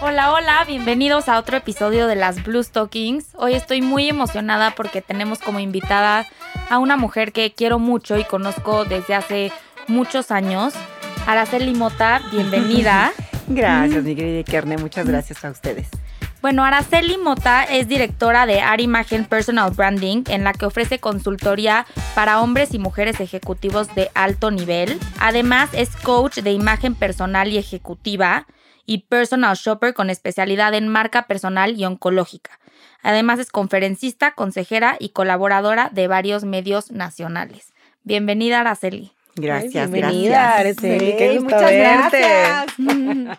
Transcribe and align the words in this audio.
Hola, 0.00 0.32
hola, 0.32 0.64
bienvenidos 0.64 1.28
a 1.28 1.40
otro 1.40 1.56
episodio 1.56 2.06
de 2.06 2.14
las 2.14 2.44
Blue 2.44 2.62
Stockings. 2.62 3.34
Hoy 3.34 3.54
estoy 3.54 3.82
muy 3.82 4.08
emocionada 4.08 4.76
porque 4.76 5.02
tenemos 5.02 5.40
como 5.40 5.58
invitada 5.58 6.24
a 6.70 6.78
una 6.78 6.96
mujer 6.96 7.32
que 7.32 7.52
quiero 7.52 7.80
mucho 7.80 8.16
y 8.16 8.22
conozco 8.22 8.84
desde 8.84 9.16
hace 9.16 9.52
muchos 9.88 10.30
años. 10.30 10.72
Araceli 11.26 11.74
Mota, 11.74 12.22
bienvenida. 12.30 13.10
gracias, 13.48 14.04
mi 14.04 14.14
querida 14.14 14.44
Kerne, 14.44 14.78
muchas 14.78 15.04
gracias 15.04 15.44
a 15.44 15.50
ustedes. 15.50 15.88
Bueno, 16.40 16.64
Araceli 16.64 17.18
Mota 17.18 17.64
es 17.64 17.88
directora 17.88 18.46
de 18.46 18.60
Arimagen 18.60 19.24
Personal 19.24 19.72
Branding, 19.72 20.22
en 20.28 20.44
la 20.44 20.52
que 20.52 20.66
ofrece 20.66 21.00
consultoría 21.00 21.86
para 22.14 22.40
hombres 22.40 22.72
y 22.72 22.78
mujeres 22.78 23.18
ejecutivos 23.18 23.92
de 23.96 24.12
alto 24.14 24.52
nivel. 24.52 25.00
Además, 25.18 25.70
es 25.72 25.96
coach 25.96 26.38
de 26.38 26.52
imagen 26.52 26.94
personal 26.94 27.48
y 27.48 27.58
ejecutiva 27.58 28.46
y 28.88 29.02
personal 29.02 29.54
shopper 29.54 29.92
con 29.92 30.08
especialidad 30.08 30.72
en 30.72 30.88
marca 30.88 31.26
personal 31.26 31.78
y 31.78 31.84
oncológica. 31.84 32.58
Además, 33.02 33.38
es 33.38 33.50
conferencista, 33.50 34.32
consejera 34.32 34.96
y 34.98 35.10
colaboradora 35.10 35.90
de 35.92 36.08
varios 36.08 36.44
medios 36.44 36.90
nacionales. 36.90 37.74
Bienvenida, 38.02 38.60
Araceli. 38.60 39.12
Gracias, 39.36 39.90
bienvenida, 39.90 40.56
Araceli. 40.56 41.16
Qué 41.18 41.38
muchas 41.38 41.70
gracias. 41.70 42.66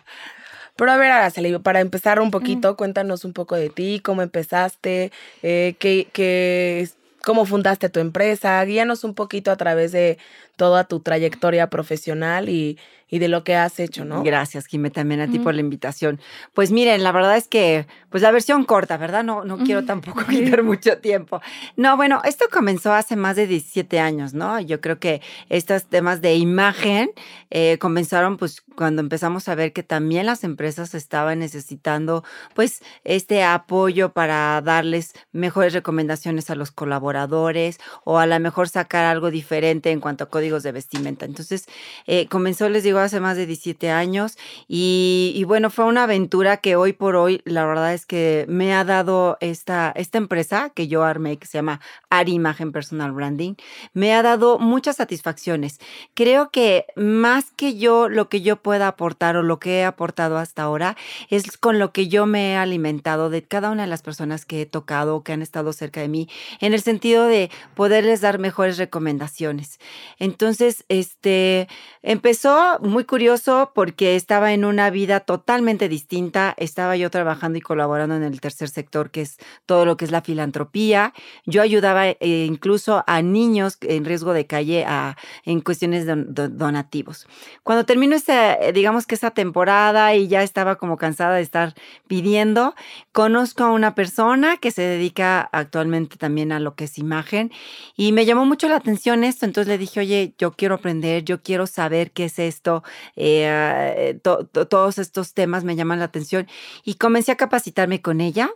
Pero 0.76 0.92
a 0.92 0.96
ver, 0.96 1.10
Araceli, 1.10 1.58
para 1.58 1.80
empezar 1.80 2.20
un 2.20 2.30
poquito, 2.30 2.76
cuéntanos 2.76 3.24
un 3.24 3.32
poco 3.32 3.56
de 3.56 3.70
ti, 3.70 4.00
cómo 4.04 4.22
empezaste, 4.22 5.10
eh, 5.42 5.74
qué, 5.80 6.06
qué, 6.12 6.88
cómo 7.24 7.44
fundaste 7.44 7.88
tu 7.88 7.98
empresa, 7.98 8.64
guíanos 8.64 9.02
un 9.02 9.14
poquito 9.14 9.50
a 9.50 9.56
través 9.56 9.90
de 9.90 10.16
toda 10.54 10.84
tu 10.84 11.00
trayectoria 11.00 11.68
profesional 11.68 12.48
y, 12.48 12.78
y 13.10 13.18
de 13.18 13.28
lo 13.28 13.44
que 13.44 13.56
has 13.56 13.80
hecho, 13.80 14.04
¿no? 14.04 14.22
Gracias, 14.22 14.66
Jimé, 14.66 14.90
también 14.90 15.20
a 15.20 15.28
ti 15.28 15.38
por 15.38 15.54
la 15.54 15.60
invitación. 15.60 16.20
Pues 16.54 16.70
miren, 16.70 17.02
la 17.02 17.12
verdad 17.12 17.36
es 17.36 17.48
que, 17.48 17.86
pues 18.08 18.22
la 18.22 18.30
versión 18.30 18.64
corta, 18.64 18.96
¿verdad? 18.96 19.24
No, 19.24 19.44
no 19.44 19.58
quiero 19.58 19.84
tampoco 19.84 20.24
quitar 20.28 20.62
mucho 20.62 20.98
tiempo. 20.98 21.40
No, 21.76 21.96
bueno, 21.96 22.22
esto 22.24 22.46
comenzó 22.50 22.92
hace 22.92 23.16
más 23.16 23.36
de 23.36 23.46
17 23.48 23.98
años, 23.98 24.32
¿no? 24.32 24.60
Yo 24.60 24.80
creo 24.80 24.98
que 25.00 25.20
estos 25.48 25.86
temas 25.86 26.20
de 26.20 26.36
imagen 26.36 27.10
eh, 27.50 27.78
comenzaron 27.78 28.36
pues 28.36 28.62
cuando 28.76 29.02
empezamos 29.02 29.48
a 29.48 29.54
ver 29.54 29.72
que 29.72 29.82
también 29.82 30.26
las 30.26 30.44
empresas 30.44 30.94
estaban 30.94 31.40
necesitando 31.40 32.24
pues 32.54 32.80
este 33.04 33.42
apoyo 33.42 34.12
para 34.12 34.60
darles 34.62 35.14
mejores 35.32 35.72
recomendaciones 35.72 36.48
a 36.50 36.54
los 36.54 36.70
colaboradores 36.70 37.78
o 38.04 38.18
a 38.18 38.26
lo 38.26 38.38
mejor 38.38 38.68
sacar 38.68 39.04
algo 39.04 39.30
diferente 39.30 39.90
en 39.90 40.00
cuanto 40.00 40.24
a 40.24 40.28
códigos 40.28 40.62
de 40.62 40.72
vestimenta. 40.72 41.26
Entonces, 41.26 41.66
eh, 42.06 42.26
comenzó, 42.28 42.68
les 42.68 42.84
digo, 42.84 42.99
hace 43.00 43.20
más 43.20 43.36
de 43.36 43.46
17 43.46 43.90
años 43.90 44.36
y, 44.68 45.42
bueno, 45.46 45.70
fue 45.70 45.84
una 45.84 46.04
aventura 46.04 46.58
que 46.58 46.76
hoy 46.76 46.92
por 46.92 47.16
hoy, 47.16 47.42
la 47.44 47.64
verdad 47.64 47.94
es 47.94 48.06
que 48.06 48.44
me 48.48 48.74
ha 48.74 48.84
dado 48.84 49.36
esta, 49.40 49.92
esta 49.96 50.18
empresa 50.18 50.70
que 50.70 50.88
yo 50.88 51.04
armé, 51.04 51.38
que 51.38 51.46
se 51.46 51.58
llama 51.58 51.80
Ari 52.10 52.32
Imagen 52.32 52.72
Personal 52.72 53.12
Branding, 53.12 53.54
me 53.92 54.14
ha 54.14 54.22
dado 54.22 54.58
muchas 54.58 54.96
satisfacciones. 54.96 55.78
Creo 56.14 56.50
que 56.50 56.86
más 56.96 57.50
que 57.56 57.76
yo, 57.76 58.08
lo 58.08 58.28
que 58.28 58.40
yo 58.40 58.56
pueda 58.56 58.88
aportar 58.88 59.36
o 59.36 59.42
lo 59.42 59.58
que 59.58 59.80
he 59.80 59.84
aportado 59.84 60.38
hasta 60.38 60.62
ahora, 60.62 60.96
es 61.28 61.56
con 61.56 61.78
lo 61.78 61.92
que 61.92 62.08
yo 62.08 62.26
me 62.26 62.52
he 62.52 62.56
alimentado 62.56 63.30
de 63.30 63.42
cada 63.42 63.70
una 63.70 63.82
de 63.82 63.88
las 63.88 64.02
personas 64.02 64.44
que 64.44 64.62
he 64.62 64.66
tocado, 64.66 65.22
que 65.22 65.32
han 65.32 65.42
estado 65.42 65.72
cerca 65.72 66.00
de 66.00 66.08
mí, 66.08 66.28
en 66.60 66.74
el 66.74 66.82
sentido 66.82 67.24
de 67.26 67.50
poderles 67.74 68.20
dar 68.20 68.38
mejores 68.38 68.78
recomendaciones. 68.78 69.78
Entonces, 70.18 70.84
este, 70.88 71.68
empezó 72.02 72.78
muy 72.90 73.04
curioso 73.04 73.72
porque 73.74 74.16
estaba 74.16 74.52
en 74.52 74.64
una 74.64 74.90
vida 74.90 75.20
totalmente 75.20 75.88
distinta. 75.88 76.54
Estaba 76.58 76.96
yo 76.96 77.10
trabajando 77.10 77.58
y 77.58 77.60
colaborando 77.60 78.16
en 78.16 78.22
el 78.22 78.40
tercer 78.40 78.68
sector, 78.68 79.10
que 79.10 79.22
es 79.22 79.38
todo 79.64 79.86
lo 79.86 79.96
que 79.96 80.04
es 80.04 80.10
la 80.10 80.20
filantropía. 80.20 81.14
Yo 81.46 81.62
ayudaba 81.62 82.08
eh, 82.08 82.16
incluso 82.20 83.02
a 83.06 83.22
niños 83.22 83.78
en 83.82 84.04
riesgo 84.04 84.32
de 84.32 84.46
calle 84.46 84.84
a, 84.84 85.16
en 85.44 85.60
cuestiones 85.60 86.04
de, 86.04 86.16
donativos. 86.48 87.26
Cuando 87.62 87.86
termino 87.86 88.16
esa, 88.16 88.58
digamos 88.72 89.06
que 89.06 89.14
esa 89.14 89.30
temporada 89.30 90.14
y 90.14 90.28
ya 90.28 90.42
estaba 90.42 90.76
como 90.76 90.96
cansada 90.96 91.36
de 91.36 91.42
estar 91.42 91.74
pidiendo, 92.08 92.74
conozco 93.12 93.64
a 93.64 93.70
una 93.70 93.94
persona 93.94 94.56
que 94.56 94.70
se 94.70 94.82
dedica 94.82 95.48
actualmente 95.52 96.16
también 96.16 96.52
a 96.52 96.60
lo 96.60 96.74
que 96.74 96.84
es 96.84 96.98
imagen 96.98 97.52
y 97.96 98.12
me 98.12 98.26
llamó 98.26 98.44
mucho 98.44 98.68
la 98.68 98.76
atención 98.76 99.24
esto. 99.24 99.46
Entonces 99.46 99.68
le 99.68 99.78
dije, 99.78 100.00
oye, 100.00 100.34
yo 100.38 100.52
quiero 100.52 100.74
aprender, 100.74 101.24
yo 101.24 101.40
quiero 101.40 101.66
saber 101.66 102.10
qué 102.10 102.24
es 102.24 102.38
esto 102.38 102.79
eh, 103.16 104.18
todos 104.22 104.98
estos 104.98 105.34
temas 105.34 105.64
me 105.64 105.76
llaman 105.76 105.98
la 105.98 106.06
atención 106.06 106.46
y 106.84 106.94
comencé 106.94 107.32
a 107.32 107.36
capacitarme 107.36 108.02
con 108.02 108.20
ella. 108.20 108.50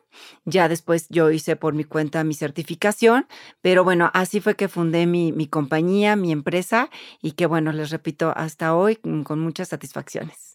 Ya 0.44 0.68
después 0.68 1.06
yo 1.08 1.30
hice 1.30 1.56
por 1.56 1.74
mi 1.74 1.84
cuenta 1.84 2.24
mi 2.24 2.34
certificación, 2.34 3.26
pero 3.60 3.84
bueno, 3.84 4.10
así 4.14 4.40
fue 4.40 4.56
que 4.56 4.68
fundé 4.68 5.06
mi, 5.06 5.32
mi 5.32 5.46
compañía, 5.46 6.16
mi 6.16 6.32
empresa 6.32 6.90
y 7.20 7.32
que 7.32 7.46
bueno, 7.46 7.72
les 7.72 7.90
repito, 7.90 8.32
hasta 8.36 8.74
hoy 8.74 8.96
con 8.96 9.40
muchas 9.40 9.68
satisfacciones. 9.68 10.54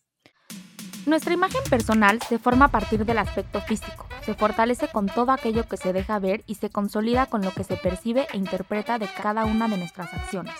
Nuestra 1.06 1.34
imagen 1.34 1.62
personal 1.70 2.20
se 2.22 2.38
forma 2.38 2.66
a 2.66 2.72
partir 2.72 3.06
del 3.06 3.18
aspecto 3.18 3.62
físico, 3.62 4.06
se 4.22 4.36
fortalece 4.36 4.90
con 4.90 5.08
todo 5.08 5.32
aquello 5.32 5.68
que 5.68 5.78
se 5.78 5.94
deja 5.94 6.20
ver 6.20 6.44
y 6.46 6.56
se 6.56 6.70
consolida 6.70 7.26
con 7.26 7.42
lo 7.42 7.52
que 7.52 7.64
se 7.64 7.78
percibe 7.78 8.28
e 8.32 8.38
interpreta 8.38 9.00
de 9.00 9.08
cada 9.08 9.46
una 9.46 9.68
de 9.68 9.78
nuestras 9.78 10.14
acciones 10.14 10.54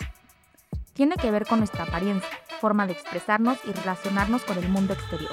tiene 1.00 1.16
que 1.16 1.30
ver 1.30 1.46
con 1.46 1.60
nuestra 1.60 1.84
apariencia, 1.84 2.28
forma 2.60 2.86
de 2.86 2.92
expresarnos 2.92 3.56
y 3.64 3.72
relacionarnos 3.72 4.44
con 4.44 4.58
el 4.58 4.68
mundo 4.68 4.92
exterior. 4.92 5.32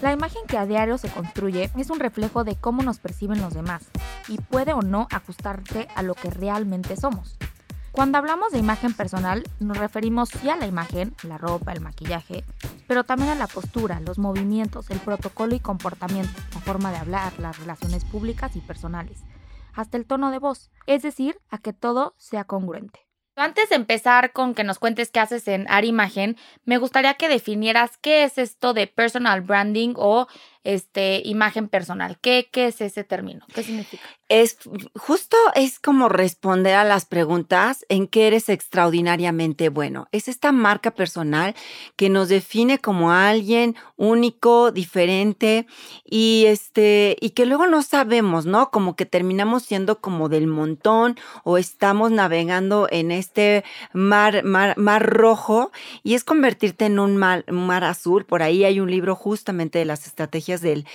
La 0.00 0.12
imagen 0.12 0.46
que 0.48 0.56
a 0.56 0.64
diario 0.64 0.96
se 0.96 1.10
construye 1.10 1.70
es 1.76 1.90
un 1.90 2.00
reflejo 2.00 2.42
de 2.42 2.56
cómo 2.56 2.82
nos 2.82 2.98
perciben 2.98 3.42
los 3.42 3.52
demás 3.52 3.82
y 4.28 4.38
puede 4.38 4.72
o 4.72 4.80
no 4.80 5.08
ajustarse 5.10 5.88
a 5.94 6.02
lo 6.02 6.14
que 6.14 6.30
realmente 6.30 6.96
somos. 6.96 7.36
Cuando 7.92 8.16
hablamos 8.16 8.50
de 8.50 8.58
imagen 8.58 8.94
personal, 8.94 9.44
nos 9.60 9.76
referimos 9.76 10.30
sí 10.30 10.48
a 10.48 10.56
la 10.56 10.66
imagen, 10.66 11.14
la 11.22 11.36
ropa, 11.36 11.74
el 11.74 11.82
maquillaje, 11.82 12.42
pero 12.88 13.04
también 13.04 13.28
a 13.28 13.34
la 13.34 13.48
postura, 13.48 14.00
los 14.00 14.16
movimientos, 14.16 14.88
el 14.88 15.00
protocolo 15.00 15.54
y 15.54 15.60
comportamiento, 15.60 16.32
la 16.54 16.60
forma 16.60 16.90
de 16.92 16.96
hablar, 16.96 17.38
las 17.40 17.58
relaciones 17.58 18.06
públicas 18.06 18.56
y 18.56 18.60
personales, 18.60 19.22
hasta 19.74 19.98
el 19.98 20.06
tono 20.06 20.30
de 20.30 20.38
voz, 20.38 20.70
es 20.86 21.02
decir, 21.02 21.38
a 21.50 21.58
que 21.58 21.74
todo 21.74 22.14
sea 22.16 22.44
congruente. 22.44 23.05
Antes 23.38 23.68
de 23.68 23.76
empezar 23.76 24.32
con 24.32 24.54
que 24.54 24.64
nos 24.64 24.78
cuentes 24.78 25.10
qué 25.10 25.20
haces 25.20 25.46
en 25.46 25.66
Arimagen, 25.68 26.38
me 26.64 26.78
gustaría 26.78 27.12
que 27.14 27.28
definieras 27.28 27.98
qué 27.98 28.24
es 28.24 28.38
esto 28.38 28.72
de 28.72 28.86
personal 28.86 29.42
branding 29.42 29.92
o 29.96 30.26
este, 30.66 31.22
imagen 31.24 31.68
personal. 31.68 32.18
¿Qué, 32.20 32.48
¿Qué 32.50 32.66
es 32.66 32.80
ese 32.80 33.04
término? 33.04 33.46
¿Qué 33.54 33.62
significa? 33.62 34.02
Es 34.28 34.58
justo 34.96 35.36
es 35.54 35.78
como 35.78 36.08
responder 36.08 36.74
a 36.74 36.82
las 36.82 37.04
preguntas 37.04 37.86
en 37.88 38.08
qué 38.08 38.26
eres 38.26 38.48
extraordinariamente 38.48 39.68
bueno. 39.68 40.08
Es 40.10 40.26
esta 40.26 40.50
marca 40.50 40.90
personal 40.90 41.54
que 41.94 42.08
nos 42.08 42.28
define 42.28 42.80
como 42.80 43.12
alguien 43.12 43.76
único, 43.94 44.72
diferente 44.72 45.68
y 46.04 46.46
este 46.48 47.16
y 47.20 47.30
que 47.30 47.46
luego 47.46 47.68
no 47.68 47.82
sabemos, 47.82 48.46
¿no? 48.46 48.72
Como 48.72 48.96
que 48.96 49.06
terminamos 49.06 49.62
siendo 49.62 50.00
como 50.00 50.28
del 50.28 50.48
montón 50.48 51.16
o 51.44 51.56
estamos 51.56 52.10
navegando 52.10 52.88
en 52.90 53.12
este 53.12 53.64
mar 53.92 54.42
mar, 54.42 54.76
mar 54.76 55.06
rojo 55.06 55.70
y 56.02 56.14
es 56.14 56.24
convertirte 56.24 56.86
en 56.86 56.98
un 56.98 57.16
mar, 57.16 57.44
mar 57.52 57.84
azul. 57.84 58.24
Por 58.24 58.42
ahí 58.42 58.64
hay 58.64 58.80
un 58.80 58.90
libro 58.90 59.14
justamente 59.14 59.78
de 59.78 59.84
las 59.84 60.08
estrategias 60.08 60.55
del, 60.60 60.86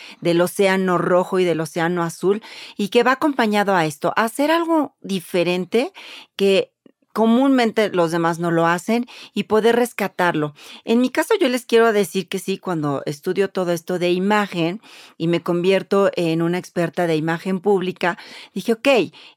océano 0.42 0.98
rojo 0.98 1.40
y 1.40 1.44
del 1.44 1.62
océano 1.62 2.04
azul, 2.04 2.42
y 2.78 2.90
que 2.90 3.04
va 3.04 3.14
acompañado 3.14 3.76
a 3.76 3.86
esto, 3.86 4.14
hacer 4.16 4.52
algo 4.52 4.96
diferente 5.02 5.92
que 6.36 6.74
comúnmente 7.14 7.90
los 7.90 8.12
demás 8.12 8.40
no 8.40 8.52
lo 8.52 8.66
hacen 8.66 9.06
y 9.34 9.44
poder 9.44 9.76
rescatarlo. 9.76 10.54
En 10.86 11.02
mi 11.02 11.10
caso 11.10 11.34
yo 11.40 11.50
les 11.50 11.66
quiero 11.66 11.92
decir 11.94 12.28
que 12.28 12.40
sí, 12.40 12.58
cuando 12.58 13.04
estudio 13.06 13.50
todo 13.50 13.72
esto 13.72 14.00
de 14.00 14.12
imagen 14.12 14.82
y 15.18 15.28
me 15.28 15.42
convierto 15.42 16.10
en 16.16 16.42
una 16.42 16.58
experta 16.58 17.08
de 17.08 17.16
imagen 17.16 17.60
pública, 17.60 18.18
dije, 18.54 18.74
ok, 18.74 18.88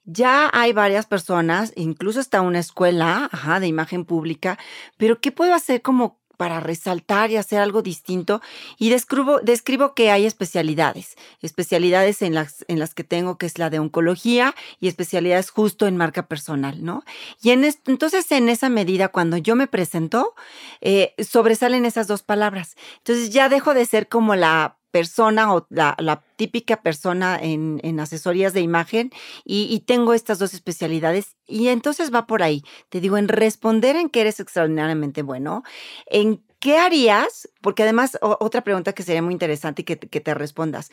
ya 0.04 0.50
hay 0.52 0.72
varias 0.72 1.06
personas, 1.06 1.72
incluso 1.76 2.20
está 2.20 2.40
una 2.40 2.60
escuela 2.60 3.30
de 3.60 3.66
imagen 3.66 4.04
pública, 4.04 4.58
pero 4.96 5.20
¿qué 5.20 5.32
puedo 5.32 5.54
hacer 5.54 5.82
como 5.82 6.23
para 6.36 6.60
resaltar 6.60 7.30
y 7.30 7.36
hacer 7.36 7.60
algo 7.60 7.82
distinto. 7.82 8.40
Y 8.78 8.90
describo, 8.90 9.40
describo 9.40 9.94
que 9.94 10.10
hay 10.10 10.26
especialidades, 10.26 11.16
especialidades 11.42 12.22
en 12.22 12.34
las, 12.34 12.64
en 12.68 12.78
las 12.78 12.94
que 12.94 13.04
tengo, 13.04 13.38
que 13.38 13.46
es 13.46 13.58
la 13.58 13.70
de 13.70 13.78
oncología 13.78 14.54
y 14.80 14.88
especialidades 14.88 15.50
justo 15.50 15.86
en 15.86 15.96
marca 15.96 16.26
personal, 16.26 16.84
¿no? 16.84 17.04
Y 17.42 17.50
en 17.50 17.64
entonces 17.64 18.30
en 18.32 18.48
esa 18.48 18.68
medida, 18.68 19.08
cuando 19.08 19.36
yo 19.36 19.56
me 19.56 19.66
presento, 19.66 20.34
eh, 20.80 21.14
sobresalen 21.18 21.84
esas 21.84 22.06
dos 22.06 22.22
palabras. 22.22 22.76
Entonces 22.98 23.30
ya 23.30 23.48
dejo 23.48 23.74
de 23.74 23.86
ser 23.86 24.08
como 24.08 24.34
la 24.34 24.73
persona 24.94 25.52
o 25.52 25.66
la, 25.70 26.22
típica 26.36 26.80
persona 26.80 27.36
en, 27.42 27.98
asesorías 27.98 28.52
de 28.52 28.60
imagen 28.60 29.10
y, 29.44 29.80
tengo 29.88 30.14
estas 30.14 30.38
dos 30.38 30.54
especialidades 30.54 31.34
y 31.48 31.66
entonces 31.66 32.14
va 32.14 32.28
por 32.28 32.44
ahí. 32.44 32.62
Te 32.90 33.00
digo, 33.00 33.16
en 33.16 33.26
responder 33.26 33.96
en 33.96 34.08
que 34.08 34.20
eres 34.20 34.38
extraordinariamente 34.38 35.22
bueno, 35.22 35.64
en 36.06 36.44
¿qué 36.60 36.78
harías? 36.78 37.48
Porque 37.60 37.82
además, 37.82 38.16
otra 38.20 38.62
pregunta 38.62 38.92
que 38.92 39.02
sería 39.02 39.20
muy 39.20 39.32
interesante 39.32 39.82
y 39.82 39.84
que 39.84 39.96
te 39.96 40.32
respondas. 40.32 40.92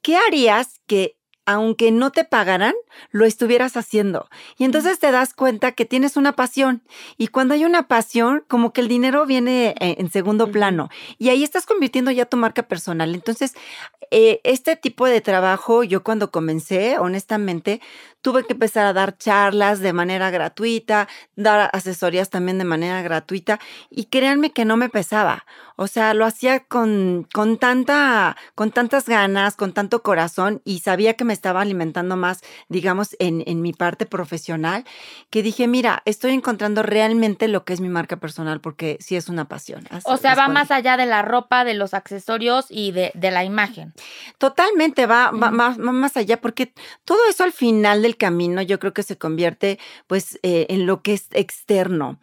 ¿Qué 0.00 0.16
harías 0.16 0.80
que 0.86 1.18
aunque 1.46 1.92
no 1.92 2.10
te 2.10 2.24
pagaran, 2.24 2.74
lo 3.10 3.24
estuvieras 3.24 3.76
haciendo. 3.76 4.28
Y 4.56 4.64
entonces 4.64 4.98
te 4.98 5.10
das 5.10 5.34
cuenta 5.34 5.72
que 5.72 5.84
tienes 5.84 6.16
una 6.16 6.32
pasión. 6.32 6.82
Y 7.18 7.28
cuando 7.28 7.54
hay 7.54 7.64
una 7.64 7.86
pasión, 7.88 8.44
como 8.48 8.72
que 8.72 8.80
el 8.80 8.88
dinero 8.88 9.26
viene 9.26 9.74
eh, 9.80 9.96
en 9.98 10.10
segundo 10.10 10.50
plano. 10.50 10.88
Y 11.18 11.28
ahí 11.28 11.44
estás 11.44 11.66
convirtiendo 11.66 12.10
ya 12.10 12.26
tu 12.26 12.36
marca 12.36 12.62
personal. 12.62 13.14
Entonces, 13.14 13.54
eh, 14.10 14.40
este 14.44 14.76
tipo 14.76 15.06
de 15.06 15.20
trabajo, 15.20 15.84
yo 15.84 16.02
cuando 16.02 16.30
comencé, 16.30 16.98
honestamente, 16.98 17.80
tuve 18.22 18.44
que 18.44 18.54
empezar 18.54 18.86
a 18.86 18.94
dar 18.94 19.18
charlas 19.18 19.80
de 19.80 19.92
manera 19.92 20.30
gratuita, 20.30 21.08
dar 21.36 21.68
asesorías 21.74 22.30
también 22.30 22.58
de 22.58 22.64
manera 22.64 23.02
gratuita. 23.02 23.60
Y 23.90 24.06
créanme 24.06 24.52
que 24.52 24.64
no 24.64 24.78
me 24.78 24.88
pesaba. 24.88 25.44
O 25.76 25.88
sea, 25.88 26.14
lo 26.14 26.24
hacía 26.24 26.60
con, 26.60 27.26
con, 27.34 27.58
tanta, 27.58 28.36
con 28.54 28.70
tantas 28.70 29.06
ganas, 29.08 29.56
con 29.56 29.72
tanto 29.72 30.02
corazón 30.02 30.62
y 30.64 30.78
sabía 30.78 31.14
que 31.14 31.24
me 31.24 31.33
estaba 31.34 31.60
alimentando 31.60 32.16
más, 32.16 32.40
digamos, 32.68 33.16
en, 33.18 33.42
en 33.46 33.62
mi 33.62 33.72
parte 33.72 34.06
profesional, 34.06 34.84
que 35.30 35.42
dije, 35.42 35.68
mira, 35.68 36.02
estoy 36.04 36.32
encontrando 36.32 36.82
realmente 36.82 37.48
lo 37.48 37.64
que 37.64 37.72
es 37.72 37.80
mi 37.80 37.88
marca 37.88 38.16
personal 38.16 38.60
porque 38.60 38.96
sí 39.00 39.16
es 39.16 39.28
una 39.28 39.46
pasión. 39.46 39.86
o 40.04 40.16
sea, 40.16 40.34
va 40.34 40.48
más 40.48 40.70
allá 40.70 40.96
de 40.96 41.06
la 41.06 41.22
ropa, 41.22 41.64
de 41.64 41.74
los 41.74 41.94
accesorios 41.94 42.66
y 42.70 42.92
de, 42.92 43.10
de 43.14 43.30
la 43.30 43.44
imagen. 43.44 43.92
Totalmente, 44.38 45.06
va, 45.06 45.30
va, 45.30 45.50
más 45.50 46.16
allá 46.16 46.40
porque 46.40 46.72
todo 47.04 47.18
eso 47.28 47.44
al 47.44 47.52
final 47.52 48.02
del 48.02 48.16
camino 48.16 48.62
yo 48.62 48.78
creo 48.78 48.92
que 48.92 49.02
se 49.02 49.16
convierte 49.16 49.78
pues 50.06 50.38
eh, 50.42 50.66
en 50.70 50.86
lo 50.86 51.02
que 51.02 51.14
es 51.14 51.26
externo. 51.32 52.18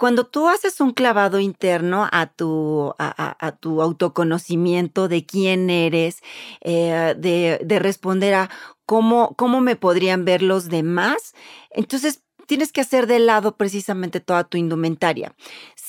Cuando 0.00 0.24
tú 0.24 0.48
haces 0.48 0.80
un 0.80 0.92
clavado 0.92 1.40
interno 1.40 2.08
a 2.10 2.24
tu, 2.24 2.94
a, 2.98 3.56
tu 3.60 3.82
autoconocimiento 3.82 5.08
de 5.08 5.26
quién 5.26 5.68
eres, 5.68 6.22
eh, 6.62 7.14
de, 7.18 7.60
de, 7.62 7.78
responder 7.78 8.32
a 8.32 8.48
cómo, 8.86 9.34
cómo 9.36 9.60
me 9.60 9.76
podrían 9.76 10.24
ver 10.24 10.40
los 10.40 10.70
demás, 10.70 11.34
entonces 11.68 12.22
tienes 12.46 12.72
que 12.72 12.80
hacer 12.80 13.06
de 13.06 13.18
lado 13.18 13.58
precisamente 13.58 14.20
toda 14.20 14.44
tu 14.44 14.56
indumentaria. 14.56 15.34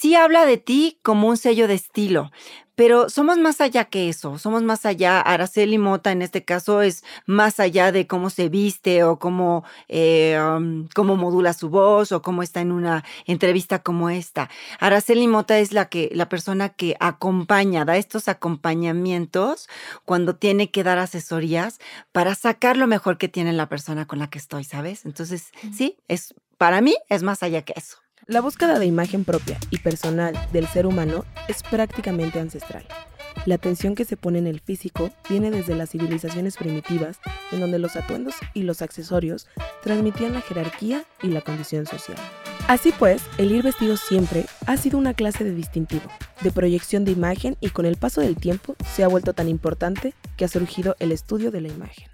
Sí 0.01 0.15
habla 0.15 0.47
de 0.47 0.57
ti 0.57 0.97
como 1.03 1.27
un 1.27 1.37
sello 1.37 1.67
de 1.67 1.75
estilo, 1.75 2.31
pero 2.73 3.07
somos 3.07 3.37
más 3.37 3.61
allá 3.61 3.85
que 3.85 4.09
eso, 4.09 4.39
somos 4.39 4.63
más 4.63 4.87
allá. 4.87 5.21
Araceli 5.21 5.77
Mota 5.77 6.11
en 6.11 6.23
este 6.23 6.43
caso 6.43 6.81
es 6.81 7.03
más 7.27 7.59
allá 7.59 7.91
de 7.91 8.07
cómo 8.07 8.31
se 8.31 8.49
viste 8.49 9.03
o 9.03 9.19
cómo, 9.19 9.63
eh, 9.89 10.39
cómo 10.95 11.17
modula 11.17 11.53
su 11.53 11.69
voz 11.69 12.11
o 12.13 12.23
cómo 12.23 12.41
está 12.41 12.61
en 12.61 12.71
una 12.71 13.03
entrevista 13.27 13.83
como 13.83 14.09
esta. 14.09 14.49
Araceli 14.79 15.27
Mota 15.27 15.59
es 15.59 15.71
la, 15.71 15.87
que, 15.87 16.09
la 16.15 16.27
persona 16.27 16.69
que 16.69 16.97
acompaña, 16.99 17.85
da 17.85 17.95
estos 17.97 18.27
acompañamientos 18.27 19.69
cuando 20.03 20.35
tiene 20.35 20.71
que 20.71 20.83
dar 20.83 20.97
asesorías 20.97 21.77
para 22.11 22.33
sacar 22.33 22.75
lo 22.75 22.87
mejor 22.87 23.19
que 23.19 23.27
tiene 23.27 23.53
la 23.53 23.69
persona 23.69 24.07
con 24.07 24.17
la 24.17 24.31
que 24.31 24.39
estoy, 24.39 24.63
¿sabes? 24.63 25.05
Entonces, 25.05 25.51
sí, 25.71 25.95
es, 26.07 26.33
para 26.57 26.81
mí 26.81 26.95
es 27.07 27.21
más 27.21 27.43
allá 27.43 27.61
que 27.61 27.73
eso. 27.75 27.99
La 28.27 28.39
búsqueda 28.39 28.77
de 28.77 28.85
imagen 28.85 29.25
propia 29.25 29.57
y 29.71 29.79
personal 29.79 30.35
del 30.53 30.67
ser 30.67 30.85
humano 30.85 31.25
es 31.47 31.63
prácticamente 31.63 32.39
ancestral. 32.39 32.85
La 33.47 33.55
atención 33.55 33.95
que 33.95 34.05
se 34.05 34.15
pone 34.15 34.37
en 34.37 34.45
el 34.45 34.59
físico 34.59 35.09
viene 35.27 35.49
desde 35.49 35.75
las 35.75 35.89
civilizaciones 35.89 36.55
primitivas, 36.55 37.19
en 37.51 37.61
donde 37.61 37.79
los 37.79 37.95
atuendos 37.95 38.35
y 38.53 38.61
los 38.61 38.83
accesorios 38.83 39.47
transmitían 39.81 40.33
la 40.33 40.41
jerarquía 40.41 41.03
y 41.23 41.29
la 41.29 41.41
condición 41.41 41.87
social. 41.87 42.17
Así 42.67 42.93
pues, 42.99 43.23
el 43.39 43.51
ir 43.51 43.63
vestido 43.63 43.97
siempre 43.97 44.45
ha 44.67 44.77
sido 44.77 44.99
una 44.99 45.15
clase 45.15 45.43
de 45.43 45.55
distintivo, 45.55 46.07
de 46.41 46.51
proyección 46.51 47.05
de 47.05 47.11
imagen 47.11 47.57
y 47.59 47.69
con 47.69 47.87
el 47.87 47.97
paso 47.97 48.21
del 48.21 48.35
tiempo 48.35 48.75
se 48.93 49.03
ha 49.03 49.07
vuelto 49.07 49.33
tan 49.33 49.49
importante 49.49 50.13
que 50.37 50.45
ha 50.45 50.47
surgido 50.47 50.95
el 50.99 51.11
estudio 51.11 51.49
de 51.49 51.61
la 51.61 51.69
imagen. 51.69 52.10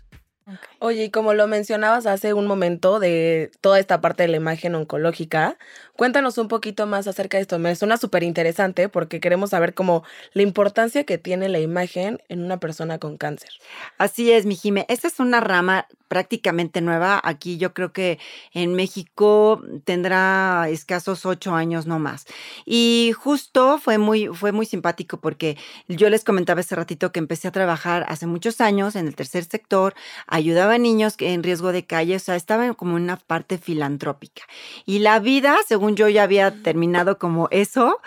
Oye, 0.80 1.06
y 1.06 1.10
como 1.10 1.34
lo 1.34 1.48
mencionabas 1.48 2.06
hace 2.06 2.34
un 2.34 2.48
momento 2.48 3.00
de 3.00 3.52
toda 3.60 3.80
esta 3.80 4.00
parte 4.00 4.24
de 4.24 4.30
la 4.30 4.38
imagen 4.38 4.76
oncológica, 4.76 5.58
cuéntanos 5.98 6.38
un 6.38 6.48
poquito 6.48 6.88
más 6.88 7.06
acerca 7.08 7.38
de 7.38 7.42
esto. 7.42 7.60
Me 7.60 7.76
suena 7.76 7.98
súper 7.98 8.24
interesante 8.24 8.88
porque 8.88 9.20
queremos 9.20 9.50
saber 9.50 9.74
cómo 9.74 10.04
la 10.32 10.44
importancia 10.44 11.04
que 11.04 11.18
tiene 11.18 11.50
la 11.50 11.60
imagen 11.60 12.22
en 12.30 12.44
una 12.44 12.60
persona 12.60 12.98
con 12.98 13.18
cáncer. 13.18 13.50
Así 13.98 14.32
es, 14.32 14.46
mi 14.46 14.56
Jime. 14.56 14.86
Esta 14.88 15.10
es 15.10 15.20
una 15.20 15.42
rama 15.42 15.88
prácticamente 16.08 16.82
nueva. 16.82 17.20
Aquí 17.24 17.58
yo 17.58 17.74
creo 17.74 17.92
que 17.92 18.20
en 18.54 18.74
México 18.74 19.62
tendrá 19.84 20.68
escasos 20.70 21.26
ocho 21.26 21.56
años 21.56 21.88
no 21.88 22.00
más. 22.00 22.26
Y 22.66 23.14
justo 23.18 23.80
fue 23.80 23.98
muy, 23.98 24.28
fue 24.28 24.52
muy 24.52 24.66
simpático 24.66 25.20
porque 25.20 25.58
yo 25.88 26.10
les 26.10 26.24
comentaba 26.24 26.62
hace 26.62 26.76
ratito 26.76 27.12
que 27.12 27.20
empecé 27.20 27.48
a 27.48 27.52
trabajar 27.52 28.06
hace 28.08 28.28
muchos 28.28 28.62
años 28.62 28.96
en 28.96 29.08
el 29.08 29.16
tercer 29.16 29.44
sector, 29.44 29.94
ayudaba 30.38 30.76
a 30.76 30.78
niños 30.78 31.16
en 31.20 31.44
riesgo 31.44 31.72
de 31.72 31.86
calle, 31.86 32.16
o 32.16 32.20
sea, 32.20 32.36
estaba 32.36 32.74
como 32.74 32.98
en 32.98 33.04
una 33.04 33.18
parte 33.18 33.58
filantrópica. 33.58 34.44
Y 34.86 35.00
la 35.00 35.20
vida, 35.20 35.58
según 35.68 35.96
yo 35.96 36.08
ya 36.10 36.24
había 36.24 36.64
terminado 36.64 37.18
como 37.18 37.48
eso, 37.52 38.00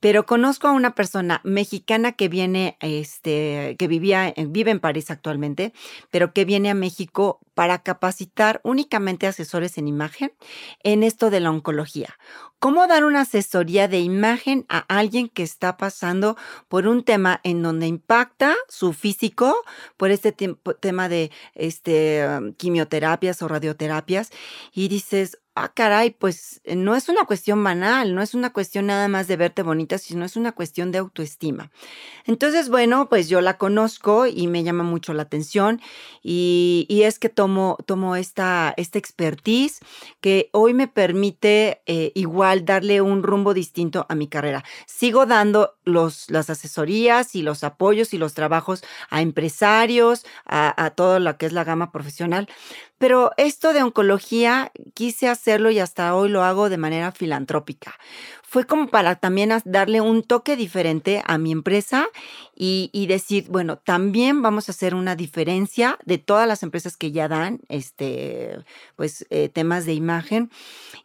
pero 0.00 0.26
conozco 0.26 0.68
a 0.68 0.72
una 0.72 0.94
persona 0.94 1.40
mexicana 1.44 2.12
que 2.12 2.28
viene, 2.28 2.76
este, 2.80 3.76
que 3.78 3.88
vivía, 3.88 4.32
vive 4.36 4.70
en 4.70 4.80
París 4.80 5.10
actualmente, 5.10 5.72
pero 6.10 6.32
que 6.32 6.44
viene 6.44 6.70
a 6.70 6.74
México 6.74 7.40
para 7.54 7.82
capacitar 7.82 8.60
únicamente 8.62 9.26
asesores 9.26 9.78
en 9.78 9.88
imagen 9.88 10.32
en 10.84 11.02
esto 11.02 11.30
de 11.30 11.40
la 11.40 11.50
oncología. 11.50 12.16
¿Cómo 12.60 12.88
dar 12.88 13.04
una 13.04 13.20
asesoría 13.20 13.86
de 13.86 14.00
imagen 14.00 14.66
a 14.68 14.78
alguien 14.78 15.28
que 15.28 15.44
está 15.44 15.76
pasando 15.76 16.36
por 16.66 16.88
un 16.88 17.04
tema 17.04 17.40
en 17.44 17.62
donde 17.62 17.86
impacta 17.86 18.56
su 18.68 18.92
físico 18.92 19.54
por 19.96 20.10
este 20.10 20.32
tema 20.32 21.08
de 21.08 21.30
este, 21.54 21.77
quimioterapias 22.56 23.42
o 23.42 23.48
radioterapias? 23.48 24.30
Y 24.72 24.88
dices, 24.88 25.38
ah, 25.58 25.72
caray, 25.74 26.10
pues 26.10 26.60
eh, 26.64 26.76
no 26.76 26.94
es 26.94 27.08
una 27.08 27.24
cuestión 27.24 27.62
banal, 27.62 28.14
no 28.14 28.22
es 28.22 28.34
una 28.34 28.52
cuestión 28.52 28.86
nada 28.86 29.08
más 29.08 29.28
de 29.28 29.36
verte 29.36 29.62
bonita, 29.62 29.98
sino 29.98 30.24
es 30.24 30.36
una 30.36 30.52
cuestión 30.52 30.92
de 30.92 30.98
autoestima. 30.98 31.70
Entonces, 32.24 32.68
bueno, 32.68 33.08
pues 33.08 33.28
yo 33.28 33.40
la 33.40 33.58
conozco 33.58 34.26
y 34.26 34.46
me 34.46 34.62
llama 34.62 34.84
mucho 34.84 35.14
la 35.14 35.22
atención 35.22 35.80
y, 36.22 36.86
es 36.88 37.18
que 37.18 37.28
tomo, 37.28 37.78
tomo 37.86 38.16
esta, 38.16 38.74
esta 38.76 38.98
expertise 38.98 39.80
que 40.20 40.50
hoy 40.52 40.74
me 40.74 40.88
permite 40.88 41.80
eh, 41.86 42.12
igual 42.14 42.64
darle 42.64 43.00
un 43.00 43.22
rumbo 43.22 43.54
distinto 43.54 44.04
a 44.08 44.14
mi 44.14 44.28
carrera. 44.28 44.64
Sigo 44.86 45.26
dando 45.26 45.76
los, 45.84 46.30
las 46.30 46.50
asesorías 46.50 47.34
y 47.34 47.42
los 47.42 47.64
apoyos 47.64 48.12
y 48.12 48.18
los 48.18 48.34
trabajos 48.34 48.82
a 49.10 49.22
empresarios, 49.22 50.26
a, 50.44 50.84
a 50.84 50.90
todo 50.90 51.18
lo 51.18 51.36
que 51.38 51.46
es 51.46 51.52
la 51.52 51.64
gama 51.64 51.92
profesional, 51.92 52.48
pero 52.98 53.32
esto 53.36 53.72
de 53.72 53.82
oncología 53.82 54.72
quise 54.94 55.28
hacerlo 55.28 55.70
y 55.70 55.78
hasta 55.78 56.14
hoy 56.14 56.28
lo 56.28 56.42
hago 56.42 56.68
de 56.68 56.78
manera 56.78 57.12
filantrópica 57.12 57.94
fue 58.50 58.64
como 58.64 58.88
para 58.88 59.16
también 59.16 59.52
darle 59.66 60.00
un 60.00 60.22
toque 60.22 60.56
diferente 60.56 61.22
a 61.26 61.36
mi 61.36 61.52
empresa 61.52 62.08
y, 62.56 63.06
decir, 63.06 63.44
bueno, 63.50 63.76
también 63.76 64.40
vamos 64.40 64.68
a 64.68 64.72
hacer 64.72 64.94
una 64.94 65.16
diferencia 65.16 65.98
de 66.06 66.16
todas 66.16 66.48
las 66.48 66.62
empresas 66.62 66.96
que 66.96 67.12
ya 67.12 67.28
dan 67.28 67.60
este, 67.68 68.58
pues, 68.96 69.26
eh, 69.28 69.50
temas 69.50 69.84
de 69.84 69.92
imagen 69.92 70.50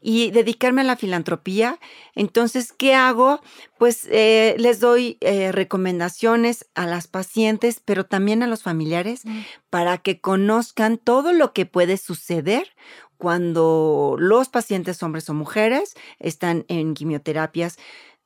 y 0.02 0.32
dedicarme 0.32 0.82
a 0.82 0.86
la 0.86 0.96
filantropía. 0.96 1.80
Entonces, 2.16 2.72
¿qué 2.72 2.96
hago? 2.96 3.42
Pues 3.78 4.08
eh, 4.10 4.56
les 4.58 4.80
doy 4.80 5.18
eh, 5.20 5.52
recomendaciones 5.52 6.66
a 6.76 6.86
las 6.86 7.08
pacientes, 7.08 7.82
pero 7.84 8.06
también 8.06 8.42
a 8.42 8.48
los 8.48 8.64
familiares 8.64 9.26
mm. 9.26 9.40
para 9.70 9.98
que 9.98 10.22
conozcan 10.22 10.98
todo 10.98 11.34
lo 11.34 11.52
que 11.52 11.66
puede 11.66 11.98
suceder 11.98 12.70
cuando 13.18 14.16
los 14.20 14.50
pacientes 14.50 15.02
hombres 15.04 15.30
o 15.30 15.34
mujeres 15.34 15.96
están 16.20 16.66
en 16.68 16.94
quimioterapias, 16.94 17.78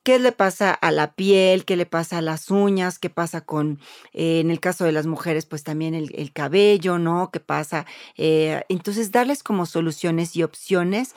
qué 0.08 0.20
le 0.20 0.32
pasa 0.32 0.72
a 0.72 0.92
la 0.92 1.16
piel, 1.16 1.66
qué 1.66 1.76
le 1.76 1.86
pasa 1.86 2.20
a 2.20 2.22
las 2.22 2.50
uñas, 2.50 2.98
qué 2.98 3.10
pasa 3.10 3.42
con, 3.42 3.80
eh, 4.14 4.40
en 4.40 4.52
el 4.52 4.62
caso 4.62 4.86
de 4.86 4.94
las 4.94 5.06
mujeres, 5.06 5.46
pues 5.46 5.66
también 5.66 5.96
el, 5.96 6.32
cabello, 6.32 6.98
¿no? 6.98 7.30
¿Qué 7.30 7.42
pasa? 7.42 7.86
Eh, 8.16 8.64
entonces, 8.70 9.12
darles 9.12 9.44
como 9.44 9.66
soluciones 9.66 10.36
y 10.38 10.44
opciones, 10.44 11.14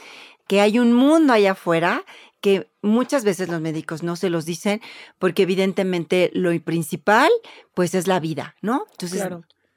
que 0.48 0.60
hay 0.60 0.80
un 0.80 0.92
mundo 0.92 1.32
allá 1.32 1.52
afuera 1.52 2.04
que 2.40 2.68
muchas 2.82 3.22
veces 3.22 3.48
los 3.48 3.60
médicos 3.60 4.02
no 4.02 4.16
se 4.16 4.30
los 4.30 4.44
dicen 4.44 4.80
porque 5.20 5.42
evidentemente 5.42 6.30
lo 6.32 6.58
principal, 6.60 7.30
pues 7.74 7.94
es 7.94 8.08
la 8.08 8.18
vida, 8.18 8.56
¿no? 8.60 8.86
Entonces, 8.90 9.22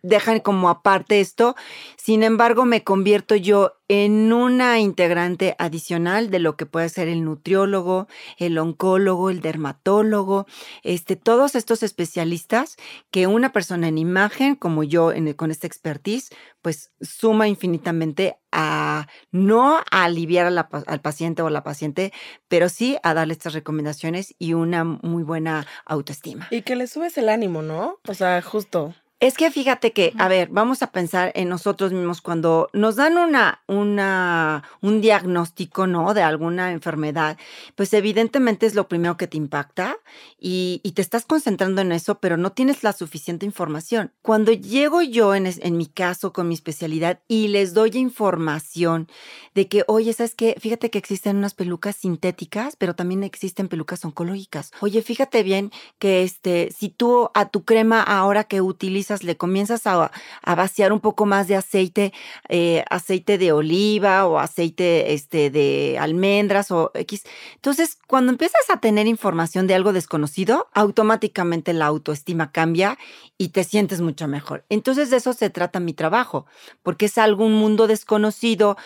dejan 0.04 0.42
como 0.42 0.70
aparte 0.70 1.20
esto. 1.20 1.56
Sin 1.98 2.22
embargo, 2.22 2.66
me 2.66 2.84
convierto 2.84 3.36
yo 3.36 3.78
en 3.88 4.32
una 4.34 4.80
integrante 4.80 5.56
adicional 5.58 6.30
de 6.30 6.40
lo 6.40 6.56
que 6.56 6.66
puede 6.66 6.90
ser 6.90 7.08
el 7.08 7.24
nutriólogo, 7.24 8.08
el 8.38 8.58
oncólogo, 8.58 9.30
el 9.30 9.42
dermatólogo, 9.42 10.46
este, 10.84 11.16
todos 11.16 11.56
estos 11.56 11.84
especialistas 11.84 12.76
que 13.12 13.28
una 13.28 13.52
persona 13.52 13.88
en 13.88 13.98
imagen, 13.98 14.56
como 14.56 14.84
yo 14.84 15.12
con 15.36 15.52
esta 15.52 15.68
expertise, 15.68 16.30
pues 16.62 16.92
suma 17.02 17.48
infinitamente 17.48 18.38
a 18.52 19.08
no 19.32 19.78
a 19.92 20.04
aliviar 20.04 20.48
al 20.48 21.02
paciente 21.02 21.42
o 21.42 21.48
a 21.48 21.52
la 21.52 21.64
paciente, 21.64 22.14
pero 22.48 22.70
sí 22.70 22.98
a 23.04 23.14
darle 23.14 23.34
estas 23.34 23.54
recomendaciones 23.54 24.34
y 24.40 24.54
una 24.54 24.84
muy 24.84 25.24
buena 25.24 25.68
autoestima. 25.86 26.48
Y 26.52 26.62
que 26.62 26.76
le 26.76 26.88
subes 26.88 27.18
el 27.18 27.30
ánimo, 27.30 27.62
¿no? 27.62 28.00
O 28.08 28.14
sea, 28.14 28.42
justo. 28.42 28.96
Es 29.24 29.36
que 29.36 29.52
fíjate 29.52 29.94
que, 29.94 30.12
a 30.18 30.28
ver, 30.28 30.50
vamos 30.52 30.82
a 30.82 30.92
pensar 30.92 31.32
en 31.34 31.48
nosotros 31.48 31.94
mismos 31.94 32.20
cuando 32.20 32.70
nos 32.74 32.98
dan 32.98 33.18
una, 33.18 33.62
una, 33.68 34.66
un 34.82 35.00
diagnóstico, 35.00 35.88
¿no? 35.88 36.14
De 36.14 36.22
alguna 36.22 36.74
enfermedad, 36.74 37.38
pues 37.76 37.94
evidentemente 37.94 38.66
es 38.66 38.76
lo 38.76 38.90
primero 38.90 39.16
que 39.16 39.28
te 39.28 39.38
impacta 39.38 39.96
y, 40.38 40.82
te 40.94 41.02
estás 41.02 41.24
concentrando 41.24 41.82
en 41.82 41.94
eso, 41.94 42.20
pero 42.20 42.36
no 42.36 42.52
tienes 42.52 42.84
la 42.84 42.92
suficiente 42.92 43.46
información. 43.46 44.12
Cuando 44.22 44.52
llego 44.52 45.02
yo 45.02 45.34
en, 45.36 45.48
en 45.48 45.78
mi 45.78 45.86
caso 45.86 46.34
con 46.34 46.50
mi 46.50 46.54
especialidad 46.54 47.22
y 47.30 47.48
les 47.48 47.74
doy 47.74 47.92
información 47.94 49.08
de 49.56 49.70
que, 49.70 49.86
oye, 49.88 50.12
¿sabes 50.12 50.36
qué? 50.36 50.56
Fíjate 50.60 50.90
que 50.90 50.98
existen 50.98 51.38
unas 51.38 51.54
pelucas 51.54 51.96
sintéticas, 51.96 52.76
pero 52.76 52.94
también 52.94 53.24
existen 53.24 53.70
pelucas 53.70 54.04
oncológicas. 54.04 54.72
Oye, 54.82 55.02
fíjate 55.02 55.44
bien 55.44 55.72
que 55.98 56.24
este, 56.24 56.74
si 56.78 56.90
tú 56.90 57.30
a 57.34 57.50
tu 57.50 57.64
crema 57.64 58.04
ahora 58.04 58.44
que 58.44 58.62
utilizas 58.62 59.13
le 59.22 59.38
comienzas 59.38 59.86
a, 59.86 60.12
vaciar 60.44 60.92
un 60.92 61.00
poco 61.00 61.28
más 61.28 61.48
de 61.48 61.56
aceite, 61.56 62.14
eh, 62.50 62.84
aceite 62.90 63.38
de 63.38 63.52
oliva 63.52 64.26
o 64.26 64.40
aceite 64.40 65.14
este, 65.14 65.52
de 65.52 65.98
almendras 66.00 66.72
o 66.72 66.90
X. 66.96 67.24
Entonces, 67.56 68.00
cuando 68.08 68.32
empiezas 68.32 68.70
a 68.70 68.80
tener 68.80 69.06
información 69.06 69.68
de 69.68 69.76
algo 69.76 69.94
desconocido, 69.94 70.70
automáticamente 70.74 71.74
la 71.74 71.86
autoestima 71.86 72.52
cambia 72.52 72.98
y 73.38 73.50
te 73.50 73.64
sientes 73.64 74.02
mucho 74.02 74.28
mejor. 74.28 74.66
Entonces, 74.70 75.10
de 75.10 75.18
eso 75.18 75.34
se 75.34 75.50
trata 75.50 75.80
mi 75.80 75.94
trabajo, 75.94 76.46
porque 76.82 77.06
es 77.06 77.18
algún 77.18 77.54
mundo 77.54 77.88
desconocido 77.88 78.78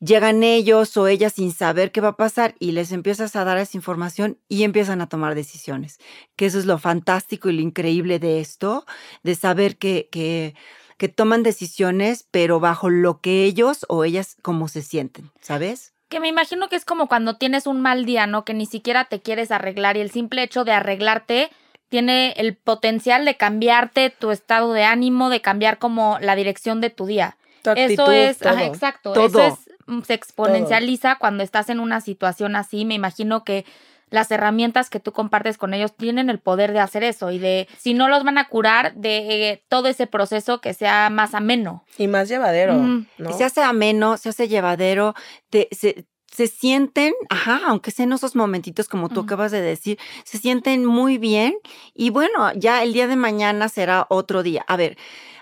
llegan 0.00 0.42
ellos 0.42 0.96
o 0.96 1.06
ellas 1.06 1.34
sin 1.34 1.52
saber 1.52 1.92
qué 1.92 2.00
va 2.00 2.08
a 2.08 2.16
pasar 2.16 2.54
y 2.58 2.72
les 2.72 2.92
empiezas 2.92 3.36
a 3.36 3.44
dar 3.44 3.58
esa 3.58 3.76
información 3.76 4.38
y 4.48 4.64
empiezan 4.64 5.00
a 5.00 5.08
tomar 5.08 5.34
decisiones. 5.34 5.98
Que 6.36 6.46
eso 6.46 6.58
es 6.58 6.66
lo 6.66 6.78
fantástico 6.78 7.48
y 7.48 7.54
lo 7.54 7.62
increíble 7.62 8.18
de 8.18 8.40
esto, 8.40 8.84
de 9.22 9.34
saber 9.34 9.76
que, 9.76 10.08
que, 10.10 10.54
que 10.98 11.08
toman 11.08 11.42
decisiones, 11.42 12.26
pero 12.30 12.60
bajo 12.60 12.90
lo 12.90 13.20
que 13.20 13.44
ellos 13.44 13.86
o 13.88 14.04
ellas 14.04 14.36
como 14.42 14.68
se 14.68 14.82
sienten, 14.82 15.30
¿sabes? 15.40 15.92
Que 16.08 16.20
me 16.20 16.28
imagino 16.28 16.68
que 16.68 16.76
es 16.76 16.84
como 16.84 17.08
cuando 17.08 17.36
tienes 17.36 17.66
un 17.66 17.80
mal 17.80 18.04
día, 18.04 18.26
¿no? 18.26 18.44
Que 18.44 18.54
ni 18.54 18.66
siquiera 18.66 19.06
te 19.06 19.20
quieres 19.20 19.50
arreglar 19.50 19.96
y 19.96 20.00
el 20.00 20.10
simple 20.10 20.42
hecho 20.42 20.64
de 20.64 20.72
arreglarte 20.72 21.50
tiene 21.88 22.32
el 22.32 22.56
potencial 22.56 23.24
de 23.24 23.36
cambiarte 23.36 24.10
tu 24.10 24.30
estado 24.30 24.72
de 24.72 24.84
ánimo, 24.84 25.30
de 25.30 25.40
cambiar 25.40 25.78
como 25.78 26.18
la 26.20 26.36
dirección 26.36 26.80
de 26.80 26.90
tu 26.90 27.06
día. 27.06 27.36
eso 27.64 28.10
es, 28.10 28.38
exacto, 28.42 29.14
eso 29.14 29.40
es 29.40 29.65
Mm, 29.65 29.65
se 30.04 30.14
exponencializa 30.14 31.16
cuando 31.16 31.42
estás 31.42 31.68
en 31.70 31.80
una 31.80 32.00
situación 32.00 32.56
así. 32.56 32.84
Me 32.84 32.94
imagino 32.94 33.44
que 33.44 33.64
las 34.08 34.30
herramientas 34.30 34.88
que 34.88 35.00
tú 35.00 35.12
compartes 35.12 35.58
con 35.58 35.74
ellos 35.74 35.96
tienen 35.96 36.30
el 36.30 36.38
poder 36.38 36.72
de 36.72 36.80
hacer 36.80 37.02
eso 37.02 37.30
y 37.32 37.38
de, 37.38 37.68
si 37.76 37.92
no 37.92 38.08
los 38.08 38.24
van 38.24 38.38
a 38.38 38.48
curar, 38.48 38.94
de 38.94 39.50
eh, 39.50 39.64
todo 39.68 39.88
ese 39.88 40.06
proceso 40.06 40.60
que 40.60 40.74
sea 40.74 41.10
más 41.10 41.34
ameno. 41.34 41.84
Y 41.98 42.06
más 42.06 42.28
llevadero. 42.28 43.04
Se 43.36 43.44
hace 43.44 43.62
ameno, 43.62 44.16
se 44.16 44.28
hace 44.28 44.46
llevadero, 44.46 45.14
te, 45.50 45.68
se, 45.72 46.06
se 46.30 46.46
sienten, 46.46 47.14
ajá, 47.30 47.62
aunque 47.66 47.90
sean 47.90 48.12
esos 48.12 48.36
momentitos 48.36 48.88
como 48.88 49.08
tú 49.08 49.20
acabas 49.20 49.52
de 49.52 49.60
decir, 49.60 49.98
se 50.24 50.38
sienten 50.38 50.84
muy 50.84 51.18
bien 51.18 51.54
y 51.94 52.10
bueno, 52.10 52.52
ya 52.54 52.82
el 52.82 52.92
día 52.92 53.08
de 53.08 53.16
mañana 53.16 53.68
será 53.68 54.06
otro 54.08 54.42
día. 54.42 54.64
A 54.68 54.76
ver, 54.76 54.96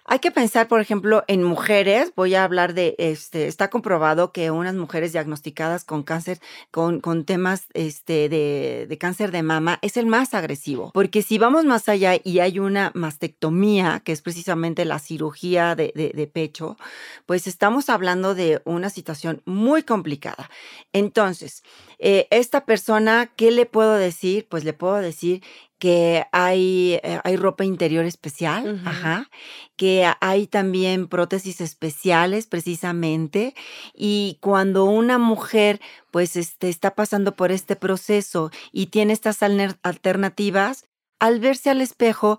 hay 0.07 0.19
que 0.19 0.31
pensar, 0.31 0.69
por 0.69 0.81
ejemplo, 0.81 1.25
en 1.29 1.43
mujeres. 1.43 2.13
Voy 2.15 2.35
a 2.35 2.45
hablar 2.45 2.75
de, 2.75 2.95
este, 2.99 3.47
está 3.47 3.71
comprobado 3.71 4.33
que 4.33 4.51
unas 4.51 4.75
mujeres 4.75 5.13
diagnosticadas 5.13 5.85
con 5.85 6.03
cáncer, 6.03 6.41
con, 6.71 7.01
con 7.01 7.25
temas 7.25 7.67
este, 7.73 8.29
de, 8.29 8.87
de 8.87 8.99
cáncer 8.99 9.31
de 9.33 9.43
mama, 9.43 9.79
es 9.81 9.97
el 9.97 10.07
más 10.07 10.35
agresivo. 10.35 10.91
Porque 10.93 11.23
si 11.23 11.39
vamos 11.39 11.65
más 11.65 11.89
allá 11.89 12.13
y 12.23 12.41
hay 12.41 12.59
una 12.59 12.91
mastectomía, 12.95 14.03
que 14.05 14.13
es 14.13 14.21
precisamente 14.21 14.85
la 14.85 14.99
cirugía 14.99 15.75
de, 15.75 15.93
de, 15.95 16.11
de 16.11 16.27
pecho, 16.27 16.77
pues 17.25 17.47
estamos 17.47 17.89
hablando 17.89 18.35
de 18.35 18.61
una 18.65 18.91
situación 18.91 19.41
muy 19.47 19.83
complicada. 19.83 20.51
Entonces, 20.93 21.63
eh, 21.99 22.27
esta 22.31 22.67
persona, 22.67 23.31
¿qué 23.37 23.51
le 23.51 23.65
puedo 23.65 23.95
decir? 23.95 24.47
Pues 24.51 24.65
le 24.65 24.75
puedo 24.75 24.97
decir 24.97 25.43
que 25.85 26.25
hay, 26.33 26.95
eh, 27.03 27.21
hay 27.25 27.37
ropa 27.37 27.63
interior 27.63 28.07
especial, 28.07 28.81
ajá, 28.87 29.29
que 29.77 30.11
hay 30.23 30.47
también 30.47 31.09
prótesis 31.09 31.61
especiales 31.61 32.47
precisamente 32.47 33.55
y 33.93 34.39
cuando 34.41 34.87
una 34.87 35.19
mujer 35.19 35.83
pues 36.11 36.37
este, 36.37 36.71
está 36.71 36.95
pasando 36.95 37.37
por 37.37 37.53
este 37.53 37.77
proceso 37.77 38.51
y 38.73 38.87
tiene 38.87 39.13
estas 39.13 39.43
alternativas, 39.43 40.87
al 41.19 41.39
verse 41.39 41.69
al 41.69 41.83
espejo 41.83 42.39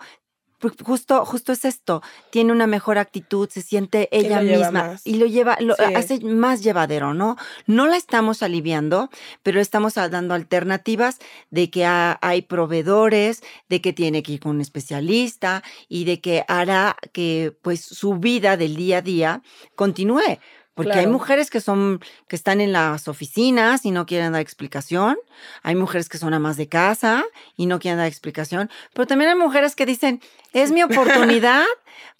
justo, 0.84 1.26
justo 1.26 1.52
es 1.52 1.66
esto, 1.66 2.02
tiene 2.30 2.52
una 2.52 2.68
mejor 2.68 2.98
actitud, 2.98 3.50
se 3.50 3.62
siente 3.62 4.10
ella 4.12 4.42
misma 4.42 4.98
y 5.04 5.18
lo 5.18 5.26
lleva, 5.26 5.58
lo 5.60 5.76
hace 5.96 6.20
más 6.22 6.64
llevadero, 6.64 7.14
¿no? 7.14 7.38
No 7.68 7.88
la 7.88 7.98
estamos 7.98 8.44
aliviando, 8.44 9.10
pero 9.44 9.60
estamos 9.60 9.96
dando 9.96 10.34
alternativas 10.34 11.20
de 11.52 11.70
que 11.70 11.86
hay 11.86 12.42
proveedores, 12.44 13.44
de 13.70 13.82
que 13.82 13.94
tiene 13.94 14.24
que 14.24 14.34
ir 14.34 14.40
con 14.40 14.56
un 14.56 14.62
especialista 14.62 15.64
y 15.88 16.06
de 16.06 16.22
que 16.22 16.46
hará 16.48 16.98
que 17.12 17.56
pues 17.62 17.82
su 17.82 18.16
vida 18.16 18.58
del 18.58 18.76
día 18.76 18.98
a 18.98 19.02
día 19.02 19.42
continúe. 19.76 20.40
Porque 20.76 21.00
hay 21.00 21.08
mujeres 21.08 21.50
que 21.50 21.62
son, 21.62 22.02
que 22.28 22.36
están 22.36 22.60
en 22.60 22.74
las 22.74 23.08
oficinas 23.08 23.86
y 23.86 23.92
no 23.92 24.06
quieren 24.06 24.34
dar 24.34 24.42
explicación. 24.42 25.16
Hay 25.64 25.74
mujeres 25.74 26.10
que 26.10 26.18
son 26.18 26.34
amas 26.34 26.58
de 26.58 26.68
casa 26.68 27.24
y 27.56 27.66
no 27.66 27.80
quieren 27.80 27.98
dar 27.98 28.08
explicación. 28.08 28.70
Pero 28.94 29.08
también 29.08 29.30
hay 29.30 29.38
mujeres 29.38 29.74
que 29.74 29.86
dicen, 29.86 30.22
es 30.56 30.72
mi 30.72 30.82
oportunidad 30.82 31.66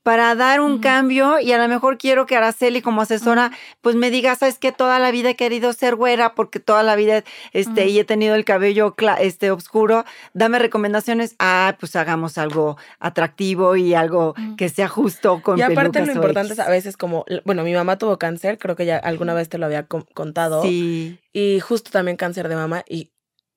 para 0.04 0.36
dar 0.36 0.60
un 0.60 0.80
cambio 0.82 1.40
y 1.40 1.54
a 1.54 1.58
lo 1.58 1.68
mejor 1.70 1.98
quiero 1.98 2.26
que 2.26 2.36
Araceli 2.36 2.82
como 2.82 3.02
asesora 3.02 3.52
pues 3.82 3.96
me 3.96 4.12
diga, 4.12 4.36
sabes 4.36 4.60
que 4.60 4.74
toda 4.74 5.00
la 5.00 5.10
vida 5.10 5.32
he 5.32 5.36
querido 5.36 5.72
ser 5.72 5.96
güera 5.96 6.36
porque 6.36 6.60
toda 6.60 6.84
la 6.84 6.96
vida 6.98 7.24
este 7.54 7.88
y 7.88 7.98
he 7.98 8.04
tenido 8.04 8.36
el 8.36 8.44
cabello 8.44 8.94
este 9.20 9.52
oscuro, 9.52 10.04
dame 10.34 10.60
recomendaciones, 10.60 11.36
ah, 11.40 11.78
pues 11.80 11.96
hagamos 11.96 12.38
algo 12.38 12.78
atractivo 13.00 13.78
y 13.78 13.94
algo 13.94 14.36
que 14.58 14.68
sea 14.68 14.90
justo 14.90 15.42
con 15.42 15.58
Y 15.58 15.62
aparte 15.62 16.06
lo 16.06 16.12
importante 16.12 16.54
es 16.54 16.60
a 16.60 16.70
veces 16.70 16.98
como, 16.98 17.26
bueno, 17.46 17.64
mi 17.64 17.74
mamá 17.74 17.98
tuvo 17.98 18.20
cáncer, 18.20 18.58
creo 18.58 18.76
que 18.76 18.86
ya 18.86 18.98
alguna 18.98 19.34
vez 19.34 19.48
te 19.48 19.58
lo 19.58 19.66
había 19.66 19.88
contado. 19.88 20.62
Sí. 20.62 21.20
Y 21.32 21.62
justo 21.62 21.90
también 21.90 22.18
cáncer 22.18 22.50
de 22.50 22.56
mama 22.56 22.84
y 22.88 23.12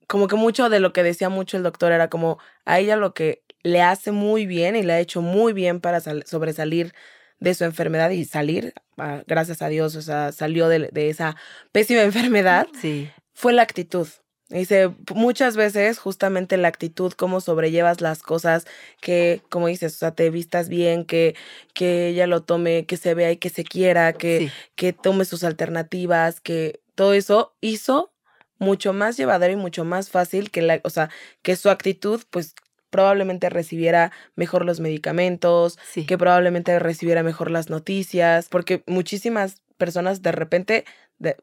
como 0.07 0.29
que 0.29 0.37
mucho 0.37 0.71
de 0.71 0.81
lo 0.81 0.93
que 0.93 1.03
decía 1.03 1.29
mucho 1.29 1.57
el 1.57 1.63
doctor 1.63 1.93
era 1.93 2.09
como 2.09 2.39
a 2.65 2.79
ella 2.79 2.97
lo 2.97 3.13
que 3.13 3.43
le 3.63 3.83
hace 3.83 4.13
muy 4.13 4.47
bien 4.47 4.77
y 4.77 4.83
le 4.83 4.93
ha 4.93 5.01
hecho 5.01 5.23
muy 5.23 5.53
bien 5.53 5.81
para 5.81 6.01
sobresalir 6.01 6.95
de 7.41 7.55
su 7.55 7.65
enfermedad 7.65 8.11
y 8.11 8.25
salir, 8.25 8.75
ah, 8.97 9.23
gracias 9.27 9.63
a 9.63 9.69
Dios, 9.69 9.95
o 9.97 10.03
sea, 10.03 10.33
salió 10.33 10.69
de, 10.69 10.91
esa 11.09 11.37
pésima 11.73 12.03
enfermedad, 12.03 12.67
sí. 12.81 13.11
fue 13.35 13.53
la 13.53 13.63
actitud. 13.63 14.09
Dice, 14.51 14.91
muchas 15.15 15.57
veces 15.57 15.99
justamente 15.99 16.57
la 16.57 16.69
actitud, 16.69 17.13
cómo 17.13 17.43
sobrellevas 17.43 18.01
las 18.01 18.23
cosas, 18.23 18.67
que, 19.03 19.43
como 19.51 19.67
dices, 19.67 19.95
o 19.95 19.99
sea, 19.99 20.13
te 20.13 20.31
vistas 20.31 20.71
bien, 20.71 21.05
que, 21.05 21.35
que 21.75 22.09
ella 22.09 22.27
lo 22.27 22.43
tome, 22.43 22.87
que 22.87 22.97
se 22.97 23.13
vea 23.13 23.31
y 23.31 23.37
que 23.37 23.51
se 23.51 23.63
quiera, 23.65 24.15
que, 24.15 24.51
que 24.75 24.95
tome 24.95 25.27
sus 25.27 25.45
alternativas, 25.45 26.41
que 26.41 26.81
todo 26.95 27.13
eso 27.13 27.55
hizo 27.61 28.11
mucho 28.59 28.95
más 28.95 29.19
llevadero 29.19 29.53
y 29.53 29.57
mucho 29.57 29.85
más 29.85 30.09
fácil 30.09 30.51
que 30.51 30.63
la, 30.63 30.81
o 30.83 30.91
sea, 30.91 31.11
que 31.43 31.55
su 31.55 31.69
actitud, 31.69 32.23
pues 32.31 32.55
probablemente 32.91 33.51
recibiera 33.51 34.13
mejor 34.37 34.65
los 34.65 34.81
medicamentos, 34.81 35.79
que 36.07 36.19
probablemente 36.19 36.79
recibiera 36.79 37.23
mejor 37.23 37.51
las 37.51 37.71
noticias, 37.71 38.49
porque 38.49 38.83
muchísimas 38.87 39.63
personas 39.77 40.23
de 40.23 40.33
repente 40.33 40.85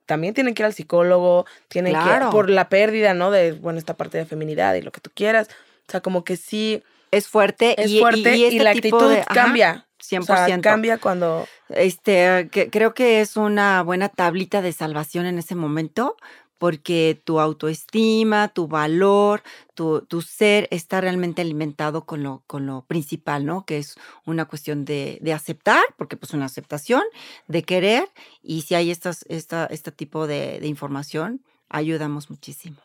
también 0.05 0.33
tienen 0.33 0.53
que 0.53 0.63
ir 0.63 0.65
al 0.65 0.73
psicólogo, 0.73 1.45
tienen 1.67 1.93
que 1.93 2.25
por 2.31 2.49
la 2.49 2.69
pérdida, 2.69 3.13
¿no? 3.13 3.31
De, 3.31 3.51
bueno, 3.53 3.79
esta 3.79 3.95
parte 3.95 4.17
de 4.17 4.25
feminidad 4.25 4.75
y 4.75 4.81
lo 4.81 4.91
que 4.91 5.01
tú 5.01 5.11
quieras. 5.13 5.49
O 5.87 5.91
sea, 5.91 6.01
como 6.01 6.23
que 6.23 6.37
sí. 6.37 6.83
Es 7.11 7.27
fuerte. 7.27 7.81
Es 7.81 7.99
fuerte 7.99 8.35
y, 8.35 8.45
este 8.45 8.63
la 8.63 8.71
actitud 8.71 9.13
cambia. 9.33 9.85
100%. 9.99 10.61
cambia 10.61 10.97
cuando... 10.99 11.47
Este, 11.69 12.47
que, 12.51 12.69
creo 12.69 12.93
que 12.93 13.21
es 13.21 13.37
una 13.37 13.81
buena 13.81 14.09
tablita 14.09 14.61
de 14.61 14.71
salvación 14.71 15.25
en 15.25 15.39
ese 15.39 15.55
momento, 15.55 16.15
porque 16.57 17.21
tu 17.23 17.39
autoestima, 17.39 18.47
tu 18.49 18.67
valor, 18.67 19.43
tu, 19.73 20.05
ser 20.21 20.67
está 20.71 21.01
realmente 21.01 21.41
alimentado 21.41 22.05
con 22.05 22.23
lo, 22.23 22.43
con 22.47 22.65
lo 22.65 22.85
principal, 22.85 23.45
¿no? 23.45 23.65
Que 23.65 23.77
es 23.77 23.95
una 24.25 24.45
cuestión 24.45 24.85
de, 24.85 25.19
de 25.21 25.33
aceptar, 25.33 25.83
porque 25.97 26.17
pues 26.17 26.33
una 26.33 26.45
aceptación, 26.45 27.03
de 27.47 27.63
querer, 27.63 28.09
y 28.41 28.61
si 28.61 28.75
hay 28.75 28.91
estas, 28.91 29.25
esta, 29.27 29.65
este 29.65 29.91
tipo 29.91 30.27
de, 30.27 30.59
de 30.59 30.67
información, 30.67 31.41
ayudamos 31.69 32.29
muchísimo. 32.29 32.77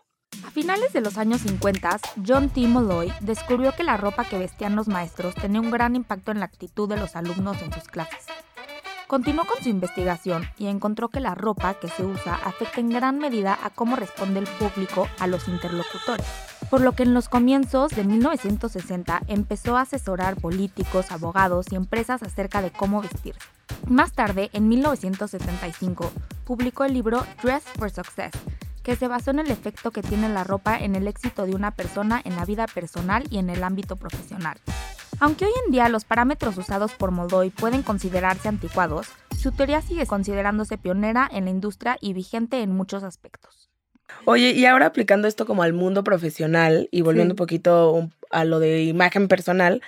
A 0.44 0.50
finales 0.50 0.92
de 0.92 1.00
los 1.00 1.18
años 1.18 1.40
50, 1.40 1.98
John 2.26 2.50
T. 2.50 2.60
Molloy 2.66 3.12
descubrió 3.20 3.74
que 3.74 3.82
la 3.82 3.96
ropa 3.96 4.24
que 4.24 4.38
vestían 4.38 4.76
los 4.76 4.86
maestros 4.86 5.34
tenía 5.34 5.60
un 5.60 5.70
gran 5.70 5.96
impacto 5.96 6.30
en 6.30 6.38
la 6.38 6.46
actitud 6.46 6.88
de 6.88 6.96
los 6.96 7.16
alumnos 7.16 7.60
en 7.62 7.72
sus 7.72 7.88
clases. 7.88 8.26
Continuó 9.10 9.44
con 9.44 9.60
su 9.60 9.68
investigación 9.68 10.44
y 10.56 10.68
encontró 10.68 11.08
que 11.08 11.18
la 11.18 11.34
ropa 11.34 11.74
que 11.74 11.88
se 11.88 12.04
usa 12.04 12.36
afecta 12.44 12.78
en 12.80 12.90
gran 12.90 13.18
medida 13.18 13.58
a 13.60 13.70
cómo 13.70 13.96
responde 13.96 14.38
el 14.38 14.46
público 14.46 15.08
a 15.18 15.26
los 15.26 15.48
interlocutores, 15.48 16.24
por 16.70 16.80
lo 16.80 16.92
que 16.92 17.02
en 17.02 17.12
los 17.12 17.28
comienzos 17.28 17.90
de 17.90 18.04
1960 18.04 19.22
empezó 19.26 19.76
a 19.76 19.80
asesorar 19.80 20.36
políticos, 20.36 21.10
abogados 21.10 21.66
y 21.72 21.74
empresas 21.74 22.22
acerca 22.22 22.62
de 22.62 22.70
cómo 22.70 23.02
vestirse. 23.02 23.40
Más 23.88 24.12
tarde, 24.12 24.48
en 24.52 24.68
1975, 24.68 26.12
publicó 26.44 26.84
el 26.84 26.94
libro 26.94 27.26
Dress 27.42 27.64
for 27.64 27.90
Success, 27.90 28.30
que 28.84 28.94
se 28.94 29.08
basó 29.08 29.32
en 29.32 29.40
el 29.40 29.50
efecto 29.50 29.90
que 29.90 30.02
tiene 30.02 30.28
la 30.28 30.44
ropa 30.44 30.78
en 30.78 30.94
el 30.94 31.08
éxito 31.08 31.46
de 31.46 31.56
una 31.56 31.72
persona 31.72 32.22
en 32.24 32.36
la 32.36 32.44
vida 32.44 32.68
personal 32.68 33.24
y 33.28 33.38
en 33.38 33.50
el 33.50 33.64
ámbito 33.64 33.96
profesional. 33.96 34.60
Aunque 35.20 35.44
hoy 35.44 35.52
en 35.66 35.72
día 35.72 35.90
los 35.90 36.06
parámetros 36.06 36.56
usados 36.56 36.92
por 36.92 37.10
Moldoy 37.10 37.50
pueden 37.50 37.82
considerarse 37.82 38.48
anticuados, 38.48 39.08
su 39.38 39.52
teoría 39.52 39.82
sigue 39.82 40.06
considerándose 40.06 40.78
pionera 40.78 41.28
en 41.30 41.44
la 41.44 41.50
industria 41.50 41.98
y 42.00 42.14
vigente 42.14 42.62
en 42.62 42.72
muchos 42.72 43.02
aspectos. 43.02 43.68
Oye, 44.24 44.52
y 44.52 44.64
ahora 44.64 44.86
aplicando 44.86 45.28
esto 45.28 45.44
como 45.44 45.62
al 45.62 45.74
mundo 45.74 46.02
profesional 46.04 46.88
y 46.90 47.02
volviendo 47.02 47.34
un 47.34 47.36
poquito 47.36 48.08
a 48.30 48.44
lo 48.46 48.60
de 48.60 48.84
imagen 48.84 49.28
personal, 49.28 49.82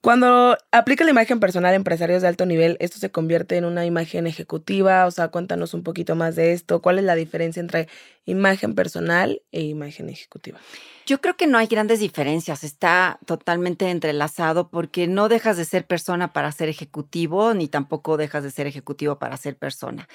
cuando 0.00 0.58
aplica 0.72 1.04
la 1.04 1.12
imagen 1.12 1.38
personal 1.38 1.72
a 1.72 1.76
empresarios 1.76 2.20
de 2.22 2.28
alto 2.28 2.44
nivel, 2.44 2.76
esto 2.80 2.98
se 2.98 3.10
convierte 3.10 3.56
en 3.56 3.64
una 3.64 3.86
imagen 3.86 4.26
ejecutiva. 4.26 5.06
O 5.06 5.10
sea, 5.10 5.28
cuéntanos 5.28 5.72
un 5.72 5.82
poquito 5.82 6.14
más 6.14 6.36
de 6.36 6.52
esto. 6.52 6.82
¿Cuál 6.82 6.98
es 6.98 7.04
la 7.04 7.14
diferencia 7.14 7.60
entre 7.60 7.88
imagen 8.26 8.74
personal 8.74 9.40
e 9.50 9.62
imagen 9.62 10.10
ejecutiva? 10.10 10.58
Yo 11.06 11.20
creo 11.20 11.36
que 11.36 11.46
no 11.46 11.58
hay 11.58 11.66
grandes 11.66 12.00
diferencias, 12.00 12.64
está 12.64 13.18
totalmente 13.26 13.90
entrelazado 13.90 14.68
porque 14.68 15.06
no 15.06 15.28
dejas 15.28 15.58
de 15.58 15.66
ser 15.66 15.86
persona 15.86 16.32
para 16.32 16.50
ser 16.50 16.70
ejecutivo, 16.70 17.52
ni 17.52 17.68
tampoco 17.68 18.16
dejas 18.16 18.42
de 18.42 18.50
ser 18.50 18.66
ejecutivo 18.66 19.18
para 19.18 19.36
ser 19.36 19.54
persona. 19.58 20.08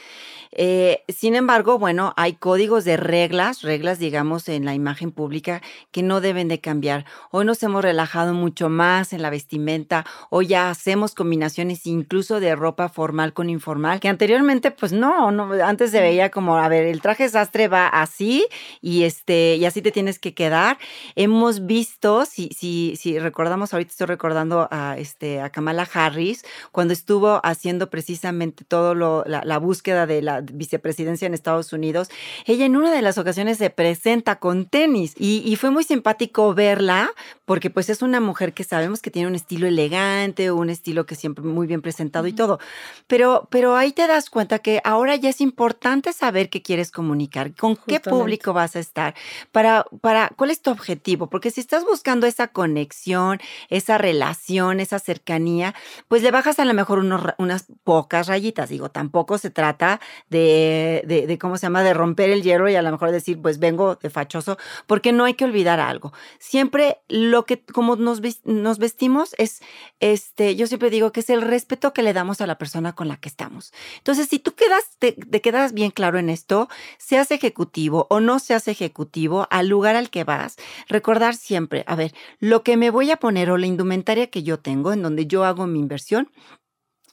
Eh, 0.52 1.04
sin 1.08 1.36
embargo, 1.36 1.78
bueno, 1.78 2.14
hay 2.18 2.34
códigos 2.34 2.86
de 2.86 2.98
reglas, 2.98 3.62
reglas, 3.62 4.00
digamos, 4.00 4.50
en 4.50 4.66
la 4.66 4.74
imagen 4.74 5.12
pública 5.12 5.62
que 5.92 6.02
no 6.02 6.22
deben 6.22 6.48
de 6.48 6.60
cambiar. 6.60 7.06
Hoy 7.30 7.46
nos 7.46 7.62
hemos 7.62 7.84
relajado 7.84 8.34
mucho 8.34 8.68
más 8.70 9.14
en 9.14 9.22
la 9.22 9.30
vestimenta, 9.30 10.08
hoy 10.32 10.48
ya 10.48 10.72
hacemos 10.72 11.14
combinaciones 11.14 11.86
incluso 11.86 12.40
de 12.40 12.56
ropa 12.56 12.90
formal 12.90 13.34
con 13.34 13.52
informal, 13.52 14.00
que 14.00 14.08
anteriormente, 14.08 14.72
pues 14.72 14.92
no, 14.92 15.30
no 15.30 15.54
antes 15.64 15.92
se 15.92 16.02
veía 16.02 16.32
como, 16.32 16.58
a 16.58 16.68
ver, 16.68 16.88
el 16.88 17.00
traje 17.02 17.30
sastre 17.30 17.68
va 17.68 17.88
así 17.88 18.48
y 18.82 19.04
este, 19.04 19.56
y 19.58 19.66
así 19.66 19.84
te 19.84 19.92
tienes 19.92 20.18
que 20.18 20.34
quedar 20.34 20.79
Hemos 21.16 21.66
visto, 21.66 22.26
si, 22.26 22.50
si, 22.58 22.96
si 22.96 23.20
recordamos, 23.20 23.74
ahorita 23.74 23.92
estoy 23.92 24.08
recordando 24.08 24.68
a, 24.72 24.98
este, 24.98 25.42
a 25.42 25.50
Kamala 25.50 25.88
Harris, 25.92 26.44
cuando 26.72 26.94
estuvo 26.94 27.40
haciendo 27.44 27.90
precisamente 27.90 28.64
todo 28.66 28.96
la, 28.96 29.58
búsqueda 29.60 30.06
de 30.06 30.22
la 30.22 30.42
vicepresidencia 30.42 31.26
en 31.26 31.34
Estados 31.34 31.74
Unidos, 31.74 32.10
ella 32.46 32.66
en 32.66 32.76
una 32.76 32.94
de 32.94 33.02
las 33.02 33.18
ocasiones 33.18 33.58
se 33.58 33.70
presenta 33.70 34.38
con 34.40 34.66
tenis 34.66 35.14
y 35.18 35.56
fue 35.56 35.70
muy 35.70 35.84
simpático 35.84 36.54
verla 36.54 37.12
porque 37.50 37.72
pues 37.72 37.90
es 37.90 38.04
una 38.04 38.20
mujer 38.20 38.54
que 38.54 38.64
sabemos 38.64 39.02
que 39.02 39.10
tiene 39.10 39.28
un 39.28 39.34
estilo 39.34 39.66
elegante, 39.66 40.52
un 40.52 40.70
estilo 40.70 41.08
que 41.08 41.16
siempre 41.16 41.44
muy 41.44 41.66
bien 41.66 41.82
presentado 41.82 42.28
y 42.28 42.34
todo, 42.34 42.60
pero, 43.08 43.48
pero 43.50 43.76
ahí 43.76 43.92
te 43.92 44.06
das 44.06 44.30
cuenta 44.30 44.60
que 44.60 44.82
ahora 44.84 45.16
ya 45.16 45.30
es 45.30 45.42
importante 45.42 46.14
saber 46.14 46.52
qué 46.52 46.62
quieres 46.62 46.92
comunicar, 46.92 47.56
con 47.56 47.76
qué 47.76 48.00
público 48.00 48.54
vas 48.54 48.76
a 48.76 48.80
estar, 48.80 49.16
para, 49.52 49.88
para, 50.00 50.30
cuál 50.36 50.52
es 50.52 50.62
tu 50.62 50.70
objetivo, 50.70 51.28
porque 51.32 51.50
si 51.50 51.60
estás 51.60 51.86
buscando 51.86 52.28
esa 52.28 52.50
conexión, 52.50 53.40
esa 53.70 53.98
relación, 53.98 54.80
esa 54.80 55.00
cercanía, 55.00 55.74
pues 56.08 56.22
le 56.22 56.30
bajas 56.30 56.60
a 56.60 56.66
lo 56.66 56.76
mejor 56.76 57.00
unas 57.00 57.66
pocas 57.84 58.28
rayitas. 58.28 58.70
Digo, 58.70 58.90
tampoco 58.90 59.40
se 59.40 59.50
trata 59.50 60.00
de, 60.30 61.04
de, 61.08 61.40
¿cómo 61.40 61.58
se 61.58 61.66
llama?, 61.66 61.82
de 61.82 61.96
romper 61.96 62.30
el 62.30 62.44
hierro 62.44 62.70
y 62.70 62.76
a 62.76 62.84
lo 62.84 62.92
mejor 62.92 63.10
decir, 63.10 63.42
pues 63.42 63.58
vengo 63.58 63.96
de 63.96 64.12
fachoso, 64.12 64.60
porque 64.86 65.12
no 65.12 65.26
hay 65.26 65.34
que 65.34 65.46
olvidar 65.46 65.80
algo. 65.80 66.14
Siempre 66.38 67.00
lo 67.08 67.39
que, 67.46 67.64
como 67.64 67.96
nos, 67.96 68.22
nos 68.44 68.78
vestimos 68.80 69.36
es, 69.38 69.62
este, 70.00 70.56
yo 70.56 70.68
siempre 70.68 70.90
digo 70.90 71.12
que 71.12 71.20
es 71.22 71.30
el 71.30 71.42
respeto 71.42 71.94
que 71.94 72.04
le 72.04 72.14
damos 72.14 72.42
a 72.42 72.48
la 72.48 72.58
persona 72.58 72.94
con 72.94 73.08
la 73.08 73.18
que 73.18 73.30
estamos. 73.30 73.74
Entonces, 73.98 74.28
si 74.28 74.40
tú 74.40 74.54
quedas, 74.56 74.84
te, 75.00 75.14
te 75.14 75.42
quedas 75.42 75.74
bien 75.74 75.92
claro 75.92 76.20
en 76.20 76.30
esto, 76.30 76.70
seas 76.98 77.32
ejecutivo 77.32 78.08
o 78.10 78.20
no 78.20 78.40
seas 78.40 78.68
ejecutivo, 78.68 79.48
al 79.50 79.68
lugar 79.68 79.96
al 79.96 80.10
que 80.10 80.24
vas, 80.24 80.58
recordar 80.88 81.36
siempre, 81.36 81.84
a 81.88 81.96
ver, 81.96 82.14
lo 82.40 82.64
que 82.64 82.78
me 82.78 82.90
voy 82.90 83.12
a 83.12 83.18
poner 83.18 83.52
o 83.52 83.58
la 83.58 83.68
indumentaria 83.68 84.28
que 84.28 84.44
yo 84.44 84.60
tengo, 84.60 84.94
en 84.94 85.02
donde 85.02 85.26
yo 85.26 85.44
hago 85.46 85.68
mi 85.68 85.80
inversión, 85.80 86.30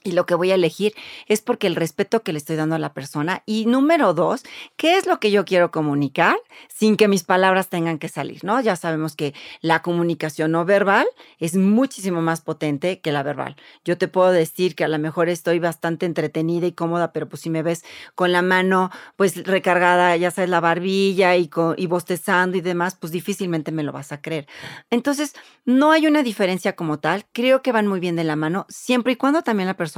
y 0.07 0.13
lo 0.13 0.27
que 0.27 0.35
voy 0.35 0.51
a 0.51 0.55
elegir 0.55 0.95
es 1.27 1.41
porque 1.41 1.67
el 1.67 1.77
respeto 1.77 2.23
que 2.23 2.33
le 2.33 2.39
estoy 2.39 2.57
dando 2.57 2.75
a 2.75 2.79
la 2.79 2.93
persona. 2.93 3.43
Y 3.47 3.67
número 3.67 4.15
dos, 4.15 4.43
¿qué 4.77 4.97
es 4.97 5.07
lo 5.07 5.21
que 5.21 5.31
yo 5.31 5.45
quiero 5.45 5.71
comunicar 5.71 6.37
sin 6.69 6.97
que 6.97 7.09
mis 7.09 7.25
palabras 7.25 7.69
tengan 7.69 7.99
que 7.99 8.09
salir? 8.09 8.45
¿no? 8.45 8.61
Ya 8.61 8.77
sabemos 8.77 9.17
que 9.17 9.35
la 9.61 9.83
comunicación 9.83 10.53
no 10.53 10.65
verbal 10.65 11.07
es 11.39 11.57
muchísimo 11.57 12.23
más 12.23 12.41
potente 12.41 13.01
que 13.01 13.13
la 13.13 13.23
verbal. 13.23 13.57
Yo 13.85 13.99
te 13.99 14.09
puedo 14.09 14.31
decir 14.31 14.75
que 14.75 14.85
a 14.85 14.89
lo 14.89 14.99
mejor 14.99 15.29
estoy 15.29 15.59
bastante 15.59 16.07
entretenida 16.07 16.67
y 16.67 16.73
cómoda, 16.73 17.13
pero 17.13 17.29
pues 17.29 17.43
si 17.43 17.51
me 17.51 17.63
ves 17.63 17.85
con 18.15 18.33
la 18.33 18.43
mano 18.43 18.91
pues 19.17 19.45
recargada, 19.45 20.17
ya 20.17 20.31
sabes, 20.31 20.51
la 20.51 20.61
barbilla 20.61 21.37
y, 21.37 21.51
y 21.77 21.87
bostezando 21.87 22.57
y 22.57 22.61
demás, 22.61 22.97
pues 22.99 23.13
difícilmente 23.13 23.73
me 23.73 23.83
lo 23.83 23.93
vas 23.93 24.13
a 24.13 24.21
creer. 24.21 24.47
Entonces, 24.91 25.35
no 25.65 25.91
hay 25.93 26.07
una 26.07 26.23
diferencia 26.23 26.75
como 26.75 26.99
tal. 26.99 27.25
Creo 27.33 27.63
que 27.63 27.73
van 27.73 27.87
muy 27.87 28.01
bien 28.01 28.17
de 28.17 28.25
la 28.25 28.37
mano, 28.37 28.67
siempre 28.69 29.15
y 29.15 29.17
cuando 29.17 29.43
también 29.43 29.67
la 29.67 29.77
persona 29.77 29.96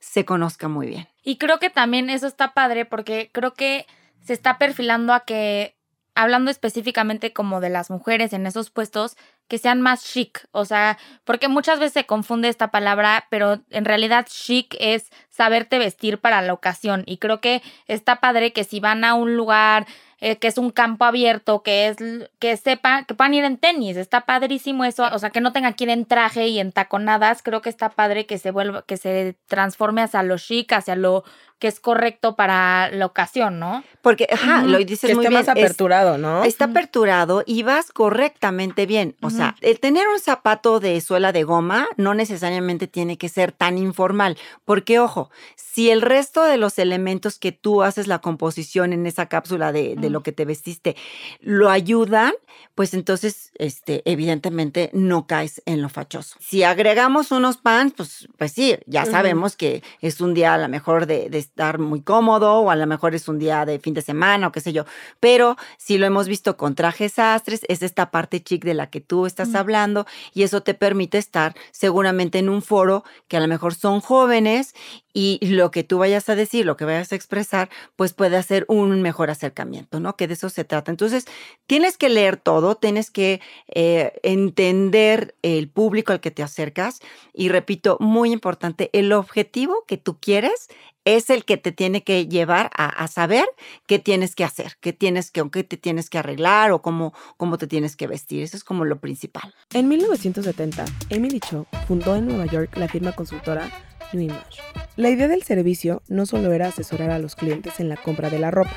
se 0.00 0.24
conozca 0.24 0.68
muy 0.68 0.88
bien. 0.88 1.08
Y 1.22 1.36
creo 1.36 1.58
que 1.58 1.70
también 1.70 2.10
eso 2.10 2.26
está 2.26 2.52
padre 2.52 2.84
porque 2.84 3.30
creo 3.32 3.54
que 3.54 3.86
se 4.22 4.32
está 4.32 4.58
perfilando 4.58 5.12
a 5.12 5.20
que, 5.20 5.76
hablando 6.14 6.50
específicamente 6.50 7.32
como 7.32 7.60
de 7.60 7.70
las 7.70 7.90
mujeres 7.90 8.32
en 8.32 8.46
esos 8.46 8.70
puestos, 8.70 9.16
que 9.48 9.58
sean 9.58 9.80
más 9.80 10.04
chic, 10.04 10.46
o 10.52 10.64
sea, 10.64 10.96
porque 11.24 11.48
muchas 11.48 11.80
veces 11.80 11.94
se 11.94 12.06
confunde 12.06 12.48
esta 12.48 12.70
palabra, 12.70 13.26
pero 13.30 13.60
en 13.70 13.84
realidad 13.84 14.26
chic 14.28 14.76
es 14.78 15.10
saberte 15.28 15.80
vestir 15.80 16.18
para 16.18 16.40
la 16.40 16.52
ocasión 16.52 17.02
y 17.04 17.18
creo 17.18 17.40
que 17.40 17.60
está 17.86 18.20
padre 18.20 18.52
que 18.52 18.62
si 18.62 18.78
van 18.78 19.02
a 19.02 19.14
un 19.14 19.36
lugar 19.36 19.86
eh, 20.20 20.36
que 20.36 20.48
es 20.48 20.58
un 20.58 20.70
campo 20.70 21.04
abierto, 21.04 21.62
que 21.62 21.88
es 21.88 21.96
que 22.38 22.56
sepa, 22.56 23.04
que 23.04 23.14
puedan 23.14 23.34
ir 23.34 23.44
en 23.44 23.56
tenis, 23.56 23.96
está 23.96 24.26
padrísimo 24.26 24.84
eso, 24.84 25.08
o 25.12 25.18
sea, 25.18 25.30
que 25.30 25.40
no 25.40 25.52
tenga 25.52 25.72
que 25.72 25.84
ir 25.84 25.90
en 25.90 26.04
traje 26.04 26.48
y 26.48 26.60
en 26.60 26.72
taconadas, 26.72 27.42
creo 27.42 27.62
que 27.62 27.70
está 27.70 27.90
padre 27.90 28.26
que 28.26 28.38
se 28.38 28.50
vuelva, 28.50 28.82
que 28.82 28.96
se 28.96 29.36
transforme 29.46 30.02
hacia 30.02 30.22
lo 30.22 30.36
chic, 30.38 30.72
hacia 30.72 30.96
lo 30.96 31.24
que 31.60 31.68
es 31.68 31.78
correcto 31.78 32.34
para 32.34 32.90
la 32.90 33.06
ocasión, 33.06 33.60
¿no? 33.60 33.84
Porque, 34.02 34.26
ajá, 34.32 34.62
lo 34.62 34.78
dices 34.78 35.14
muy 35.14 35.26
bien. 35.28 35.34
más 35.34 35.48
aperturado, 35.48 36.16
¿no? 36.16 36.42
Está 36.42 36.64
aperturado 36.64 37.44
y 37.46 37.62
vas 37.62 37.92
correctamente 37.92 38.86
bien. 38.86 39.14
O 39.20 39.28
sea, 39.28 39.54
el 39.60 39.78
tener 39.78 40.08
un 40.08 40.18
zapato 40.18 40.80
de 40.80 41.00
suela 41.02 41.32
de 41.32 41.44
goma 41.44 41.86
no 41.98 42.14
necesariamente 42.14 42.86
tiene 42.86 43.18
que 43.18 43.28
ser 43.28 43.52
tan 43.52 43.76
informal, 43.76 44.38
porque, 44.64 44.98
ojo, 44.98 45.30
si 45.54 45.90
el 45.90 46.00
resto 46.00 46.44
de 46.44 46.56
los 46.56 46.78
elementos 46.78 47.38
que 47.38 47.52
tú 47.52 47.82
haces 47.82 48.06
la 48.06 48.20
composición 48.20 48.94
en 48.94 49.06
esa 49.06 49.26
cápsula 49.26 49.70
de, 49.70 49.96
de 49.96 50.10
lo 50.10 50.22
que 50.22 50.32
te 50.32 50.46
vestiste 50.46 50.96
lo 51.40 51.68
ayudan, 51.68 52.32
pues 52.74 52.94
entonces, 52.94 53.52
este, 53.56 54.02
evidentemente 54.10 54.88
no 54.94 55.26
caes 55.26 55.62
en 55.66 55.82
lo 55.82 55.90
fachoso. 55.90 56.36
Si 56.40 56.62
agregamos 56.62 57.30
unos 57.30 57.58
pants, 57.58 57.94
pues, 57.96 58.28
pues 58.38 58.52
sí, 58.52 58.78
ya 58.86 59.04
sabemos 59.04 59.56
que 59.56 59.82
es 60.00 60.22
un 60.22 60.32
día 60.32 60.54
a 60.54 60.58
lo 60.58 60.68
mejor 60.68 61.06
de, 61.06 61.28
de 61.28 61.49
estar 61.50 61.78
muy 61.78 62.00
cómodo 62.00 62.60
o 62.60 62.70
a 62.70 62.76
lo 62.76 62.86
mejor 62.86 63.14
es 63.14 63.28
un 63.28 63.38
día 63.38 63.64
de 63.66 63.78
fin 63.78 63.92
de 63.92 64.02
semana 64.02 64.46
o 64.46 64.52
qué 64.52 64.60
sé 64.60 64.72
yo. 64.72 64.84
Pero 65.18 65.56
si 65.78 65.98
lo 65.98 66.06
hemos 66.06 66.28
visto 66.28 66.56
con 66.56 66.74
trajes 66.74 67.18
astres, 67.18 67.62
es 67.68 67.82
esta 67.82 68.10
parte 68.10 68.42
chic 68.42 68.64
de 68.64 68.74
la 68.74 68.88
que 68.88 69.00
tú 69.00 69.26
estás 69.26 69.54
hablando 69.54 70.06
y 70.32 70.44
eso 70.44 70.62
te 70.62 70.74
permite 70.74 71.18
estar 71.18 71.54
seguramente 71.72 72.38
en 72.38 72.48
un 72.48 72.62
foro 72.62 73.04
que 73.28 73.36
a 73.36 73.40
lo 73.40 73.48
mejor 73.48 73.74
son 73.74 74.00
jóvenes 74.00 74.74
y 75.12 75.40
lo 75.42 75.72
que 75.72 75.82
tú 75.82 75.98
vayas 75.98 76.28
a 76.28 76.36
decir, 76.36 76.64
lo 76.64 76.76
que 76.76 76.84
vayas 76.84 77.10
a 77.12 77.16
expresar, 77.16 77.68
pues 77.96 78.12
puede 78.12 78.36
hacer 78.36 78.64
un 78.68 79.02
mejor 79.02 79.28
acercamiento, 79.28 79.98
¿no? 79.98 80.16
Que 80.16 80.28
de 80.28 80.34
eso 80.34 80.48
se 80.50 80.64
trata. 80.64 80.92
Entonces, 80.92 81.24
tienes 81.66 81.98
que 81.98 82.08
leer 82.08 82.36
todo, 82.36 82.76
tienes 82.76 83.10
que 83.10 83.40
eh, 83.68 84.12
entender 84.22 85.34
el 85.42 85.68
público 85.68 86.12
al 86.12 86.20
que 86.20 86.30
te 86.30 86.44
acercas 86.44 87.00
y 87.32 87.48
repito, 87.48 87.96
muy 87.98 88.30
importante, 88.32 88.88
el 88.92 89.12
objetivo 89.12 89.84
que 89.88 89.96
tú 89.96 90.18
quieres 90.20 90.68
es 91.16 91.30
el 91.30 91.44
que 91.44 91.56
te 91.56 91.72
tiene 91.72 92.02
que 92.02 92.26
llevar 92.26 92.70
a, 92.74 93.06
saber 93.08 93.44
qué 93.86 93.98
tienes 93.98 94.34
que 94.34 94.44
hacer, 94.44 94.76
qué 94.80 94.92
tienes 94.92 95.30
que, 95.30 95.48
qué 95.50 95.64
te 95.64 95.76
tienes 95.76 96.10
que 96.10 96.18
arreglar 96.18 96.72
o 96.72 96.82
cómo, 96.82 97.12
cómo 97.36 97.58
te 97.58 97.66
tienes 97.66 97.96
que 97.96 98.06
vestir. 98.06 98.42
Eso 98.42 98.56
es 98.56 98.64
como 98.64 98.84
lo 98.84 99.00
principal. 99.00 99.54
En 99.72 99.88
1970, 99.88 100.84
Emily 101.10 101.40
Cho 101.40 101.66
fundó 101.86 102.16
en 102.16 102.26
Nueva 102.26 102.46
York 102.46 102.76
la 102.76 102.88
firma 102.88 103.12
consultora 103.12 103.70
New 104.12 104.22
Image. 104.22 104.60
La 104.96 105.10
idea 105.10 105.28
del 105.28 105.42
servicio 105.42 106.02
no 106.08 106.26
solo 106.26 106.52
era 106.52 106.68
asesorar 106.68 107.10
a 107.10 107.18
los 107.18 107.36
clientes 107.36 107.80
en 107.80 107.88
la 107.88 107.96
compra 107.96 108.30
de 108.30 108.38
la 108.38 108.50
ropa, 108.50 108.76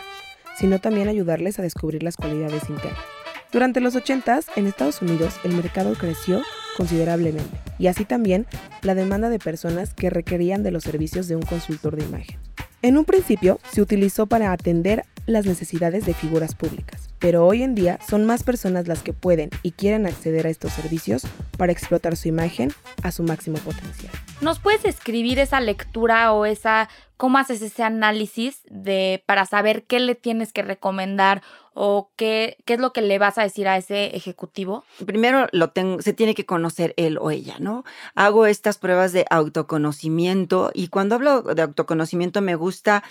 sino 0.57 0.79
también 0.79 1.07
ayudarles 1.07 1.59
a 1.59 1.63
descubrir 1.63 2.03
las 2.03 2.17
cualidades 2.17 2.69
internas. 2.69 3.03
Durante 3.51 3.81
los 3.81 3.95
80 3.95 4.39
en 4.55 4.67
Estados 4.67 5.01
Unidos 5.01 5.35
el 5.43 5.53
mercado 5.53 5.93
creció 5.93 6.41
considerablemente 6.77 7.57
y 7.77 7.87
así 7.87 8.05
también 8.05 8.45
la 8.81 8.95
demanda 8.95 9.29
de 9.29 9.39
personas 9.39 9.93
que 9.93 10.09
requerían 10.09 10.63
de 10.63 10.71
los 10.71 10.83
servicios 10.83 11.27
de 11.27 11.35
un 11.35 11.43
consultor 11.43 11.95
de 11.95 12.05
imagen. 12.05 12.39
En 12.81 12.97
un 12.97 13.05
principio 13.05 13.59
se 13.71 13.81
utilizó 13.81 14.27
para 14.27 14.51
atender 14.51 15.05
las 15.25 15.45
necesidades 15.45 16.05
de 16.05 16.13
figuras 16.13 16.53
públicas, 16.53 17.09
pero 17.19 17.47
hoy 17.47 17.63
en 17.63 17.75
día 17.75 17.97
son 18.09 18.25
más 18.25 18.43
personas 18.43 18.89
las 18.89 19.01
que 19.03 19.13
pueden 19.13 19.51
y 19.61 19.71
quieren 19.71 20.05
acceder 20.05 20.47
a 20.47 20.49
estos 20.49 20.73
servicios 20.73 21.23
para 21.57 21.71
explotar 21.71 22.17
su 22.17 22.27
imagen 22.27 22.73
a 23.01 23.13
su 23.13 23.23
máximo 23.23 23.57
potencial. 23.59 24.11
¿Nos 24.41 24.59
puedes 24.59 24.83
escribir 24.83 25.39
esa 25.39 25.61
lectura 25.61 26.33
o 26.33 26.45
esa 26.45 26.89
cómo 27.15 27.37
haces 27.37 27.61
ese 27.61 27.83
análisis 27.83 28.63
de 28.69 29.23
para 29.25 29.45
saber 29.45 29.83
qué 29.83 30.01
le 30.01 30.15
tienes 30.15 30.51
que 30.51 30.61
recomendar 30.61 31.41
o 31.73 32.09
qué, 32.15 32.57
qué 32.65 32.75
es 32.75 32.79
lo 32.79 32.93
que 32.93 33.01
le 33.01 33.19
vas 33.19 33.37
a 33.37 33.43
decir 33.43 33.67
a 33.67 33.77
ese 33.77 34.15
ejecutivo? 34.15 34.83
Primero 35.05 35.47
lo 35.51 35.69
tengo, 35.71 36.01
se 36.01 36.13
tiene 36.13 36.35
que 36.35 36.45
conocer 36.45 36.93
él 36.97 37.17
o 37.19 37.31
ella, 37.31 37.55
¿no? 37.59 37.83
Hago 38.15 38.45
estas 38.45 38.77
pruebas 38.77 39.11
de 39.13 39.25
autoconocimiento 39.29 40.71
y 40.73 40.87
cuando 40.87 41.15
hablo 41.15 41.41
de 41.41 41.61
autoconocimiento 41.61 42.41
me 42.41 42.55
gusta 42.55 43.03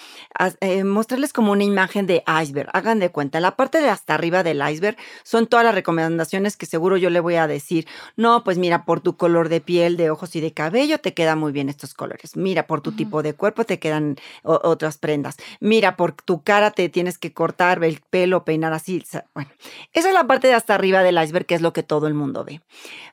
eh, 0.61 0.85
mostrarles 0.85 1.33
como 1.33 1.53
una 1.53 1.65
imagen 1.65 2.07
de 2.07 2.25
iceberg. 2.43 2.71
Hagan 2.73 2.99
de 2.99 3.11
cuenta, 3.11 3.41
la 3.41 3.57
parte 3.57 3.81
de 3.81 3.89
hasta 3.89 4.15
arriba 4.15 4.43
del 4.43 4.63
iceberg 4.67 4.97
son 5.23 5.47
todas 5.47 5.65
las 5.65 5.75
recomendaciones 5.75 6.57
que 6.57 6.67
seguro 6.67 6.97
yo 6.97 7.11
le 7.11 7.21
voy 7.21 7.37
a 7.37 7.47
decir. 7.47 7.87
No, 8.17 8.45
pues 8.45 8.59
mira, 8.59 8.85
por 8.85 9.01
tu 9.01 9.17
color 9.17 9.49
de 9.49 9.61
piel, 9.61 9.97
de 9.97 10.11
ojos 10.11 10.37
y 10.37 10.41
de 10.41 10.53
cabello 10.53 10.99
te 10.99 11.15
quedan 11.15 11.39
muy 11.39 11.53
bien 11.53 11.69
estos 11.69 11.95
colores. 11.95 12.37
Mira, 12.37 12.67
por 12.67 12.81
tu 12.81 12.93
tipo 12.93 13.23
de 13.23 13.35
cuerpo 13.35 13.65
te 13.65 13.79
quedan 13.79 14.17
otras 14.43 14.99
prendas. 14.99 15.37
Mira, 15.61 15.97
por 15.97 16.13
tu 16.13 16.43
cara 16.43 16.71
te 16.71 16.89
tienes 16.89 17.19
que 17.19 17.33
cortar 17.33 17.83
el 17.85 18.01
pelo, 18.11 18.45
peinar 18.53 18.75
así. 18.75 19.03
Bueno, 19.33 19.51
esa 19.95 20.09
es 20.09 20.15
la 20.15 20.27
parte 20.27 20.49
de 20.49 20.53
hasta 20.53 20.75
arriba 20.75 21.03
del 21.03 21.23
iceberg, 21.23 21.47
que 21.47 21.55
es 21.55 21.63
lo 21.63 21.73
que 21.73 21.83
todo 21.83 22.07
el 22.07 22.13
mundo 22.13 22.45
ve. 22.45 22.61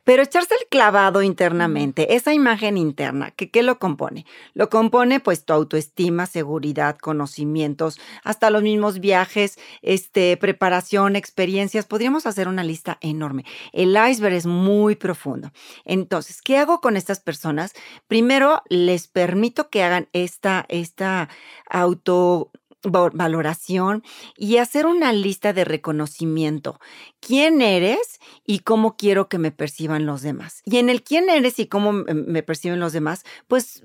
Pero 0.03 0.21
echarse 0.21 0.53
el 0.53 0.67
clavado 0.67 1.21
internamente, 1.21 2.15
esa 2.15 2.33
imagen 2.33 2.77
interna, 2.77 3.31
¿qué, 3.31 3.49
¿qué 3.49 3.63
lo 3.63 3.79
compone? 3.79 4.25
Lo 4.53 4.69
compone 4.69 5.21
pues 5.21 5.45
tu 5.45 5.53
autoestima, 5.53 6.25
seguridad, 6.25 6.97
conocimientos, 6.97 8.01
hasta 8.25 8.49
los 8.49 8.63
mismos 8.63 8.99
viajes, 8.99 9.57
este, 9.81 10.35
preparación, 10.35 11.15
experiencias. 11.15 11.85
Podríamos 11.85 12.25
hacer 12.25 12.49
una 12.49 12.65
lista 12.65 12.97
enorme. 12.99 13.45
El 13.71 13.95
iceberg 13.95 14.35
es 14.35 14.45
muy 14.45 14.95
profundo. 14.95 15.51
Entonces, 15.85 16.41
¿qué 16.41 16.57
hago 16.57 16.81
con 16.81 16.97
estas 16.97 17.21
personas? 17.21 17.73
Primero, 18.07 18.61
les 18.67 19.07
permito 19.07 19.69
que 19.69 19.83
hagan 19.83 20.09
esta, 20.11 20.65
esta 20.67 21.29
auto 21.69 22.51
valoración 22.83 24.03
y 24.37 24.57
hacer 24.57 24.85
una 24.85 25.13
lista 25.13 25.53
de 25.53 25.65
reconocimiento. 25.65 26.79
¿Quién 27.19 27.61
eres 27.61 28.19
y 28.45 28.59
cómo 28.59 28.95
quiero 28.95 29.27
que 29.29 29.37
me 29.37 29.51
perciban 29.51 30.05
los 30.05 30.21
demás? 30.21 30.61
Y 30.65 30.77
en 30.77 30.89
el 30.89 31.03
quién 31.03 31.29
eres 31.29 31.59
y 31.59 31.67
cómo 31.67 31.91
me 31.91 32.43
perciben 32.43 32.79
los 32.79 32.93
demás, 32.93 33.23
pues 33.47 33.83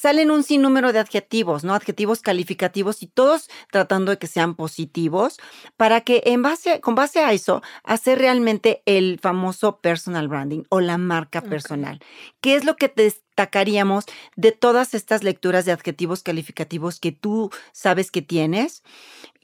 salen 0.00 0.30
un 0.30 0.42
sinnúmero 0.42 0.92
de 0.92 0.98
adjetivos, 1.00 1.64
¿no? 1.64 1.74
Adjetivos 1.74 2.22
calificativos 2.22 3.02
y 3.02 3.06
todos 3.06 3.48
tratando 3.70 4.10
de 4.10 4.18
que 4.18 4.26
sean 4.26 4.54
positivos 4.54 5.38
para 5.76 6.00
que 6.00 6.22
en 6.26 6.42
base, 6.42 6.80
con 6.80 6.94
base 6.94 7.20
a 7.20 7.32
eso, 7.32 7.62
hacer 7.82 8.18
realmente 8.18 8.82
el 8.86 9.18
famoso 9.20 9.80
personal 9.80 10.28
branding 10.28 10.62
o 10.70 10.80
la 10.80 10.98
marca 10.98 11.42
personal. 11.42 12.00
¿Qué 12.40 12.54
es 12.54 12.64
lo 12.64 12.76
que 12.76 12.88
te 12.88 13.06
destacaríamos 13.34 14.04
de 14.36 14.52
todas 14.52 14.94
estas 14.94 15.24
lecturas 15.24 15.64
de 15.64 15.72
adjetivos 15.72 16.22
calificativos 16.22 17.00
que 17.00 17.10
tú 17.10 17.50
sabes 17.72 18.12
que 18.12 18.22
tienes 18.22 18.84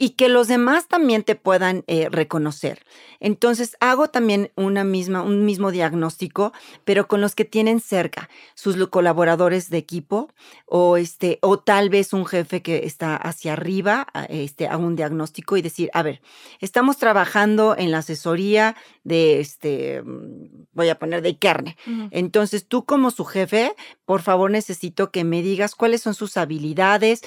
y 0.02 0.10
que 0.10 0.30
los 0.30 0.48
demás 0.48 0.88
también 0.88 1.24
te 1.24 1.34
puedan 1.34 1.84
eh, 1.86 2.08
reconocer. 2.10 2.86
Entonces 3.20 3.76
hago 3.80 4.08
también 4.08 4.50
una 4.56 4.82
misma, 4.82 5.20
un 5.20 5.44
mismo 5.44 5.70
diagnóstico, 5.70 6.54
pero 6.86 7.06
con 7.06 7.20
los 7.20 7.34
que 7.34 7.44
tienen 7.44 7.80
cerca, 7.80 8.30
sus 8.54 8.88
colaboradores 8.88 9.68
de 9.68 9.76
equipo 9.76 10.30
o, 10.64 10.96
este, 10.96 11.38
o 11.42 11.58
tal 11.58 11.90
vez 11.90 12.14
un 12.14 12.24
jefe 12.24 12.62
que 12.62 12.86
está 12.86 13.14
hacia 13.14 13.52
arriba, 13.52 14.06
este, 14.30 14.68
hago 14.68 14.86
un 14.86 14.96
diagnóstico 14.96 15.58
y 15.58 15.62
decir, 15.62 15.90
a 15.92 16.02
ver, 16.02 16.22
estamos 16.60 16.96
trabajando 16.96 17.76
en 17.76 17.90
la 17.90 17.98
asesoría 17.98 18.76
de, 19.04 19.40
este, 19.40 20.00
mm, 20.02 20.66
voy 20.72 20.88
a 20.88 20.98
poner 20.98 21.20
de 21.20 21.36
carne. 21.38 21.76
Entonces 22.10 22.66
tú 22.66 22.86
como 22.86 23.10
su 23.10 23.26
jefe, 23.26 23.74
por 24.06 24.22
favor 24.22 24.50
necesito 24.50 25.10
que 25.10 25.24
me 25.24 25.42
digas 25.42 25.74
cuáles 25.74 26.00
son 26.00 26.14
sus 26.14 26.38
habilidades, 26.38 27.20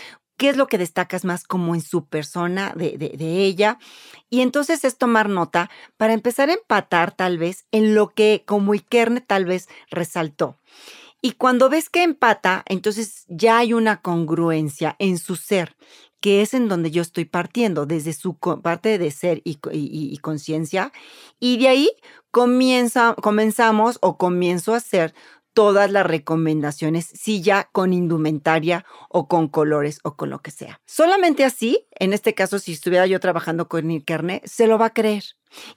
qué 0.43 0.49
es 0.49 0.57
lo 0.57 0.67
que 0.67 0.77
destacas 0.77 1.23
más 1.23 1.45
como 1.45 1.73
en 1.73 1.79
su 1.79 2.03
persona 2.03 2.73
de, 2.75 2.97
ella. 3.17 3.79
Y 4.29 4.41
entonces 4.41 4.83
es 4.83 4.97
tomar 4.97 5.29
nota 5.29 5.69
para 5.95 6.11
empezar 6.11 6.49
a 6.49 6.53
empatar 6.55 7.15
tal 7.15 7.37
vez 7.37 7.65
en 7.71 7.95
lo 7.95 8.09
que 8.09 8.43
como 8.45 8.73
Ikerne 8.73 9.21
tal 9.21 9.45
vez 9.45 9.69
resaltó. 9.89 10.57
Y 11.21 11.31
cuando 11.31 11.69
ves 11.69 11.89
que 11.89 12.03
empata, 12.03 12.65
entonces 12.67 13.23
ya 13.29 13.59
hay 13.59 13.71
una 13.71 14.01
congruencia 14.01 14.97
en 14.99 15.17
su 15.17 15.37
ser, 15.37 15.77
que 16.19 16.41
es 16.41 16.53
en 16.53 16.67
donde 16.67 16.91
yo 16.91 17.03
estoy 17.03 17.23
partiendo, 17.23 17.85
desde 17.85 18.11
su 18.11 18.35
parte 18.35 18.97
de 18.97 19.11
ser 19.11 19.41
y, 19.45 19.59
y 19.71 20.17
conciencia. 20.17 20.91
Y 21.39 21.57
de 21.57 21.69
ahí 21.69 21.89
comienza, 22.31 23.15
comenzamos 23.15 23.97
o 24.01 24.17
comienzo 24.17 24.73
a 24.73 24.77
hacer 24.77 25.15
todas 25.53 25.91
las 25.91 26.05
recomendaciones, 26.05 27.05
si 27.05 27.41
ya 27.41 27.69
con 27.71 27.93
indumentaria 27.93 28.85
o 29.09 29.27
con 29.27 29.47
colores 29.47 29.99
o 30.03 30.15
con 30.15 30.29
lo 30.29 30.39
que 30.41 30.51
sea. 30.51 30.81
Solamente 30.85 31.43
así, 31.45 31.87
en 31.91 32.13
este 32.13 32.33
caso, 32.33 32.59
si 32.59 32.73
estuviera 32.73 33.07
yo 33.07 33.19
trabajando 33.19 33.67
con 33.67 33.89
Ikerne, 33.89 34.41
se 34.45 34.67
lo 34.67 34.77
va 34.77 34.87
a 34.87 34.93
creer. 34.93 35.23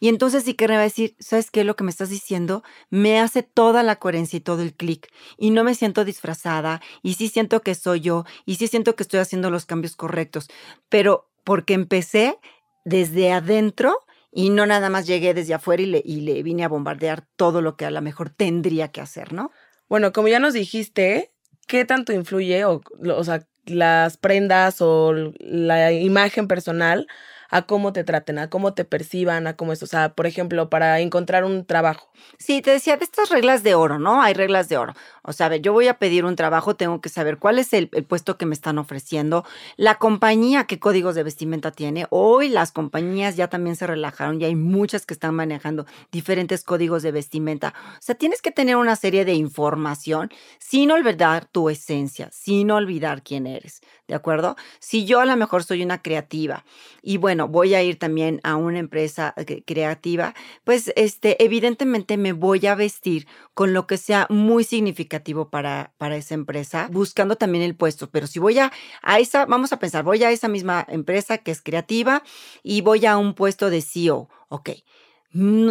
Y 0.00 0.08
entonces 0.08 0.48
Ikerne 0.48 0.76
va 0.76 0.80
a 0.80 0.84
decir, 0.84 1.14
¿sabes 1.18 1.50
qué? 1.50 1.62
Lo 1.62 1.76
que 1.76 1.84
me 1.84 1.90
estás 1.90 2.08
diciendo 2.08 2.62
me 2.90 3.20
hace 3.20 3.42
toda 3.42 3.82
la 3.82 3.96
coherencia 3.96 4.38
y 4.38 4.40
todo 4.40 4.62
el 4.62 4.74
clic. 4.74 5.08
Y 5.36 5.50
no 5.50 5.64
me 5.64 5.74
siento 5.74 6.04
disfrazada, 6.04 6.80
y 7.02 7.14
sí 7.14 7.28
siento 7.28 7.60
que 7.60 7.74
soy 7.74 8.00
yo, 8.00 8.24
y 8.46 8.56
sí 8.56 8.68
siento 8.68 8.96
que 8.96 9.02
estoy 9.02 9.20
haciendo 9.20 9.50
los 9.50 9.66
cambios 9.66 9.96
correctos. 9.96 10.48
Pero 10.88 11.30
porque 11.44 11.74
empecé 11.74 12.38
desde 12.84 13.32
adentro 13.32 14.00
y 14.32 14.50
no 14.50 14.66
nada 14.66 14.90
más 14.90 15.06
llegué 15.06 15.32
desde 15.32 15.54
afuera 15.54 15.82
y 15.82 15.86
le, 15.86 16.02
y 16.04 16.20
le 16.20 16.42
vine 16.42 16.64
a 16.64 16.68
bombardear 16.68 17.26
todo 17.36 17.62
lo 17.62 17.76
que 17.76 17.86
a 17.86 17.90
lo 17.90 18.02
mejor 18.02 18.30
tendría 18.30 18.88
que 18.88 19.00
hacer, 19.00 19.32
¿no? 19.32 19.50
Bueno, 19.88 20.12
como 20.12 20.28
ya 20.28 20.40
nos 20.40 20.52
dijiste, 20.54 21.32
¿qué 21.68 21.84
tanto 21.84 22.12
influye, 22.12 22.64
o, 22.64 22.82
o 23.08 23.24
sea, 23.24 23.46
las 23.66 24.16
prendas 24.16 24.80
o 24.80 25.12
la 25.38 25.92
imagen 25.92 26.48
personal 26.48 27.06
a 27.50 27.62
cómo 27.62 27.92
te 27.92 28.04
traten, 28.04 28.38
a 28.38 28.50
cómo 28.50 28.74
te 28.74 28.84
perciban, 28.84 29.46
a 29.46 29.56
cómo 29.56 29.72
es, 29.72 29.82
o 29.82 29.86
sea, 29.86 30.14
por 30.14 30.26
ejemplo, 30.26 30.70
para 30.70 31.00
encontrar 31.00 31.44
un 31.44 31.64
trabajo. 31.64 32.08
Sí, 32.38 32.62
te 32.62 32.70
decía 32.70 32.96
de 32.96 33.04
estas 33.04 33.28
reglas 33.28 33.62
de 33.62 33.74
oro, 33.74 33.98
¿no? 33.98 34.22
Hay 34.22 34.34
reglas 34.34 34.68
de 34.68 34.78
oro. 34.78 34.94
O 35.22 35.32
sea, 35.32 35.54
yo 35.56 35.72
voy 35.72 35.88
a 35.88 35.98
pedir 35.98 36.24
un 36.24 36.36
trabajo, 36.36 36.76
tengo 36.76 37.00
que 37.00 37.08
saber 37.08 37.38
cuál 37.38 37.58
es 37.58 37.72
el, 37.72 37.88
puesto 37.88 38.38
que 38.38 38.46
me 38.46 38.54
están 38.54 38.78
ofreciendo, 38.78 39.44
la 39.76 39.96
compañía, 39.96 40.64
qué 40.64 40.78
códigos 40.78 41.14
de 41.14 41.22
vestimenta 41.22 41.70
tiene. 41.70 42.06
Hoy 42.10 42.48
las 42.48 42.72
compañías 42.72 43.36
ya 43.36 43.48
también 43.48 43.76
se 43.76 43.86
relajaron, 43.86 44.38
ya 44.38 44.46
hay 44.46 44.56
muchas 44.56 45.06
que 45.06 45.14
están 45.14 45.34
manejando 45.34 45.86
diferentes 46.12 46.64
códigos 46.64 47.02
de 47.02 47.12
vestimenta. 47.12 47.74
O 47.94 48.02
sea, 48.02 48.14
tienes 48.14 48.42
que 48.42 48.50
tener 48.50 48.76
una 48.76 48.96
serie 48.96 49.24
de 49.24 49.34
información 49.34 50.30
sin 50.58 50.90
olvidar 50.90 51.46
tu 51.46 51.70
esencia, 51.70 52.30
sin 52.32 52.70
olvidar 52.70 53.22
quién 53.22 53.46
eres, 53.46 53.80
¿de 54.08 54.14
acuerdo? 54.14 54.56
Si 54.78 55.04
yo 55.04 55.20
a 55.20 55.26
lo 55.26 55.36
mejor 55.36 55.64
soy 55.64 55.82
una 55.82 56.02
creativa 56.02 56.64
y 57.02 57.16
bueno, 57.16 57.48
voy 57.48 57.74
a 57.74 57.82
ir 57.82 57.98
también 57.98 58.40
a 58.44 58.56
una 58.56 58.78
empresa 58.78 59.34
eh, 59.36 59.62
creativa, 59.64 60.34
pues 60.64 60.92
este, 60.96 61.42
evidentemente 61.44 62.16
me 62.16 62.32
voy 62.32 62.66
a 62.66 62.74
vestir 62.74 63.26
con 63.54 63.72
lo 63.72 63.86
que 63.86 63.96
sea 63.96 64.26
muy 64.30 64.64
significativo 64.64 65.50
para, 65.50 65.92
para 65.98 66.16
esa 66.16 66.34
empresa, 66.34 66.88
buscando 66.90 67.36
también 67.36 67.64
el 67.64 67.74
puesto. 67.74 68.10
Pero 68.10 68.26
si 68.26 68.38
voy 68.38 68.58
a, 68.58 68.72
a 69.02 69.18
esa, 69.18 69.46
vamos 69.46 69.72
a 69.72 69.78
pensar, 69.78 70.04
voy 70.04 70.22
a 70.24 70.30
esa 70.30 70.48
misma 70.48 70.84
empresa 70.88 71.38
que 71.38 71.50
es 71.50 71.62
creativa 71.62 72.22
y 72.62 72.80
voy 72.80 73.06
a 73.06 73.16
un 73.16 73.34
puesto 73.34 73.70
de 73.70 73.82
CEO, 73.82 74.28
ok 74.48 74.70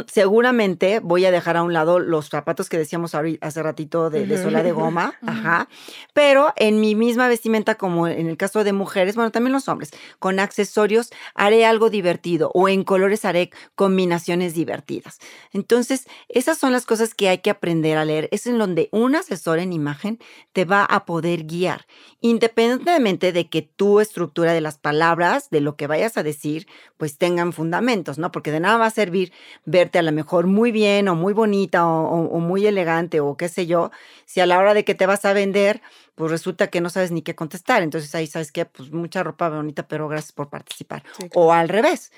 seguramente 0.08 1.00
voy 1.00 1.26
a 1.26 1.32
dejar 1.32 1.58
a 1.58 1.64
un 1.64 1.74
lado 1.74 2.00
los 2.00 2.30
zapatos 2.30 2.70
que 2.70 2.78
decíamos 2.78 3.16
hace 3.16 3.64
ratito 3.64 4.10
de, 4.10 4.28
de 4.28 4.42
sola 4.42 4.62
de 4.62 4.72
goma, 4.74 5.16
ajá, 5.26 5.68
pero 6.14 6.54
en 6.56 6.80
mi 6.80 6.96
misma 6.96 7.28
vestimenta, 7.28 7.76
como 7.76 8.08
en 8.08 8.28
el 8.28 8.38
caso 8.38 8.64
de 8.64 8.74
mujeres, 8.74 9.16
bueno, 9.16 9.32
también 9.32 9.54
los 9.54 9.68
hombres, 9.68 9.92
con 10.20 10.40
accesorios 10.40 11.10
haré 11.34 11.66
algo 11.66 11.90
divertido 11.90 12.52
o 12.54 12.70
en 12.70 12.84
colores 12.84 13.26
haré 13.26 13.50
combinaciones 13.76 14.54
divertidas. 14.54 15.20
Entonces, 15.52 16.08
esas 16.30 16.58
son 16.58 16.72
las 16.72 16.86
cosas 16.86 17.14
que 17.14 17.30
hay 17.30 17.40
que 17.40 17.50
aprender 17.50 17.98
a 17.98 18.06
leer. 18.06 18.30
Es 18.32 18.48
en 18.48 18.58
donde 18.58 18.90
un 18.92 19.16
asesor 19.16 19.60
en 19.60 19.74
imagen 19.74 20.20
te 20.54 20.66
va 20.66 20.84
a 20.84 21.06
poder 21.06 21.46
guiar, 21.46 21.86
independientemente 22.22 23.32
de 23.32 23.50
que 23.50 23.62
tu 23.62 24.00
estructura 24.00 24.54
de 24.54 24.62
las 24.62 24.78
palabras, 24.78 25.50
de 25.50 25.62
lo 25.62 25.76
que 25.76 25.88
vayas 25.88 26.18
a 26.18 26.24
decir, 26.24 26.68
pues 26.98 27.18
tengan 27.18 27.54
fundamentos, 27.54 28.18
¿no? 28.18 28.32
Porque 28.32 28.52
de 28.52 28.60
nada 28.60 28.78
va 28.78 28.88
a 28.88 28.92
servir 28.92 29.34
verte 29.66 30.00
a 30.00 30.02
lo 30.02 30.12
mejor 30.12 30.48
muy 30.48 30.72
bien 30.72 31.08
o 31.08 31.16
muy 31.16 31.34
bonita 31.34 31.86
o, 31.86 32.40
muy 32.40 32.66
elegante 32.66 33.20
o 33.20 33.38
qué 33.38 33.50
sé 33.50 33.68
yo, 33.68 33.92
si 34.26 34.40
a 34.40 34.46
la 34.46 34.58
hora 34.60 34.74
de 34.74 34.84
que 34.84 34.96
te 34.96 35.06
vas 35.06 35.26
a 35.26 35.34
vender, 35.34 35.82
pues 36.16 36.32
resulta 36.32 36.68
que 36.68 36.82
no 36.82 36.90
sabes 36.90 37.12
ni 37.12 37.22
qué 37.22 37.36
contestar. 37.36 37.84
Entonces 37.84 38.14
ahí 38.16 38.28
sabes 38.28 38.52
que, 38.52 38.66
pues 38.66 38.92
mucha 38.92 39.24
ropa 39.24 39.50
bonita, 39.50 39.88
pero 39.88 40.08
gracias 40.08 40.32
por 40.32 40.50
participar. 40.50 41.04
O 41.34 41.54
al 41.54 41.70
revés, 41.70 42.12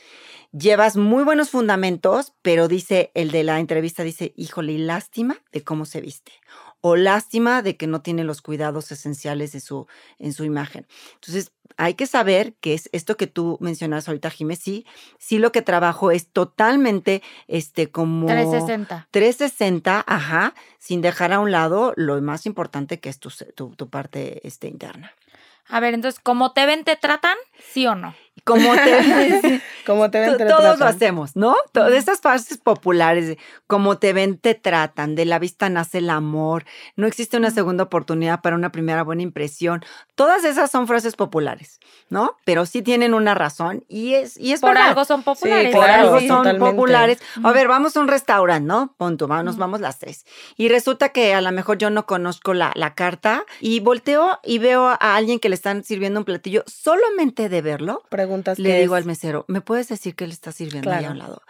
llevas 0.52 0.98
muy 0.98 1.24
buenos 1.24 1.50
fundamentos, 1.50 2.34
pero 2.42 2.68
dice 2.68 3.12
el 3.14 3.32
de 3.32 3.44
la 3.44 3.60
entrevista, 3.60 4.04
dice, 4.04 4.34
híjole, 4.36 4.78
lástima 4.78 5.38
de 5.52 5.64
cómo 5.64 5.86
se 5.86 6.02
viste 6.02 6.32
o 6.82 6.96
lástima 6.96 7.62
de 7.62 7.78
que 7.78 7.88
no 7.88 8.02
tiene 8.02 8.24
los 8.24 8.42
cuidados 8.42 8.92
esenciales 8.92 9.52
de 9.52 9.60
su, 9.60 9.88
en 10.20 10.34
su 10.34 10.44
imagen. 10.44 10.88
Entonces, 11.16 11.52
hay 11.76 11.94
que 11.94 12.08
saber 12.08 12.56
que 12.56 12.74
es 12.74 12.90
esto 12.92 13.18
que 13.18 13.28
tú 13.28 13.58
mencionas 13.62 14.08
ahorita, 14.08 14.30
Jiménez, 14.30 14.60
sí, 14.60 14.86
sí 15.20 15.38
lo 15.38 15.52
que 15.52 15.62
trabajo 15.62 16.12
es 16.12 16.30
totalmente 16.30 17.22
este 17.48 17.92
como 17.92 18.26
360. 18.28 19.08
360, 19.12 20.04
ajá, 20.08 20.54
sin 20.80 21.02
dejar 21.02 21.34
a 21.34 21.40
un 21.40 21.52
lado 21.52 21.94
lo 21.96 22.20
más 22.22 22.46
importante 22.46 23.00
que 23.00 23.10
es 23.10 23.20
tu, 23.20 23.30
tu, 23.56 23.90
parte 23.90 24.46
este, 24.48 24.68
interna. 24.68 25.14
A 25.68 25.80
ver, 25.80 25.94
entonces, 25.94 26.20
¿cómo 26.22 26.54
te 26.54 26.66
ven, 26.66 26.84
te 26.84 26.96
tratan? 26.96 27.38
¿Sí 27.60 27.86
o 27.86 27.96
no? 27.96 28.16
Como 28.44 28.74
te, 28.74 29.62
como 29.86 30.10
te 30.12 30.20
ven, 30.20 30.38
te 30.38 30.46
Todos 30.46 30.80
lo 30.80 30.86
hacemos, 30.86 31.36
¿no? 31.36 31.56
Todas 31.72 31.94
estas 31.94 32.22
frases 32.22 32.58
populares, 32.58 33.38
como 33.68 33.98
te 33.98 34.14
ven, 34.14 34.38
te 34.38 34.56
tratan, 34.56 35.16
de 35.16 35.26
la 35.26 35.40
vista 35.40 35.70
nace 35.70 36.00
el 36.00 36.10
amor, 36.10 36.66
no 36.96 37.08
existe 37.08 37.38
una 37.38 37.52
segunda 37.52 37.84
oportunidad 37.84 38.42
para 38.42 38.56
una 38.56 38.72
primera 38.72 39.04
buena 39.04 39.22
impresión. 39.24 39.84
Todas 40.16 40.44
esas 40.44 40.72
son 40.72 40.88
frases 40.88 41.16
populares, 41.16 41.80
¿no? 42.10 42.38
Pero 42.46 42.66
sí 42.66 42.82
tienen 42.82 43.14
una 43.14 43.34
razón 43.34 43.84
y 43.88 44.14
es, 44.14 44.38
y 44.38 44.54
es 44.54 44.62
Por 44.62 44.78
algo 44.78 45.06
son 45.06 45.24
populares. 45.24 45.76
por 45.76 45.90
algo 45.90 46.20
son 46.22 46.58
populares. 46.58 47.20
A 47.44 47.52
ver, 47.52 47.68
vamos 47.68 47.96
a 47.98 48.00
un 48.00 48.08
restaurante, 48.08 48.68
¿no? 48.68 48.94
Punto, 48.98 49.28
nos 49.28 49.58
vamos 49.58 49.82
las 49.82 50.00
tres. 50.00 50.26
Y 50.58 50.70
resulta 50.70 51.10
que 51.10 51.34
a 51.34 51.42
lo 51.42 51.52
mejor 51.52 51.78
yo 51.78 51.90
no 51.90 52.06
conozco 52.06 52.54
la, 52.54 52.72
la 52.76 52.94
carta 52.94 53.46
y 53.60 53.80
volteo 53.80 54.40
y 54.44 54.60
veo 54.60 54.88
a 54.88 55.16
alguien 55.16 55.40
que 55.40 55.50
le 55.50 55.56
están 55.56 55.84
sirviendo 55.84 56.20
un 56.20 56.26
platillo 56.26 56.64
solamente 56.68 57.50
de 57.50 57.62
verlo 57.62 58.04
le 58.58 58.80
digo 58.80 58.96
al 58.96 59.06
mesero, 59.06 59.46
¿me 59.48 59.62
puedes 59.62 59.88
decir 59.90 60.16
qué 60.16 60.28
le 60.28 60.34
está 60.34 60.52
sirviendo 60.52 60.92
ahí 60.92 61.06
a 61.06 61.12
un 61.12 61.20
lado? 61.20 61.42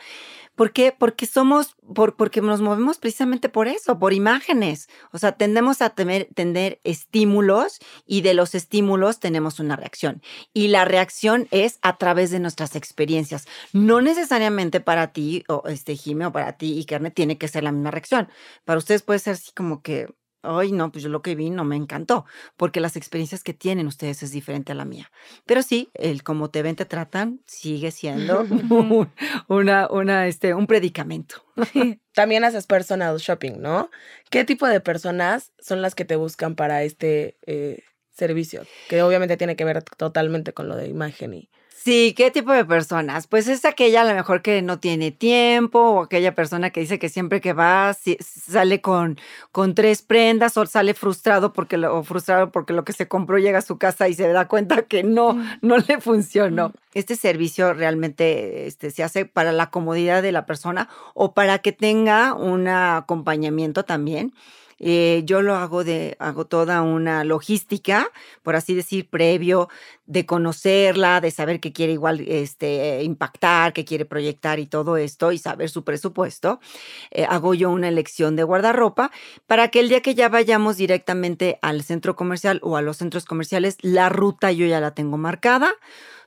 ¿Por 0.58 0.74
qué? 0.74 0.92
Porque 0.92 1.28
somos, 1.28 1.76
por, 1.94 2.16
porque 2.16 2.42
nos 2.42 2.62
movemos 2.62 2.98
precisamente 2.98 3.48
por 3.48 3.68
eso, 3.68 4.00
por 4.00 4.12
imágenes. 4.12 4.90
O 5.12 5.20
sea, 5.20 5.34
tendemos 5.34 5.84
a 5.84 5.92
tener, 5.92 6.30
tener 6.34 6.82
estímulos 6.84 7.78
y 8.08 8.22
de 8.22 8.34
los 8.34 8.56
estímulos 8.56 9.20
tenemos 9.20 9.60
una 9.60 9.76
reacción. 9.76 10.24
Y 10.56 10.70
la 10.70 10.84
reacción 10.84 11.48
es 11.52 11.78
a 11.84 11.98
través 12.00 12.32
de 12.32 12.40
nuestras 12.40 12.76
experiencias. 12.76 13.46
No 13.72 14.02
necesariamente 14.02 14.80
para 14.80 15.14
ti, 15.14 15.44
o 15.48 15.62
este 15.68 15.96
Jime, 15.96 16.26
o 16.26 16.32
para 16.32 16.58
ti 16.58 16.80
y 16.80 16.86
Carne, 16.86 17.12
tiene 17.12 17.38
que 17.38 17.48
ser 17.48 17.64
la 17.64 17.72
misma 17.72 17.92
reacción. 17.92 18.28
Para 18.66 18.80
ustedes 18.80 19.04
puede 19.04 19.20
ser 19.20 19.34
así 19.34 19.52
como 19.54 19.84
que 19.84 20.08
ay, 20.48 20.72
no, 20.72 20.92
pues 20.92 21.04
yo 21.04 21.10
lo 21.10 21.22
que 21.22 21.36
vi 21.36 21.50
no 21.50 21.64
me 21.64 21.76
encantó, 21.76 22.26
porque 22.56 22.80
las 22.80 22.96
experiencias 22.96 23.44
que 23.44 23.54
tienen 23.54 23.88
ustedes 23.88 24.24
es 24.24 24.32
diferente 24.32 24.72
a 24.72 24.76
la 24.76 24.86
mía. 24.86 25.12
Pero 25.46 25.62
sí, 25.62 25.90
el 25.94 26.24
cómo 26.24 26.50
te 26.50 26.62
ven, 26.62 26.76
te 26.76 26.86
tratan, 26.86 27.42
sigue 27.46 27.92
siendo 27.92 28.42
un, 28.70 29.10
una, 29.48 29.88
una, 29.90 30.28
este, 30.28 30.54
un 30.54 30.68
predicamento. 30.68 31.44
También 32.14 32.44
haces 32.44 32.66
personal 32.66 33.18
shopping, 33.18 33.60
¿no? 33.60 33.90
¿Qué 34.30 34.46
tipo 34.46 34.68
de 34.68 34.80
personas 34.80 35.52
son 35.60 35.82
las 35.82 35.96
que 35.96 36.06
te 36.06 36.16
buscan 36.16 36.56
para 36.56 36.84
este 36.84 37.38
eh, 37.46 37.84
servicio? 38.12 38.64
Que 38.90 39.02
obviamente 39.02 39.38
tiene 39.38 39.56
que 39.56 39.66
ver 39.66 39.84
totalmente 39.84 40.54
con 40.54 40.68
lo 40.68 40.76
de 40.76 40.88
imagen 40.88 41.34
y 41.34 41.50
Sí, 41.88 42.14
¿qué 42.18 42.32
tipo 42.32 42.52
de 42.52 42.66
personas? 42.66 43.28
Pues 43.28 43.48
es 43.48 43.64
aquella 43.64 44.02
a 44.02 44.04
lo 44.04 44.14
mejor 44.14 44.42
que 44.42 44.62
no 44.62 44.78
tiene 44.78 45.12
tiempo 45.12 45.80
o 45.80 46.02
aquella 46.04 46.36
persona 46.36 46.70
que 46.70 46.82
dice 46.82 47.00
que 47.00 47.08
siempre 47.08 47.40
que 47.40 47.54
va 47.54 47.96
sale 48.20 48.82
con, 48.82 49.18
con 49.54 49.74
tres 49.74 50.02
prendas 50.02 50.58
o 50.58 50.66
sale 50.66 50.94
frustrado 50.94 51.54
porque 51.54 51.78
lo, 51.78 52.04
frustrado 52.04 52.52
porque 52.52 52.74
lo 52.74 52.84
que 52.84 52.92
se 52.92 53.08
compró 53.08 53.38
llega 53.38 53.60
a 53.60 53.62
su 53.62 53.78
casa 53.78 54.10
y 54.10 54.16
se 54.16 54.28
da 54.28 54.50
cuenta 54.50 54.82
que 54.82 55.04
no, 55.04 55.36
mm. 55.36 55.60
no 55.62 55.78
le 55.78 56.02
funcionó. 56.02 56.68
Mm. 56.68 56.74
Este 56.94 57.16
servicio 57.16 57.74
realmente 57.74 58.68
este, 58.68 58.92
se 58.92 59.04
hace 59.04 59.24
para 59.24 59.54
la 59.54 59.70
comodidad 59.70 60.22
de 60.22 60.34
la 60.34 60.46
persona 60.46 60.90
o 61.14 61.34
para 61.34 61.60
que 61.60 61.72
tenga 61.72 62.34
un 62.34 62.68
acompañamiento 62.68 63.86
también 63.86 64.34
eh, 64.80 65.22
yo 65.26 65.42
lo 65.42 65.56
hago 65.56 65.84
de, 65.84 66.16
hago 66.20 66.46
toda 66.46 66.82
una 66.82 67.24
logística, 67.24 68.12
por 68.44 68.56
así 68.56 68.76
decir, 68.76 69.10
previo, 69.10 69.70
de 70.06 70.26
conocerla, 70.26 71.20
de 71.22 71.32
saber 71.32 71.60
qué 71.60 71.74
quiere 71.74 71.94
igual 71.94 72.22
este, 72.28 73.04
impactar, 73.04 73.74
qué 73.74 73.86
quiere 73.86 74.06
proyectar 74.06 74.60
y 74.60 74.68
todo 74.68 74.98
esto, 74.98 75.32
y 75.32 75.38
saber 75.38 75.70
su 75.70 75.84
presupuesto. 75.84 76.60
Eh, 77.12 77.26
hago 77.26 77.54
yo 77.54 77.70
una 77.72 77.88
elección 77.88 78.36
de 78.36 78.44
guardarropa 78.44 79.12
para 79.48 79.70
que 79.70 79.80
el 79.80 79.90
día 79.90 80.02
que 80.02 80.16
ya 80.16 80.30
vayamos 80.30 80.78
directamente 80.78 81.60
al 81.62 81.84
centro 81.84 82.16
comercial 82.16 82.60
o 82.64 82.78
a 82.78 82.82
los 82.82 82.98
centros 82.98 83.26
comerciales, 83.26 83.78
la 83.82 84.10
ruta 84.10 84.52
yo 84.52 84.66
ya 84.66 84.80
la 84.80 84.92
tengo 84.92 85.18
marcada 85.18 85.74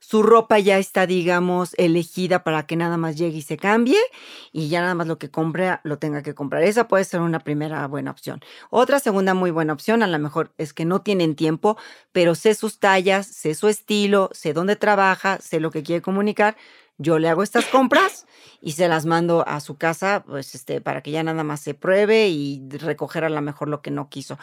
su 0.00 0.22
ropa 0.22 0.58
ya 0.58 0.78
está, 0.78 1.06
digamos, 1.06 1.74
elegida 1.76 2.42
para 2.42 2.66
que 2.66 2.74
nada 2.74 2.96
más 2.96 3.16
llegue 3.16 3.38
y 3.38 3.42
se 3.42 3.58
cambie 3.58 3.98
y 4.50 4.68
ya 4.68 4.80
nada 4.80 4.94
más 4.94 5.06
lo 5.06 5.18
que 5.18 5.30
compre 5.30 5.78
lo 5.84 5.98
tenga 5.98 6.22
que 6.22 6.34
comprar. 6.34 6.62
Esa 6.62 6.88
puede 6.88 7.04
ser 7.04 7.20
una 7.20 7.38
primera 7.40 7.86
buena 7.86 8.10
opción. 8.10 8.40
Otra 8.70 8.98
segunda 8.98 9.34
muy 9.34 9.50
buena 9.50 9.74
opción, 9.74 10.02
a 10.02 10.06
lo 10.06 10.18
mejor 10.18 10.52
es 10.58 10.72
que 10.72 10.84
no 10.86 11.02
tienen 11.02 11.36
tiempo, 11.36 11.76
pero 12.12 12.34
sé 12.34 12.54
sus 12.54 12.78
tallas, 12.80 13.26
sé 13.26 13.54
su 13.54 13.68
estilo, 13.68 14.30
sé 14.32 14.52
dónde 14.54 14.74
trabaja, 14.76 15.38
sé 15.38 15.60
lo 15.60 15.70
que 15.70 15.82
quiere 15.82 16.02
comunicar. 16.02 16.56
Yo 16.98 17.18
le 17.18 17.28
hago 17.28 17.42
estas 17.42 17.64
compras 17.66 18.26
y 18.60 18.72
se 18.72 18.86
las 18.88 19.06
mando 19.06 19.46
a 19.48 19.60
su 19.60 19.78
casa, 19.78 20.22
pues 20.26 20.54
este, 20.54 20.80
para 20.82 21.02
que 21.02 21.10
ya 21.10 21.22
nada 21.22 21.44
más 21.44 21.60
se 21.60 21.72
pruebe 21.74 22.28
y 22.28 22.68
recoger 22.70 23.24
a 23.24 23.30
lo 23.30 23.40
mejor 23.40 23.68
lo 23.68 23.80
que 23.80 23.90
no 23.90 24.10
quiso. 24.10 24.38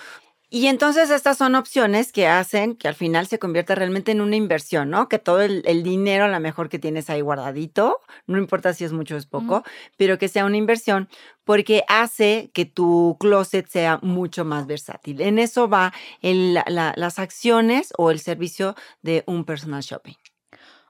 Y 0.50 0.68
entonces 0.68 1.10
estas 1.10 1.38
son 1.38 1.56
opciones 1.56 2.14
que 2.14 2.26
hacen 2.26 2.78
que 2.78 2.88
al 2.88 2.96
final 2.96 3.28
se 3.28 3.38
convierta 3.38 3.76
realmente 3.76 4.14
en 4.14 4.22
una 4.22 4.38
inversión, 4.38 4.90
¿no? 4.90 5.10
Que 5.10 5.20
todo 5.20 5.42
el, 5.42 5.84
dinero 5.84 6.24
a 6.24 6.30
lo 6.30 6.40
mejor 6.40 6.70
que 6.70 6.80
tienes 6.80 7.10
ahí 7.10 7.20
guardadito, 7.20 8.00
no 8.28 8.38
importa 8.38 8.74
si 8.74 8.86
es 8.86 8.94
mucho 8.94 9.16
o 9.16 9.18
es 9.18 9.26
poco, 9.26 9.64
pero 9.98 10.18
que 10.18 10.30
sea 10.30 10.46
una 10.46 10.56
inversión 10.56 11.10
porque 11.44 11.84
hace 11.90 12.50
que 12.54 12.66
tu 12.66 13.18
closet 13.20 13.68
sea 13.68 14.00
mucho 14.02 14.46
más 14.46 14.68
versátil. 14.68 15.20
En 15.20 15.38
eso 15.38 15.68
va 15.68 15.94
las 16.22 17.20
acciones 17.20 17.94
o 17.98 18.10
el 18.10 18.22
servicio 18.22 18.76
de 19.02 19.24
un 19.28 19.44
personal 19.44 19.82
shopping. 19.82 20.16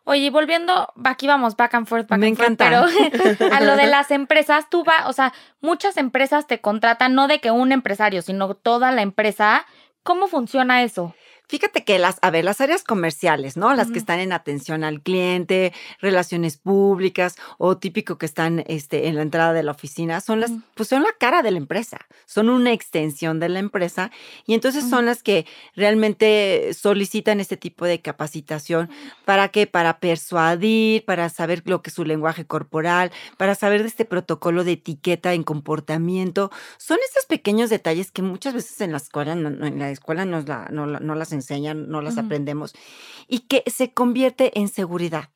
Oye, 0.10 0.30
volviendo, 0.30 0.94
aquí 1.04 1.28
vamos, 1.28 1.58
back 1.58 1.74
and 1.76 1.86
forth, 1.86 2.08
back 2.08 2.24
and 2.24 2.38
forth, 2.38 2.58
pero 2.58 2.86
a 3.54 3.60
lo 3.60 3.76
de 3.76 3.88
las 3.88 4.10
empresas, 4.10 4.70
tú 4.70 4.86
vas, 4.86 5.06
o 5.06 5.12
sea, 5.12 5.34
muchas 5.60 5.98
empresas 5.98 6.48
te 6.48 6.62
contratan, 6.62 7.14
no 7.14 7.28
de 7.28 7.42
que 7.42 7.52
un 7.52 7.74
empresario, 7.74 8.22
sino 8.22 8.54
toda 8.54 8.94
la 8.94 9.02
empresa. 9.02 9.66
¿Cómo 10.04 10.28
funciona 10.28 10.82
eso? 10.82 11.14
Fíjate 11.50 11.86
que 11.86 11.98
las, 11.98 12.18
a 12.22 12.30
ver, 12.30 12.44
las 12.44 12.60
áreas 12.60 12.84
comerciales, 12.84 13.56
¿no? 13.56 13.74
Las 13.74 13.90
que 13.90 14.00
están 14.00 14.20
en 14.20 14.34
atención 14.34 14.84
al 14.84 15.02
cliente, 15.02 15.72
relaciones 16.02 16.58
públicas 16.58 17.38
o 17.58 17.78
típico 17.78 18.18
que 18.18 18.26
están 18.26 18.66
este, 18.68 19.08
en 19.08 19.16
la 19.16 19.22
entrada 19.22 19.54
de 19.54 19.64
la 19.64 19.72
oficina, 19.72 20.20
son 20.20 20.42
las, 20.42 20.52
pues 20.76 20.90
son 20.90 21.04
la 21.04 21.14
cara 21.18 21.44
de 21.44 21.52
la 21.52 21.58
empresa, 21.58 22.00
son 22.26 22.50
una 22.50 22.74
extensión 22.74 23.40
de 23.40 23.48
la 23.48 23.60
empresa 23.60 24.12
y 24.46 24.56
entonces 24.56 24.90
son 24.90 25.06
las 25.06 25.24
que 25.24 25.46
realmente 25.74 26.74
solicitan 26.74 27.40
este 27.40 27.56
tipo 27.56 27.86
de 27.86 28.02
capacitación 28.02 28.90
para 29.24 29.48
que, 29.48 29.68
para 29.68 30.02
persuadir, 30.02 31.06
para 31.06 31.30
saber 31.30 31.64
lo 31.66 31.82
que 31.82 31.92
es 31.92 31.94
su 31.94 32.04
lenguaje 32.04 32.46
corporal, 32.46 33.12
para 33.38 33.56
saber 33.56 33.84
de 33.84 33.88
este 33.88 34.04
protocolo 34.04 34.66
de 34.66 34.74
etiqueta 34.74 35.34
en 35.34 35.44
comportamiento. 35.44 36.52
Son 36.78 36.98
estos 37.08 37.26
pequeños 37.26 37.70
detalles 37.70 38.12
que 38.12 38.22
muchas 38.22 38.54
veces 38.54 38.82
en 38.82 38.92
la 38.92 38.98
escuela, 38.98 39.32
en 39.32 39.80
la 39.80 39.92
escuela 39.92 40.26
no, 40.26 40.42
la, 40.42 40.68
no, 40.72 40.86
no 40.86 41.16
las 41.16 41.37
enseñan, 41.38 41.90
no 41.90 42.02
las 42.02 42.18
aprendemos, 42.18 42.74
y 43.28 43.40
que 43.40 43.64
se 43.68 43.94
convierte 43.94 44.60
en 44.60 44.68
seguridad. 44.68 45.30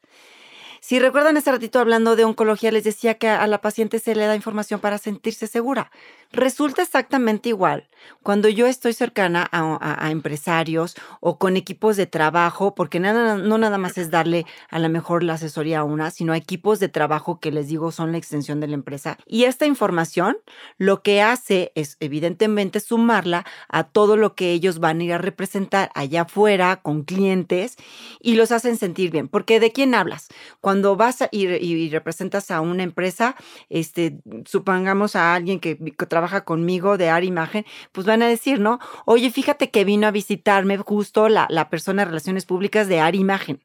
Si 0.81 0.97
recuerdan 0.99 1.37
ese 1.37 1.51
ratito 1.51 1.79
hablando 1.79 2.15
de 2.15 2.23
oncología, 2.23 2.71
les 2.71 2.83
decía 2.83 3.19
que 3.19 3.29
a 3.29 3.45
la 3.45 3.61
paciente 3.61 3.99
se 3.99 4.15
le 4.15 4.25
da 4.25 4.35
información 4.35 4.79
para 4.79 4.97
sentirse 4.97 5.45
segura. 5.45 5.91
Resulta 6.31 6.81
exactamente 6.81 7.49
igual 7.49 7.87
cuando 8.23 8.49
yo 8.49 8.67
estoy 8.67 8.93
cercana 8.93 9.47
a, 9.51 10.11
empresarios 10.11 10.95
o 11.19 11.37
con 11.37 11.57
equipos 11.57 11.97
de 11.97 12.05
trabajo, 12.05 12.75
porque 12.75 12.99
nada, 12.99 13.37
no 13.37 13.57
nada 13.57 13.77
más 13.77 13.97
es 13.97 14.11
darle 14.11 14.45
a 14.69 14.79
lo 14.79 14.89
mejor 14.89 15.23
la 15.23 15.33
asesoría 15.33 15.79
a 15.79 15.83
una, 15.83 16.11
sino 16.11 16.33
a 16.33 16.37
equipos 16.37 16.79
de 16.79 16.89
trabajo 16.89 17.39
que 17.39 17.51
les 17.51 17.67
digo 17.67 17.91
son 17.91 18.11
la 18.11 18.17
extensión 18.17 18.59
de 18.59 18.67
la 18.67 18.75
empresa. 18.75 19.17
Y 19.25 19.45
esta 19.45 19.65
información 19.65 20.37
lo 20.77 21.01
que 21.01 21.21
hace 21.21 21.71
es 21.75 21.97
evidentemente 21.99 22.79
sumarla 22.79 23.45
a 23.69 23.85
todo 23.85 24.17
lo 24.17 24.35
que 24.35 24.51
ellos 24.51 24.79
van 24.79 24.99
a 24.99 25.03
ir 25.03 25.13
a 25.13 25.17
representar 25.17 25.91
allá 25.95 26.23
afuera 26.23 26.81
con 26.81 27.03
clientes 27.03 27.77
y 28.19 28.35
los 28.35 28.51
hacen 28.51 28.77
sentir 28.77 29.11
bien. 29.11 29.27
Porque 29.27 29.59
¿de 29.59 29.71
quién 29.71 29.95
hablas? 29.95 30.27
Cuando 30.59 30.95
vas 30.95 31.21
a 31.21 31.29
ir 31.31 31.61
y 31.61 31.89
representas 31.89 32.51
a 32.51 32.61
una 32.61 32.83
empresa, 32.83 33.35
este, 33.69 34.19
supongamos 34.45 35.15
a 35.15 35.33
alguien 35.33 35.59
que, 35.59 35.75
trabaja 36.07 36.20
conmigo 36.43 36.97
de 36.97 37.09
AR 37.09 37.23
Imagen, 37.23 37.65
pues 37.91 38.07
van 38.07 38.21
a 38.21 38.27
decir, 38.27 38.59
¿no? 38.59 38.79
Oye, 39.05 39.31
fíjate 39.31 39.69
que 39.71 39.83
vino 39.83 40.07
a 40.07 40.11
visitarme 40.11 40.77
justo 40.77 41.29
la, 41.29 41.47
la 41.49 41.69
persona 41.69 42.03
de 42.03 42.09
Relaciones 42.09 42.45
Públicas 42.45 42.87
de 42.87 42.99
AR 42.99 43.15
Imagen. 43.15 43.61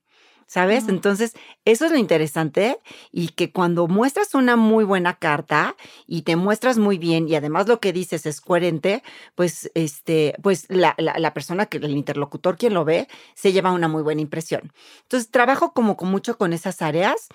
¿sabes? 0.47 0.89
Entonces, 0.89 1.35
eso 1.65 1.87
es 1.87 1.93
lo 1.93 1.99
interesante 1.99 2.79
y 3.11 3.29
que 3.29 3.51
cuando 3.51 3.89
muestras 3.89 4.35
una 4.35 4.55
muy 4.57 4.85
buena 4.85 5.15
carta 5.15 5.77
y 6.07 6.23
te 6.23 6.37
muestras 6.37 6.79
muy 6.79 6.99
bien 6.99 7.29
y 7.29 7.35
además 7.35 7.67
lo 7.67 7.81
que 7.81 7.93
dices 7.93 8.27
es 8.27 8.41
coherente, 8.41 9.03
pues, 9.35 9.71
este, 9.75 10.35
pues 10.43 10.67
la, 10.69 10.95
la, 10.99 11.35
persona 11.35 11.67
que, 11.67 11.79
el 11.79 11.91
interlocutor 11.91 12.57
quien 12.57 12.75
lo 12.75 12.85
ve, 12.85 13.09
se 13.35 13.53
lleva 13.53 13.73
una 13.73 13.89
muy 13.89 14.03
buena 14.03 14.21
impresión. 14.21 14.73
Entonces, 15.03 15.31
trabajo 15.31 15.73
como 15.73 15.97
con 15.97 16.11
mucho 16.11 16.39
con 16.39 16.53
esas 16.53 16.81
áreas 16.81 17.27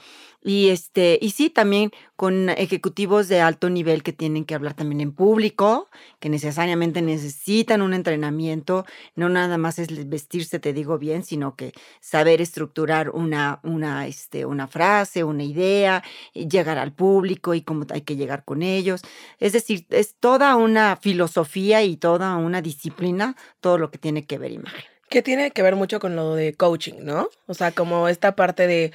y 0.44 0.70
este, 0.70 1.20
y 1.22 1.32
sí, 1.32 1.50
también 1.50 1.92
con 2.16 2.50
ejecutivos 2.50 3.28
de 3.28 3.42
alto 3.42 3.70
nivel 3.70 4.04
que 4.04 4.14
tienen 4.14 4.46
que 4.46 4.56
hablar 4.56 4.74
también 4.74 5.02
en 5.02 5.12
público, 5.12 5.90
que 6.20 6.30
necesariamente 6.30 7.02
necesitan 7.02 7.82
un 7.82 7.94
entrenamiento, 7.94 8.86
no 9.16 9.30
nada 9.30 9.58
más 9.58 9.80
es 9.80 10.10
vestirse, 10.10 10.60
te 10.60 10.74
digo 10.74 10.98
bien, 10.98 11.24
sino 11.24 11.56
que 11.56 11.74
saber 12.00 12.42
estructurar 12.42 13.10
una, 13.12 13.60
una, 13.64 14.08
este, 14.08 14.46
una 14.46 14.68
frase, 14.68 15.24
una 15.24 15.44
idea, 15.44 16.04
llegar 16.34 16.78
al 16.78 16.94
público 16.94 17.54
y 17.54 17.62
cómo 17.62 17.86
hay 17.92 18.02
que 18.02 18.16
llegar 18.16 18.44
con 18.46 18.62
ellos. 18.64 19.02
Es 19.40 19.54
decir, 19.54 19.86
es 19.90 20.16
toda 20.20 20.56
una 20.56 20.98
filosofía 20.98 21.84
y 21.84 21.98
toda 21.98 22.36
una 22.38 22.62
disciplina, 22.62 23.36
todo 23.60 23.78
lo 23.78 23.92
que 23.92 23.98
tiene 23.98 24.26
que 24.26 24.38
ver 24.38 24.52
imagen. 24.52 24.91
Que 25.12 25.22
tiene 25.22 25.52
que 25.52 25.62
ver 25.62 25.76
mucho 25.76 26.00
con 26.00 26.16
lo 26.16 26.36
de 26.36 26.54
coaching, 26.54 26.94
¿no? 27.02 27.28
O 27.46 27.54
sea, 27.54 27.74
como 27.74 28.08
esta 28.08 28.34
parte 28.34 28.66
de 28.66 28.94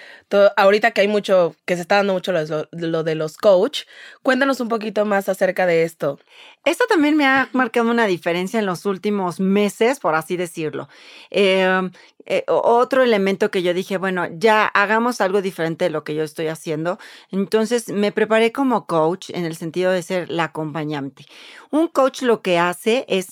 ahorita 0.57 0.93
que 0.93 1.03
hay 1.03 1.09
mucho, 1.09 1.55
que 1.67 1.75
se 1.77 1.83
está 1.83 1.97
dando 1.97 2.15
mucho 2.15 2.33
lo, 2.33 3.03
de 3.05 3.15
los 3.15 3.37
coach, 3.37 3.83
cuéntanos 4.23 4.61
un 4.61 4.69
poquito 4.69 5.05
más 5.05 5.29
acerca 5.29 5.67
de 5.67 5.83
esto. 5.83 6.19
Esto 6.65 6.85
también 6.89 7.19
me 7.19 7.27
ha 7.27 7.51
marcado 7.53 7.91
una 7.91 8.07
diferencia 8.07 8.59
en 8.59 8.65
los 8.65 8.87
últimos 8.87 9.41
meses, 9.41 10.01
por 10.01 10.15
así 10.15 10.39
decirlo. 10.39 10.89
Em, 11.29 11.91
eh, 12.25 12.45
otro 12.49 13.03
elemento 13.03 13.51
que 13.51 13.63
yo 13.63 13.75
dije, 13.75 13.99
bueno, 13.99 14.27
ya 14.33 14.65
hagamos 14.65 15.21
algo 15.21 15.43
diferente 15.43 15.85
de 15.85 15.91
lo 15.91 16.03
que 16.03 16.15
yo 16.15 16.23
estoy 16.23 16.47
haciendo. 16.47 16.99
Entonces 17.31 17.91
me 17.91 18.11
preparé 18.11 18.53
como 18.53 18.87
coach 18.87 19.29
en 19.35 19.45
el 19.45 19.55
sentido 19.55 19.93
de 19.93 20.03
ser 20.03 20.31
la 20.31 20.45
acompañante. 20.45 21.27
Un 21.71 21.89
coach 21.89 22.23
lo 22.23 22.41
que 22.41 22.59
hace 22.59 23.05
es, 23.07 23.29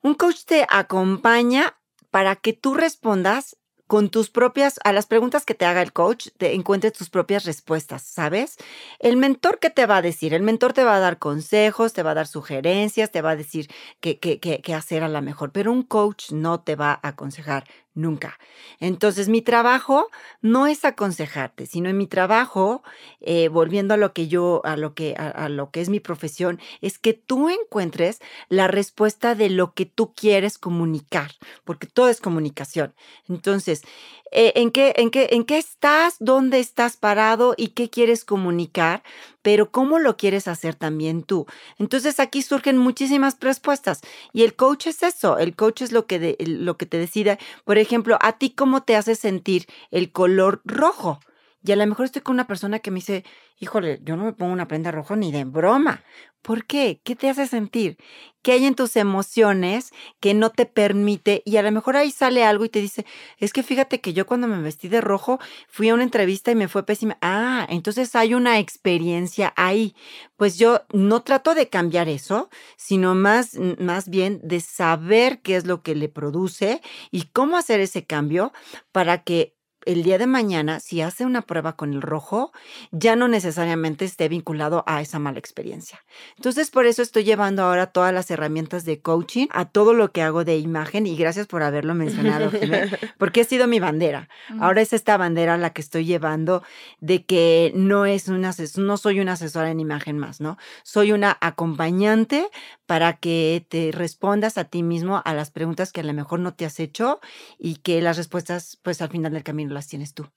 un 0.00 0.14
coach 0.14 0.44
te 0.46 0.66
acompaña 0.66 1.76
para 2.10 2.36
que 2.36 2.52
tú 2.52 2.74
respondas 2.74 3.56
con 3.90 4.08
tus 4.08 4.30
propias, 4.30 4.78
a 4.84 4.92
las 4.92 5.06
preguntas 5.06 5.44
que 5.44 5.54
te 5.54 5.64
haga 5.64 5.82
el 5.82 5.92
coach, 5.92 6.28
te 6.38 6.54
encuentres 6.54 6.92
tus 6.92 7.10
propias 7.10 7.44
respuestas, 7.44 8.02
¿sabes? 8.02 8.56
El 9.00 9.16
mentor, 9.16 9.58
¿qué 9.58 9.68
te 9.68 9.84
va 9.84 9.96
a 9.96 10.02
decir? 10.02 10.32
El 10.32 10.44
mentor 10.44 10.72
te 10.72 10.84
va 10.84 10.94
a 10.94 11.00
dar 11.00 11.18
consejos, 11.18 11.92
te 11.92 12.04
va 12.04 12.12
a 12.12 12.14
dar 12.14 12.28
sugerencias, 12.28 13.10
te 13.10 13.20
va 13.20 13.30
a 13.30 13.36
decir 13.36 13.68
qué, 13.98 14.20
qué, 14.20 14.38
qué, 14.38 14.60
qué 14.62 14.74
hacer 14.74 15.02
a 15.02 15.08
la 15.08 15.20
mejor, 15.22 15.50
pero 15.50 15.72
un 15.72 15.82
coach 15.82 16.30
no 16.30 16.60
te 16.60 16.76
va 16.76 16.92
a 17.02 17.08
aconsejar 17.08 17.64
nunca. 17.94 18.38
Entonces, 18.78 19.28
mi 19.28 19.42
trabajo 19.42 20.08
no 20.40 20.66
es 20.66 20.84
aconsejarte, 20.84 21.66
sino 21.66 21.88
en 21.88 21.98
mi 21.98 22.06
trabajo, 22.06 22.82
eh, 23.20 23.48
volviendo 23.48 23.94
a 23.94 23.96
lo 23.96 24.12
que 24.12 24.28
yo, 24.28 24.62
a 24.64 24.76
lo 24.76 24.94
que, 24.94 25.14
a, 25.16 25.48
lo 25.48 25.70
que 25.70 25.80
es 25.80 25.88
mi 25.88 26.00
profesión, 26.00 26.60
es 26.80 26.98
que 26.98 27.12
tú 27.14 27.48
encuentres 27.48 28.20
la 28.48 28.68
respuesta 28.68 29.34
de 29.34 29.50
lo 29.50 29.74
que 29.74 29.86
tú 29.86 30.14
quieres 30.14 30.58
comunicar, 30.58 31.32
porque 31.64 31.86
todo 31.86 32.08
es 32.08 32.20
comunicación. 32.20 32.94
Entonces, 33.28 33.82
eh, 34.30 34.52
¿en, 34.56 34.70
qué, 34.70 34.92
en, 34.96 35.10
qué, 35.10 35.28
¿en 35.32 35.44
qué 35.44 35.58
estás? 35.58 36.16
¿Dónde 36.20 36.60
estás 36.60 36.96
parado? 36.96 37.54
¿Y 37.56 37.68
qué 37.68 37.90
quieres 37.90 38.24
comunicar? 38.24 39.02
Pero 39.42 39.70
¿cómo 39.70 39.98
lo 39.98 40.16
quieres 40.16 40.48
hacer 40.48 40.74
también 40.74 41.22
tú? 41.22 41.46
Entonces 41.78 42.20
aquí 42.20 42.42
surgen 42.42 42.78
muchísimas 42.78 43.36
respuestas. 43.40 44.00
Y 44.32 44.42
el 44.42 44.54
coach 44.54 44.86
es 44.86 45.02
eso, 45.02 45.38
el 45.38 45.56
coach 45.56 45.82
es 45.82 45.92
lo 45.92 46.06
que, 46.06 46.36
lo 46.40 46.76
que 46.76 46.86
te 46.86 46.98
decide. 46.98 47.38
Por 47.64 47.78
ejemplo, 47.78 48.18
a 48.20 48.38
ti 48.38 48.50
cómo 48.50 48.82
te 48.82 48.96
hace 48.96 49.14
sentir 49.14 49.66
el 49.90 50.12
color 50.12 50.60
rojo. 50.64 51.20
Y 51.62 51.72
a 51.72 51.76
lo 51.76 51.86
mejor 51.86 52.06
estoy 52.06 52.22
con 52.22 52.34
una 52.34 52.46
persona 52.46 52.78
que 52.78 52.90
me 52.90 52.96
dice, 52.96 53.24
híjole, 53.58 54.00
yo 54.02 54.16
no 54.16 54.24
me 54.24 54.32
pongo 54.32 54.52
una 54.52 54.66
prenda 54.66 54.90
roja 54.90 55.14
ni 55.16 55.30
de 55.30 55.44
broma. 55.44 56.02
¿Por 56.40 56.64
qué? 56.64 57.02
¿Qué 57.04 57.16
te 57.16 57.28
hace 57.28 57.46
sentir? 57.46 57.98
¿Qué 58.40 58.52
hay 58.52 58.64
en 58.64 58.74
tus 58.74 58.96
emociones 58.96 59.90
que 60.20 60.32
no 60.32 60.48
te 60.48 60.64
permite? 60.64 61.42
Y 61.44 61.58
a 61.58 61.62
lo 61.62 61.70
mejor 61.70 61.98
ahí 61.98 62.10
sale 62.10 62.44
algo 62.44 62.64
y 62.64 62.70
te 62.70 62.80
dice, 62.80 63.04
es 63.36 63.52
que 63.52 63.62
fíjate 63.62 64.00
que 64.00 64.14
yo 64.14 64.24
cuando 64.26 64.48
me 64.48 64.62
vestí 64.62 64.88
de 64.88 65.02
rojo 65.02 65.38
fui 65.68 65.90
a 65.90 65.94
una 65.94 66.02
entrevista 66.02 66.50
y 66.50 66.54
me 66.54 66.68
fue 66.68 66.86
pésima. 66.86 67.18
Ah, 67.20 67.66
entonces 67.68 68.16
hay 68.16 68.32
una 68.32 68.58
experiencia 68.58 69.52
ahí. 69.56 69.94
Pues 70.36 70.58
yo 70.58 70.80
no 70.94 71.22
trato 71.22 71.54
de 71.54 71.68
cambiar 71.68 72.08
eso, 72.08 72.48
sino 72.78 73.14
más, 73.14 73.58
más 73.78 74.08
bien 74.08 74.40
de 74.42 74.60
saber 74.60 75.42
qué 75.42 75.56
es 75.56 75.66
lo 75.66 75.82
que 75.82 75.94
le 75.94 76.08
produce 76.08 76.80
y 77.10 77.24
cómo 77.24 77.58
hacer 77.58 77.80
ese 77.80 78.06
cambio 78.06 78.54
para 78.92 79.24
que 79.24 79.59
el 79.86 80.02
día 80.02 80.18
de 80.18 80.26
mañana, 80.26 80.80
si 80.80 81.00
hace 81.00 81.24
una 81.24 81.42
prueba 81.42 81.74
con 81.76 81.92
el 81.92 82.02
rojo, 82.02 82.52
ya 82.90 83.16
no 83.16 83.28
necesariamente 83.28 84.04
esté 84.04 84.28
vinculado 84.28 84.84
a 84.86 85.00
esa 85.00 85.18
mala 85.18 85.38
experiencia. 85.38 86.04
Entonces, 86.36 86.70
por 86.70 86.86
eso 86.86 87.02
estoy 87.02 87.24
llevando 87.24 87.62
ahora 87.62 87.86
todas 87.86 88.12
las 88.12 88.30
herramientas 88.30 88.84
de 88.84 89.00
coaching 89.00 89.46
a 89.50 89.64
todo 89.64 89.94
lo 89.94 90.12
que 90.12 90.22
hago 90.22 90.44
de 90.44 90.58
imagen 90.58 91.06
y 91.06 91.16
gracias 91.16 91.46
por 91.46 91.62
haberlo 91.62 91.94
mencionado, 91.94 92.50
porque 93.18 93.40
ha 93.40 93.44
sido 93.44 93.66
mi 93.66 93.80
bandera. 93.80 94.28
Ahora 94.60 94.82
es 94.82 94.92
esta 94.92 95.16
bandera 95.16 95.56
la 95.56 95.70
que 95.70 95.80
estoy 95.80 96.04
llevando 96.04 96.62
de 97.00 97.24
que 97.24 97.72
no 97.74 98.06
es 98.06 98.28
una 98.28 98.54
no 98.76 98.96
soy 98.96 99.20
una 99.20 99.32
asesora 99.32 99.70
en 99.70 99.80
imagen 99.80 100.18
más, 100.18 100.40
¿no? 100.40 100.58
Soy 100.82 101.12
una 101.12 101.36
acompañante 101.40 102.48
para 102.86 103.14
que 103.14 103.64
te 103.68 103.92
respondas 103.92 104.58
a 104.58 104.64
ti 104.64 104.82
mismo 104.82 105.22
a 105.24 105.34
las 105.34 105.50
preguntas 105.50 105.92
que 105.92 106.00
a 106.00 106.04
lo 106.04 106.12
mejor 106.12 106.40
no 106.40 106.54
te 106.54 106.66
has 106.66 106.80
hecho 106.80 107.20
y 107.58 107.76
que 107.76 108.00
las 108.02 108.16
respuestas 108.16 108.78
pues 108.82 109.00
al 109.00 109.10
final 109.10 109.32
del 109.32 109.44
camino 109.44 109.69
las 109.72 109.88
tienes 109.88 110.14
tú. 110.14 110.30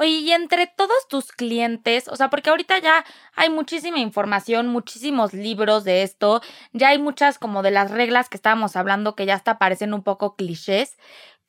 Oye, 0.00 0.10
y 0.10 0.30
entre 0.30 0.68
todos 0.68 1.08
tus 1.08 1.32
clientes, 1.32 2.06
o 2.06 2.14
sea, 2.14 2.30
porque 2.30 2.50
ahorita 2.50 2.78
ya 2.78 3.04
hay 3.34 3.50
muchísima 3.50 3.98
información, 3.98 4.68
muchísimos 4.68 5.32
libros 5.32 5.82
de 5.82 6.04
esto, 6.04 6.40
ya 6.72 6.90
hay 6.90 6.98
muchas 6.98 7.40
como 7.40 7.62
de 7.62 7.72
las 7.72 7.90
reglas 7.90 8.28
que 8.28 8.36
estábamos 8.36 8.76
hablando 8.76 9.16
que 9.16 9.26
ya 9.26 9.34
hasta 9.34 9.58
parecen 9.58 9.92
un 9.94 10.04
poco 10.04 10.36
clichés. 10.36 10.96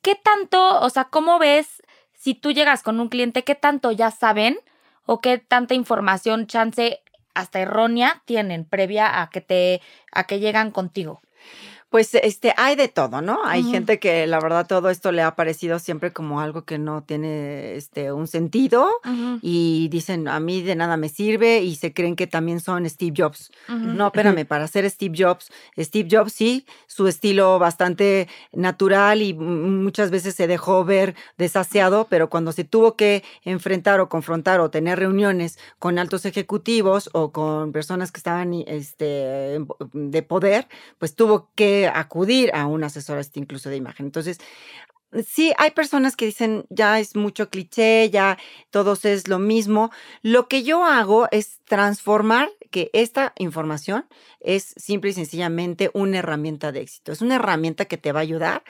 ¿Qué 0.02 0.16
tanto, 0.16 0.80
o 0.80 0.90
sea, 0.90 1.04
cómo 1.04 1.38
ves 1.38 1.80
si 2.12 2.34
tú 2.34 2.50
llegas 2.50 2.82
con 2.82 2.98
un 2.98 3.08
cliente, 3.08 3.44
qué 3.44 3.54
tanto 3.54 3.92
ya 3.92 4.10
saben 4.10 4.58
o 5.06 5.20
qué 5.20 5.38
tanta 5.38 5.74
información, 5.74 6.48
chance 6.48 7.02
hasta 7.34 7.60
errónea 7.60 8.22
tienen 8.24 8.64
previa 8.64 9.22
a 9.22 9.30
que 9.30 9.40
te, 9.40 9.80
a 10.10 10.24
que 10.24 10.40
llegan 10.40 10.72
contigo? 10.72 11.22
Pues 11.90 12.14
este, 12.14 12.54
hay 12.56 12.76
de 12.76 12.86
todo, 12.86 13.20
¿no? 13.20 13.40
Hay 13.44 13.64
gente 13.64 13.98
que 13.98 14.24
la 14.28 14.38
verdad 14.38 14.64
todo 14.64 14.90
esto 14.90 15.10
le 15.10 15.22
ha 15.22 15.34
parecido 15.34 15.80
siempre 15.80 16.12
como 16.12 16.40
algo 16.40 16.62
que 16.62 16.78
no 16.78 17.02
tiene 17.02 17.74
este 17.74 18.12
un 18.12 18.28
sentido 18.28 18.88
y 19.42 19.88
dicen, 19.88 20.28
a 20.28 20.38
mí 20.38 20.62
de 20.62 20.76
nada 20.76 20.96
me 20.96 21.08
sirve 21.08 21.62
y 21.62 21.74
se 21.74 21.92
creen 21.92 22.14
que 22.14 22.28
también 22.28 22.60
son 22.60 22.88
Steve 22.88 23.12
Jobs. 23.16 23.50
No, 23.68 24.06
espérame, 24.06 24.46
para 24.46 24.68
ser 24.68 24.88
Steve 24.88 25.16
Jobs, 25.18 25.50
Steve 25.76 26.08
Jobs 26.08 26.32
sí, 26.32 26.64
su 26.86 27.08
estilo 27.08 27.58
bastante 27.58 28.28
natural 28.52 29.20
y 29.20 29.34
muchas 29.34 30.12
veces 30.12 30.36
se 30.36 30.46
dejó 30.46 30.84
ver 30.84 31.16
desaseado, 31.38 32.06
pero 32.08 32.30
cuando 32.30 32.52
se 32.52 32.62
tuvo 32.62 32.94
que 32.94 33.24
enfrentar 33.42 33.98
o 33.98 34.08
confrontar 34.08 34.60
o 34.60 34.70
tener 34.70 35.00
reuniones 35.00 35.58
con 35.80 35.98
altos 35.98 36.24
ejecutivos 36.24 37.10
o 37.14 37.32
con 37.32 37.72
personas 37.72 38.12
que 38.12 38.18
estaban 38.18 38.54
este, 38.68 39.58
de 39.92 40.22
poder, 40.22 40.68
pues 40.98 41.16
tuvo 41.16 41.48
que 41.56 41.79
acudir 41.88 42.50
a 42.54 42.66
un 42.66 42.84
asesor 42.84 43.18
incluso 43.40 43.70
de 43.70 43.76
imagen. 43.76 44.06
Entonces, 44.06 44.38
sí, 45.26 45.52
hay 45.58 45.70
personas 45.72 46.16
que 46.16 46.26
dicen, 46.26 46.64
ya 46.70 47.00
es 47.00 47.16
mucho 47.16 47.50
cliché, 47.50 48.10
ya 48.10 48.38
todos 48.70 49.04
es 49.04 49.28
lo 49.28 49.38
mismo. 49.38 49.90
Lo 50.22 50.48
que 50.48 50.62
yo 50.62 50.84
hago 50.84 51.28
es 51.30 51.58
transformar 51.64 52.50
que 52.70 52.90
esta 52.92 53.32
información 53.36 54.06
es 54.40 54.74
simple 54.76 55.10
y 55.10 55.12
sencillamente 55.14 55.90
una 55.92 56.18
herramienta 56.18 56.72
de 56.72 56.80
éxito. 56.82 57.12
Es 57.12 57.20
una 57.20 57.36
herramienta 57.36 57.84
que 57.84 57.98
te 57.98 58.12
va 58.12 58.20
a 58.20 58.22
ayudar 58.22 58.62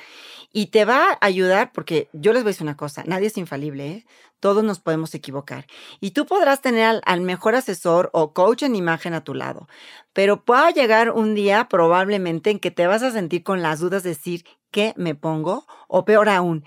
y 0.52 0.66
te 0.66 0.84
va 0.84 1.12
a 1.12 1.18
ayudar 1.20 1.72
porque 1.72 2.08
yo 2.12 2.32
les 2.32 2.42
voy 2.42 2.50
a 2.50 2.52
decir 2.52 2.64
una 2.64 2.76
cosa, 2.76 3.04
nadie 3.06 3.28
es 3.28 3.36
infalible, 3.36 3.86
¿eh? 3.88 4.06
todos 4.40 4.64
nos 4.64 4.80
podemos 4.80 5.14
equivocar. 5.14 5.66
Y 6.00 6.12
tú 6.12 6.26
podrás 6.26 6.62
tener 6.62 6.84
al, 6.84 7.02
al, 7.04 7.20
mejor 7.20 7.54
asesor 7.54 8.08
o 8.14 8.32
coach 8.32 8.62
en 8.62 8.74
imagen 8.74 9.12
a 9.12 9.22
tu 9.22 9.34
lado, 9.34 9.68
pero 10.14 10.44
pueda 10.44 10.70
llegar 10.70 11.10
un 11.10 11.34
día 11.34 11.68
probablemente 11.68 12.50
en 12.50 12.58
que 12.58 12.70
te 12.70 12.86
vas 12.86 13.02
a 13.02 13.12
sentir 13.12 13.42
con 13.42 13.60
las 13.62 13.80
dudas 13.80 14.02
de 14.02 14.10
decir, 14.10 14.44
¿qué 14.70 14.94
me 14.96 15.14
pongo? 15.14 15.66
O 15.88 16.04
peor 16.04 16.28
aún, 16.28 16.64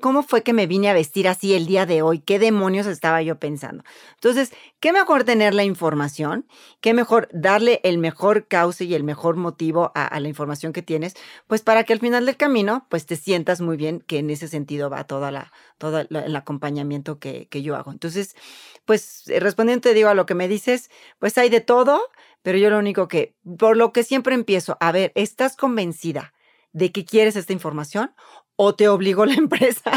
¿Cómo 0.00 0.22
fue 0.22 0.42
que 0.42 0.54
me 0.54 0.66
vine 0.66 0.88
a 0.88 0.94
vestir 0.94 1.28
así 1.28 1.52
el 1.52 1.66
día 1.66 1.84
de 1.84 2.00
hoy? 2.00 2.20
¿Qué 2.20 2.38
demonios 2.38 2.86
estaba 2.86 3.20
yo 3.20 3.38
pensando? 3.38 3.84
Entonces, 4.14 4.50
¿qué 4.80 4.94
mejor 4.94 5.24
tener 5.24 5.52
la 5.52 5.62
información? 5.62 6.46
¿Qué 6.80 6.94
mejor 6.94 7.28
darle 7.30 7.80
el 7.84 7.98
mejor 7.98 8.48
cauce 8.48 8.84
y 8.84 8.94
el 8.94 9.04
mejor 9.04 9.36
motivo 9.36 9.92
a, 9.94 10.18
la 10.18 10.28
información 10.28 10.72
que 10.72 10.80
tienes? 10.80 11.16
Pues 11.46 11.60
para 11.60 11.84
que 11.84 11.92
al 11.92 12.00
final 12.00 12.24
del 12.24 12.38
camino, 12.38 12.86
pues 12.88 13.04
te 13.04 13.16
sientas 13.16 13.60
muy 13.60 13.76
bien, 13.76 14.00
que 14.00 14.20
en 14.20 14.30
ese 14.30 14.48
sentido 14.48 14.88
va 14.88 15.04
toda 15.04 15.30
la, 15.30 15.52
todo 15.76 16.06
el 16.08 16.36
acompañamiento 16.36 17.18
que, 17.18 17.46
que 17.48 17.60
yo 17.60 17.76
hago. 17.76 17.92
Entonces, 17.92 18.34
pues 18.86 19.24
respondiendo 19.26 19.82
te 19.82 19.92
digo 19.92 20.08
a 20.08 20.14
lo 20.14 20.24
que 20.24 20.34
me 20.34 20.48
dices, 20.48 20.90
pues 21.18 21.36
hay 21.36 21.50
de 21.50 21.60
todo, 21.60 22.00
pero 22.40 22.56
yo 22.56 22.70
lo 22.70 22.78
único 22.78 23.06
que, 23.08 23.36
por 23.58 23.76
lo 23.76 23.92
que 23.92 24.02
siempre 24.02 24.34
empiezo, 24.34 24.78
a 24.80 24.92
ver, 24.92 25.12
¿estás 25.14 25.56
convencida? 25.56 26.33
De 26.74 26.92
que 26.92 27.06
quieres 27.06 27.36
esta 27.36 27.54
información 27.54 28.14
o 28.56 28.74
te 28.74 28.88
obligó 28.88 29.24
la 29.24 29.34
empresa. 29.38 29.92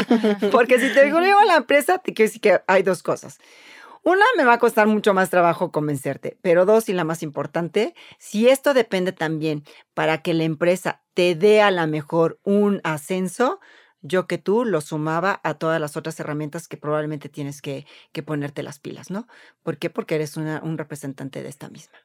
Porque 0.50 0.80
si 0.80 0.92
te 0.94 1.12
obligó 1.12 1.42
la 1.42 1.56
empresa, 1.56 1.98
te 1.98 2.14
quiero 2.14 2.28
decir 2.28 2.40
que 2.40 2.62
hay 2.66 2.82
dos 2.82 3.02
cosas. 3.02 3.38
Una, 4.04 4.24
me 4.38 4.44
va 4.44 4.54
a 4.54 4.58
costar 4.58 4.86
mucho 4.86 5.12
más 5.12 5.28
trabajo 5.28 5.70
convencerte, 5.70 6.38
pero 6.40 6.64
dos, 6.64 6.88
y 6.88 6.94
la 6.94 7.04
más 7.04 7.22
importante, 7.22 7.94
si 8.18 8.48
esto 8.48 8.72
depende 8.72 9.12
también 9.12 9.64
para 9.92 10.22
que 10.22 10.32
la 10.32 10.44
empresa 10.44 11.02
te 11.12 11.34
dé 11.34 11.60
a 11.60 11.70
la 11.70 11.86
mejor 11.86 12.40
un 12.42 12.80
ascenso, 12.84 13.60
yo 14.00 14.26
que 14.26 14.38
tú 14.38 14.64
lo 14.64 14.80
sumaba 14.80 15.40
a 15.42 15.54
todas 15.54 15.80
las 15.80 15.96
otras 15.96 16.18
herramientas 16.20 16.68
que 16.68 16.76
probablemente 16.76 17.28
tienes 17.28 17.60
que, 17.60 17.86
que 18.12 18.22
ponerte 18.22 18.62
las 18.62 18.78
pilas, 18.78 19.10
¿no? 19.10 19.26
¿Por 19.62 19.76
qué? 19.78 19.90
Porque 19.90 20.14
eres 20.14 20.36
un 20.36 20.78
representante 20.78 21.42
de 21.42 21.48
esta 21.48 21.68
misma. 21.68 21.98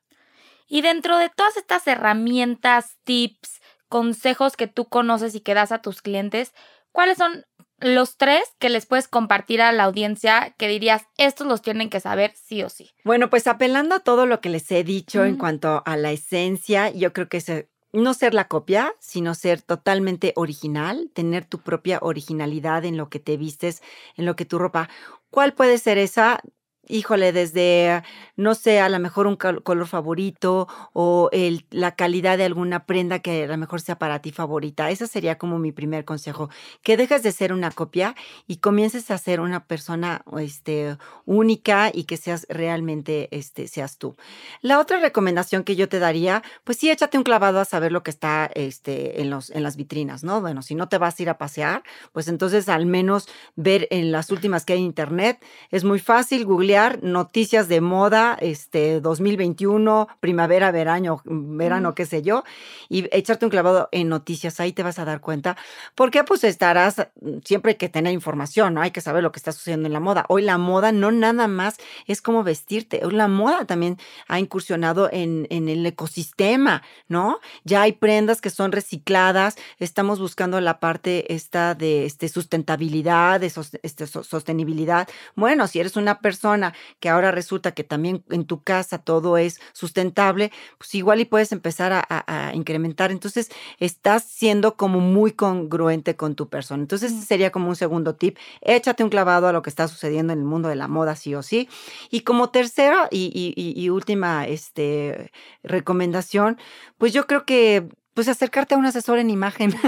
Y 0.68 0.82
dentro 0.82 1.18
de 1.20 1.30
todas 1.30 1.56
estas 1.56 1.88
herramientas, 1.88 2.98
tips, 3.04 3.62
consejos 3.94 4.58
que 4.58 4.66
tú 4.66 4.86
conoces 4.86 5.36
y 5.36 5.41
que 5.41 5.54
das 5.54 5.72
a 5.72 5.84
tus 5.84 6.02
clientes, 6.02 6.52
¿cuáles 6.91 7.16
son 7.16 7.46
los 7.78 8.18
tres 8.18 8.41
que 8.58 8.70
les 8.70 8.88
puedes 8.88 9.08
compartir 9.08 9.62
a 9.62 9.72
la 9.72 9.84
audiencia 9.84 10.56
que 10.58 10.68
dirías, 10.68 11.04
estos 11.20 11.46
los 11.46 11.62
tienen 11.62 11.91
que 11.91 12.00
saber 12.00 12.34
sí 12.36 12.64
o 12.64 12.70
sí? 12.70 12.89
Bueno, 13.04 13.30
pues 13.30 13.46
apelando 13.46 13.94
a 13.94 14.00
todo 14.00 14.26
lo 14.26 14.41
que 14.41 14.50
les 14.50 14.72
he 14.72 14.84
dicho 14.84 15.24
en 15.24 15.38
cuanto 15.38 15.84
a 15.86 15.96
la 15.96 16.12
esencia, 16.12 16.89
yo 16.89 17.14
creo 17.14 17.30
que 17.30 17.38
es 17.38 17.52
no 17.91 18.16
ser 18.16 18.34
la 18.34 18.48
copia, 18.48 18.96
sino 19.00 19.36
ser 19.36 19.62
totalmente 19.62 20.34
original, 20.38 21.12
tener 21.14 21.46
tu 21.46 21.60
propia 21.60 22.00
originalidad 22.02 22.86
en 22.86 22.98
lo 22.98 23.10
que 23.10 23.20
te 23.20 23.38
vistes, 23.38 23.84
en 24.18 24.26
lo 24.26 24.36
que 24.36 24.46
tu 24.46 24.58
ropa. 24.58 24.89
¿Cuál 25.30 25.54
puede 25.54 25.78
ser 25.78 26.00
esa? 26.00 26.41
Híjole, 26.88 27.32
desde, 27.32 28.04
no 28.36 28.56
sé, 28.56 28.80
a 28.80 28.90
lo 28.90 29.00
mejor 29.00 29.28
un 29.28 29.38
color 29.38 29.88
favorito 29.88 30.68
o 30.92 31.30
la 31.72 31.96
calidad 31.96 32.38
de 32.38 32.44
alguna 32.44 32.86
prenda 32.86 33.20
que 33.20 33.46
a 33.46 33.48
lo 33.48 33.58
mejor 33.58 33.80
sea 33.82 33.98
para 33.98 34.20
ti 34.20 34.32
favorita. 34.32 34.90
Ese 34.90 35.08
sería 35.08 35.38
como 35.38 35.60
mi 35.60 35.72
primer 35.72 36.04
consejo, 36.04 36.50
que 36.82 36.98
dejes 36.98 37.24
de 37.24 37.32
ser 37.32 37.54
una 37.54 37.72
copia 37.72 38.16
y 38.48 38.58
comiences 38.58 39.12
a 39.12 39.18
ser 39.18 39.40
una 39.40 39.66
persona 39.66 40.24
este, 40.40 40.98
única 41.26 41.90
y 41.94 42.04
que 42.04 42.18
seas 42.18 42.46
realmente, 42.50 43.30
este, 43.32 43.68
seas 43.68 43.98
tú. 43.98 44.18
La 44.62 44.80
otra 44.80 45.00
recomendación 45.00 45.64
que 45.64 45.76
yo 45.76 45.88
te 45.88 46.00
daría, 46.00 46.44
pues 46.66 46.78
sí, 46.78 46.92
échate 46.92 47.18
un 47.18 47.24
clavado 47.24 47.60
a 47.60 47.66
saber 47.66 47.92
lo 47.92 48.04
que 48.04 48.12
está 48.12 48.50
este, 48.56 49.22
en, 49.22 49.30
los, 49.30 49.50
en 49.52 49.64
las 49.64 49.78
vitrinas, 49.78 50.24
¿no? 50.24 50.42
Bueno, 50.42 50.62
si 50.62 50.76
no 50.76 50.90
te 50.90 50.98
vas 50.98 51.18
a 51.18 51.24
ir 51.24 51.30
a 51.30 51.38
pasear, 51.38 51.84
pues 52.12 52.28
entonces 52.28 52.68
al 52.68 52.86
menos 52.86 53.30
ver 53.56 53.88
en 53.90 54.12
las 54.12 54.32
últimas 54.32 54.66
que 54.66 54.74
hay 54.74 54.80
en 54.80 54.86
internet, 54.86 55.44
es 55.72 55.84
muy 55.86 56.00
fácil, 56.00 56.46
googlear 56.46 56.73
noticias 57.02 57.68
de 57.68 57.82
moda, 57.82 58.38
este 58.40 59.02
2021, 59.02 60.08
primavera, 60.20 60.72
verano, 60.72 61.22
verano, 61.26 61.96
qué 61.96 62.06
sé 62.06 62.22
yo, 62.22 62.44
y 62.90 63.08
echarte 63.16 63.46
un 63.46 63.52
clavado 63.52 63.90
en 63.92 64.10
noticias, 64.10 64.60
ahí 64.60 64.74
te 64.74 64.84
vas 64.84 65.00
a 65.00 65.06
dar 65.06 65.22
cuenta. 65.22 65.58
Porque 65.96 66.24
pues 66.24 66.44
estarás, 66.44 67.08
siempre 67.44 67.72
hay 67.72 67.78
que 67.78 67.90
tener 67.90 68.14
información, 68.14 68.74
¿no? 68.74 68.82
Hay 68.82 68.92
que 68.92 69.02
saber 69.02 69.24
lo 69.24 69.32
que 69.32 69.40
está 69.40 69.52
sucediendo 69.52 69.88
en 69.88 69.94
la 69.94 70.00
moda. 70.00 70.26
Hoy 70.30 70.42
la 70.42 70.58
moda 70.58 70.92
no 70.92 71.12
nada 71.12 71.48
más 71.48 71.78
es 72.08 72.22
como 72.22 72.44
vestirte, 72.44 73.02
hoy 73.04 73.14
la 73.14 73.28
moda 73.28 73.66
también 73.66 73.98
ha 74.28 74.40
incursionado 74.40 75.10
en, 75.12 75.48
en 75.50 75.70
el 75.70 75.86
ecosistema, 75.86 76.84
¿no? 77.08 77.40
Ya 77.64 77.82
hay 77.82 77.94
prendas 77.94 78.42
que 78.42 78.50
son 78.50 78.72
recicladas, 78.72 79.56
estamos 79.80 80.20
buscando 80.20 80.60
la 80.62 80.80
parte 80.80 81.34
esta 81.34 81.76
de 81.76 82.06
este, 82.06 82.30
sustentabilidad, 82.30 83.40
de 83.40 83.52
este, 83.84 84.08
sostenibilidad. 84.08 85.08
Bueno, 85.36 85.68
si 85.68 85.80
eres 85.80 85.96
una 85.96 86.20
persona 86.20 86.62
que 86.99 87.09
ahora 87.09 87.32
resulta 87.32 87.74
que 87.74 87.84
también 87.84 88.24
en 88.30 88.45
tu 88.45 88.64
casa 88.64 88.99
todo 88.99 89.38
es 89.38 89.59
sustentable, 89.74 90.51
pues 90.78 90.95
igual 90.95 91.20
y 91.20 91.26
puedes 91.26 91.51
empezar 91.51 91.91
a, 91.93 92.51
incrementar. 92.53 93.11
Entonces, 93.11 93.49
estás 93.80 94.24
siendo 94.24 94.78
como 94.78 94.99
muy 94.99 95.32
congruente 95.32 96.16
con 96.16 96.36
tu 96.36 96.47
persona. 96.47 96.82
Entonces, 96.82 97.11
sería 97.26 97.51
como 97.51 97.70
un 97.70 97.76
segundo 97.76 98.16
tip. 98.16 98.38
Échate 98.61 99.03
un 99.03 99.09
clavado 99.09 99.47
a 99.47 99.51
lo 99.51 99.61
que 99.61 99.70
está 99.70 99.88
sucediendo 99.88 100.34
en 100.34 100.39
el 100.39 100.45
mundo 100.45 100.70
de 100.70 100.76
la 100.76 100.88
moda, 100.88 101.16
sí 101.16 101.36
o 101.36 101.43
sí. 101.43 101.68
Y 102.09 102.22
como 102.22 102.49
tercera 102.51 103.07
y, 103.11 103.89
última 103.89 104.47
este, 104.47 105.32
recomendación, 105.64 106.57
pues 106.97 107.14
yo 107.14 107.28
creo 107.28 107.45
que 107.45 107.89
pues 108.14 108.28
acercarte 108.28 108.76
a 108.76 108.78
un 108.78 108.86
asesor 108.86 109.20
en 109.20 109.30
imagen. 109.30 109.74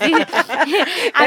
Sí. 0.00 0.14
A 1.14 1.26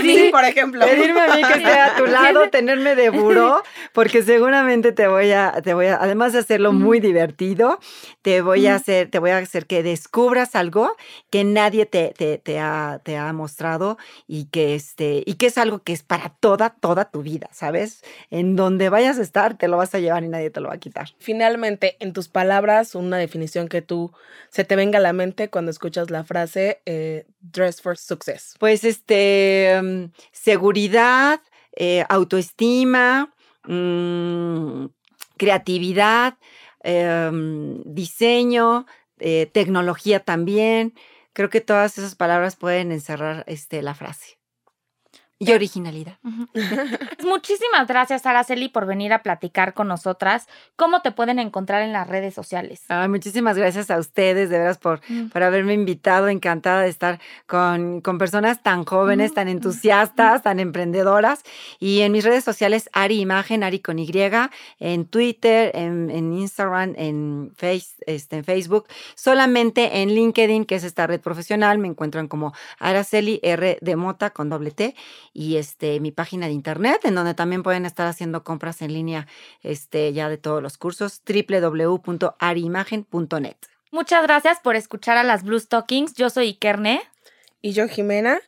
mí, 0.00 0.30
por 0.30 0.44
ejemplo. 0.44 0.84
Pedirme 0.84 1.20
a 1.20 1.34
mí 1.34 1.42
que 1.42 1.52
esté 1.54 1.72
a 1.72 1.96
tu 1.96 2.06
lado, 2.06 2.48
tenerme 2.50 2.94
de 2.94 3.10
buró, 3.10 3.62
porque 3.92 4.22
seguramente 4.22 4.92
te 4.92 5.06
voy 5.06 5.32
a, 5.32 5.60
te 5.62 5.74
voy 5.74 5.86
a, 5.86 5.96
además 5.96 6.32
de 6.32 6.40
hacerlo 6.40 6.72
muy 6.72 7.00
divertido, 7.00 7.78
te 8.22 8.40
voy 8.40 8.66
a 8.66 8.74
hacer, 8.74 9.10
te 9.10 9.18
voy 9.18 9.30
a 9.30 9.38
hacer 9.38 9.66
que 9.66 9.82
descubras 9.82 10.54
algo 10.54 10.96
que 11.30 11.44
nadie 11.44 11.86
te, 11.86 12.14
te, 12.16 12.38
te, 12.38 12.58
ha, 12.58 13.00
te 13.02 13.16
ha 13.16 13.32
mostrado 13.32 13.98
y 14.26 14.46
que 14.46 14.74
este, 14.74 15.22
y 15.24 15.34
que 15.34 15.46
es 15.46 15.58
algo 15.58 15.80
que 15.80 15.92
es 15.92 16.02
para 16.02 16.30
toda, 16.40 16.70
toda 16.70 17.10
tu 17.10 17.22
vida, 17.22 17.48
¿sabes? 17.52 18.02
En 18.30 18.56
donde 18.56 18.88
vayas 18.88 19.18
a 19.18 19.22
estar, 19.22 19.56
te 19.56 19.68
lo 19.68 19.76
vas 19.76 19.94
a 19.94 19.98
llevar 19.98 20.24
y 20.24 20.28
nadie 20.28 20.50
te 20.50 20.60
lo 20.60 20.68
va 20.68 20.74
a 20.74 20.78
quitar. 20.78 21.10
Finalmente, 21.18 21.96
en 22.00 22.12
tus 22.12 22.28
palabras, 22.28 22.94
una 22.94 23.18
definición 23.18 23.68
que 23.68 23.82
tú 23.82 24.12
se 24.50 24.64
te 24.64 24.76
venga 24.76 24.98
a 24.98 25.02
la 25.02 25.12
mente 25.12 25.48
cuando 25.50 25.70
escuchas 25.78 26.10
la 26.10 26.24
frase 26.24 26.82
eh, 26.86 27.24
Dress 27.40 27.80
for 27.80 27.96
Success? 27.96 28.56
Pues 28.58 28.82
este, 28.82 29.78
mm, 29.80 30.04
seguridad, 30.32 31.40
eh, 31.76 32.04
autoestima, 32.08 33.32
mm, 33.64 34.86
creatividad, 35.36 36.36
em, 36.82 37.80
diseño, 37.84 38.86
eh, 39.20 39.46
tecnología 39.52 40.20
también. 40.20 40.94
Creo 41.32 41.48
que 41.48 41.60
todas 41.60 41.96
esas 41.98 42.16
palabras 42.16 42.56
pueden 42.56 42.90
encerrar 42.90 43.44
este, 43.46 43.82
la 43.82 43.94
frase. 43.94 44.37
Y 45.40 45.52
originalidad. 45.52 46.18
Muchísimas 47.24 47.86
gracias, 47.86 48.26
Araceli, 48.26 48.68
por 48.68 48.86
venir 48.86 49.12
a 49.12 49.22
platicar 49.22 49.72
con 49.72 49.86
nosotras. 49.86 50.48
¿Cómo 50.74 51.00
te 51.00 51.12
pueden 51.12 51.38
encontrar 51.38 51.82
en 51.82 51.92
las 51.92 52.08
redes 52.08 52.34
sociales? 52.34 52.82
muchísimas 53.08 53.56
gracias 53.56 53.88
a 53.92 53.98
ustedes, 53.98 54.50
de 54.50 54.58
veras, 54.58 54.78
por, 54.78 55.00
mm. 55.08 55.28
por 55.28 55.44
haberme 55.44 55.74
invitado. 55.74 56.26
Encantada 56.26 56.82
de 56.82 56.88
estar 56.88 57.20
con, 57.46 58.00
con 58.00 58.18
personas 58.18 58.64
tan 58.64 58.84
jóvenes, 58.84 59.32
tan 59.32 59.46
entusiastas, 59.46 60.42
tan 60.42 60.58
emprendedoras. 60.58 61.44
Y 61.78 62.00
en 62.00 62.10
mis 62.10 62.24
redes 62.24 62.42
sociales, 62.42 62.90
Ari 62.92 63.20
Imagen, 63.20 63.62
Ari 63.62 63.78
con 63.78 64.00
Y, 64.00 64.10
en 64.80 65.04
Twitter, 65.06 65.70
en, 65.74 66.32
Instagram, 66.32 66.94
en, 66.96 67.52
face, 67.56 67.94
este, 68.06 68.38
en 68.38 68.44
Facebook. 68.44 68.88
Solamente 69.14 70.02
en 70.02 70.08
LinkedIn, 70.08 70.64
que 70.64 70.74
es 70.74 70.82
esta 70.82 71.06
red 71.06 71.20
profesional, 71.20 71.78
me 71.78 71.86
encuentran 71.86 72.26
como 72.26 72.52
Araceli 72.80 73.38
R 73.44 73.78
de 73.80 73.96
Mota 73.96 74.30
con 74.30 74.48
doble 74.48 74.72
T 74.72 74.96
y 75.38 75.56
este, 75.56 76.00
mi 76.00 76.10
página 76.10 76.48
de 76.48 76.52
internet, 76.52 77.02
en 77.04 77.14
donde 77.14 77.32
también 77.32 77.62
pueden 77.62 77.86
estar 77.86 78.08
haciendo 78.08 78.42
compras 78.42 78.82
en 78.82 78.92
línea 78.92 79.28
este, 79.62 80.12
ya 80.12 80.28
de 80.28 80.36
todos 80.36 80.60
los 80.60 80.78
cursos, 80.78 81.22
www.arimagen.net. 81.24 83.56
Muchas 83.92 84.24
gracias 84.24 84.58
por 84.58 84.74
escuchar 84.74 85.16
a 85.16 85.22
las 85.22 85.44
Blue 85.44 85.60
Stockings. 85.60 86.14
Yo 86.14 86.28
soy 86.28 86.48
Ikerne. 86.48 87.02
Y 87.62 87.70
yo, 87.70 87.86
Jimena. 87.86 88.40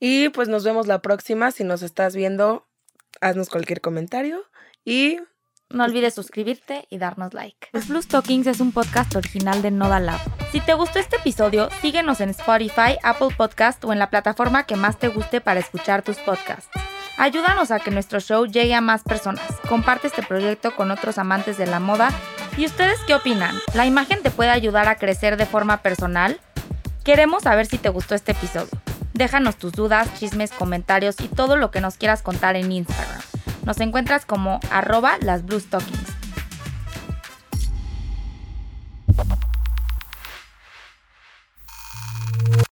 Y 0.00 0.30
pues 0.30 0.48
nos 0.48 0.64
vemos 0.64 0.86
la 0.86 1.02
próxima. 1.02 1.50
Si 1.50 1.64
nos 1.64 1.82
estás 1.82 2.16
viendo, 2.16 2.66
haznos 3.20 3.50
cualquier 3.50 3.82
comentario. 3.82 4.42
Y 4.86 5.18
no 5.70 5.84
olvides 5.84 6.14
suscribirte 6.14 6.86
y 6.88 6.98
darnos 6.98 7.34
like. 7.34 7.68
Los 7.72 7.88
Blue 7.88 8.00
Stockings 8.00 8.46
es 8.46 8.60
un 8.60 8.72
podcast 8.72 9.14
original 9.16 9.60
de 9.60 9.70
Noda 9.70 10.00
Lab. 10.00 10.20
Si 10.50 10.60
te 10.60 10.72
gustó 10.72 10.98
este 10.98 11.16
episodio, 11.16 11.68
síguenos 11.82 12.20
en 12.20 12.30
Spotify, 12.30 12.96
Apple 13.02 13.28
Podcast 13.36 13.84
o 13.84 13.92
en 13.92 13.98
la 13.98 14.08
plataforma 14.08 14.64
que 14.64 14.76
más 14.76 14.98
te 14.98 15.08
guste 15.08 15.40
para 15.40 15.60
escuchar 15.60 16.02
tus 16.02 16.16
podcasts. 16.16 16.70
Ayúdanos 17.18 17.70
a 17.70 17.80
que 17.80 17.90
nuestro 17.90 18.20
show 18.20 18.46
llegue 18.46 18.74
a 18.74 18.80
más 18.80 19.02
personas. 19.02 19.44
Comparte 19.68 20.06
este 20.06 20.22
proyecto 20.22 20.74
con 20.74 20.90
otros 20.90 21.18
amantes 21.18 21.58
de 21.58 21.66
la 21.66 21.80
moda. 21.80 22.10
¿Y 22.56 22.64
ustedes 22.64 22.98
qué 23.06 23.14
opinan? 23.14 23.54
¿La 23.74 23.86
imagen 23.86 24.22
te 24.22 24.30
puede 24.30 24.50
ayudar 24.50 24.88
a 24.88 24.96
crecer 24.96 25.36
de 25.36 25.44
forma 25.44 25.82
personal? 25.82 26.40
Queremos 27.04 27.42
saber 27.42 27.66
si 27.66 27.76
te 27.76 27.88
gustó 27.88 28.14
este 28.14 28.32
episodio. 28.32 28.70
Déjanos 29.12 29.56
tus 29.56 29.72
dudas, 29.72 30.08
chismes, 30.18 30.52
comentarios 30.52 31.16
y 31.20 31.28
todo 31.28 31.56
lo 31.56 31.70
que 31.70 31.80
nos 31.80 31.96
quieras 31.96 32.22
contar 32.22 32.56
en 32.56 32.70
Instagram. 32.70 33.20
Nos 33.68 33.80
encuentras 33.80 34.24
como 34.24 34.60
arroba 34.70 35.18
las 35.20 35.44
Blue 35.44 35.60
Stockings. 35.60 36.08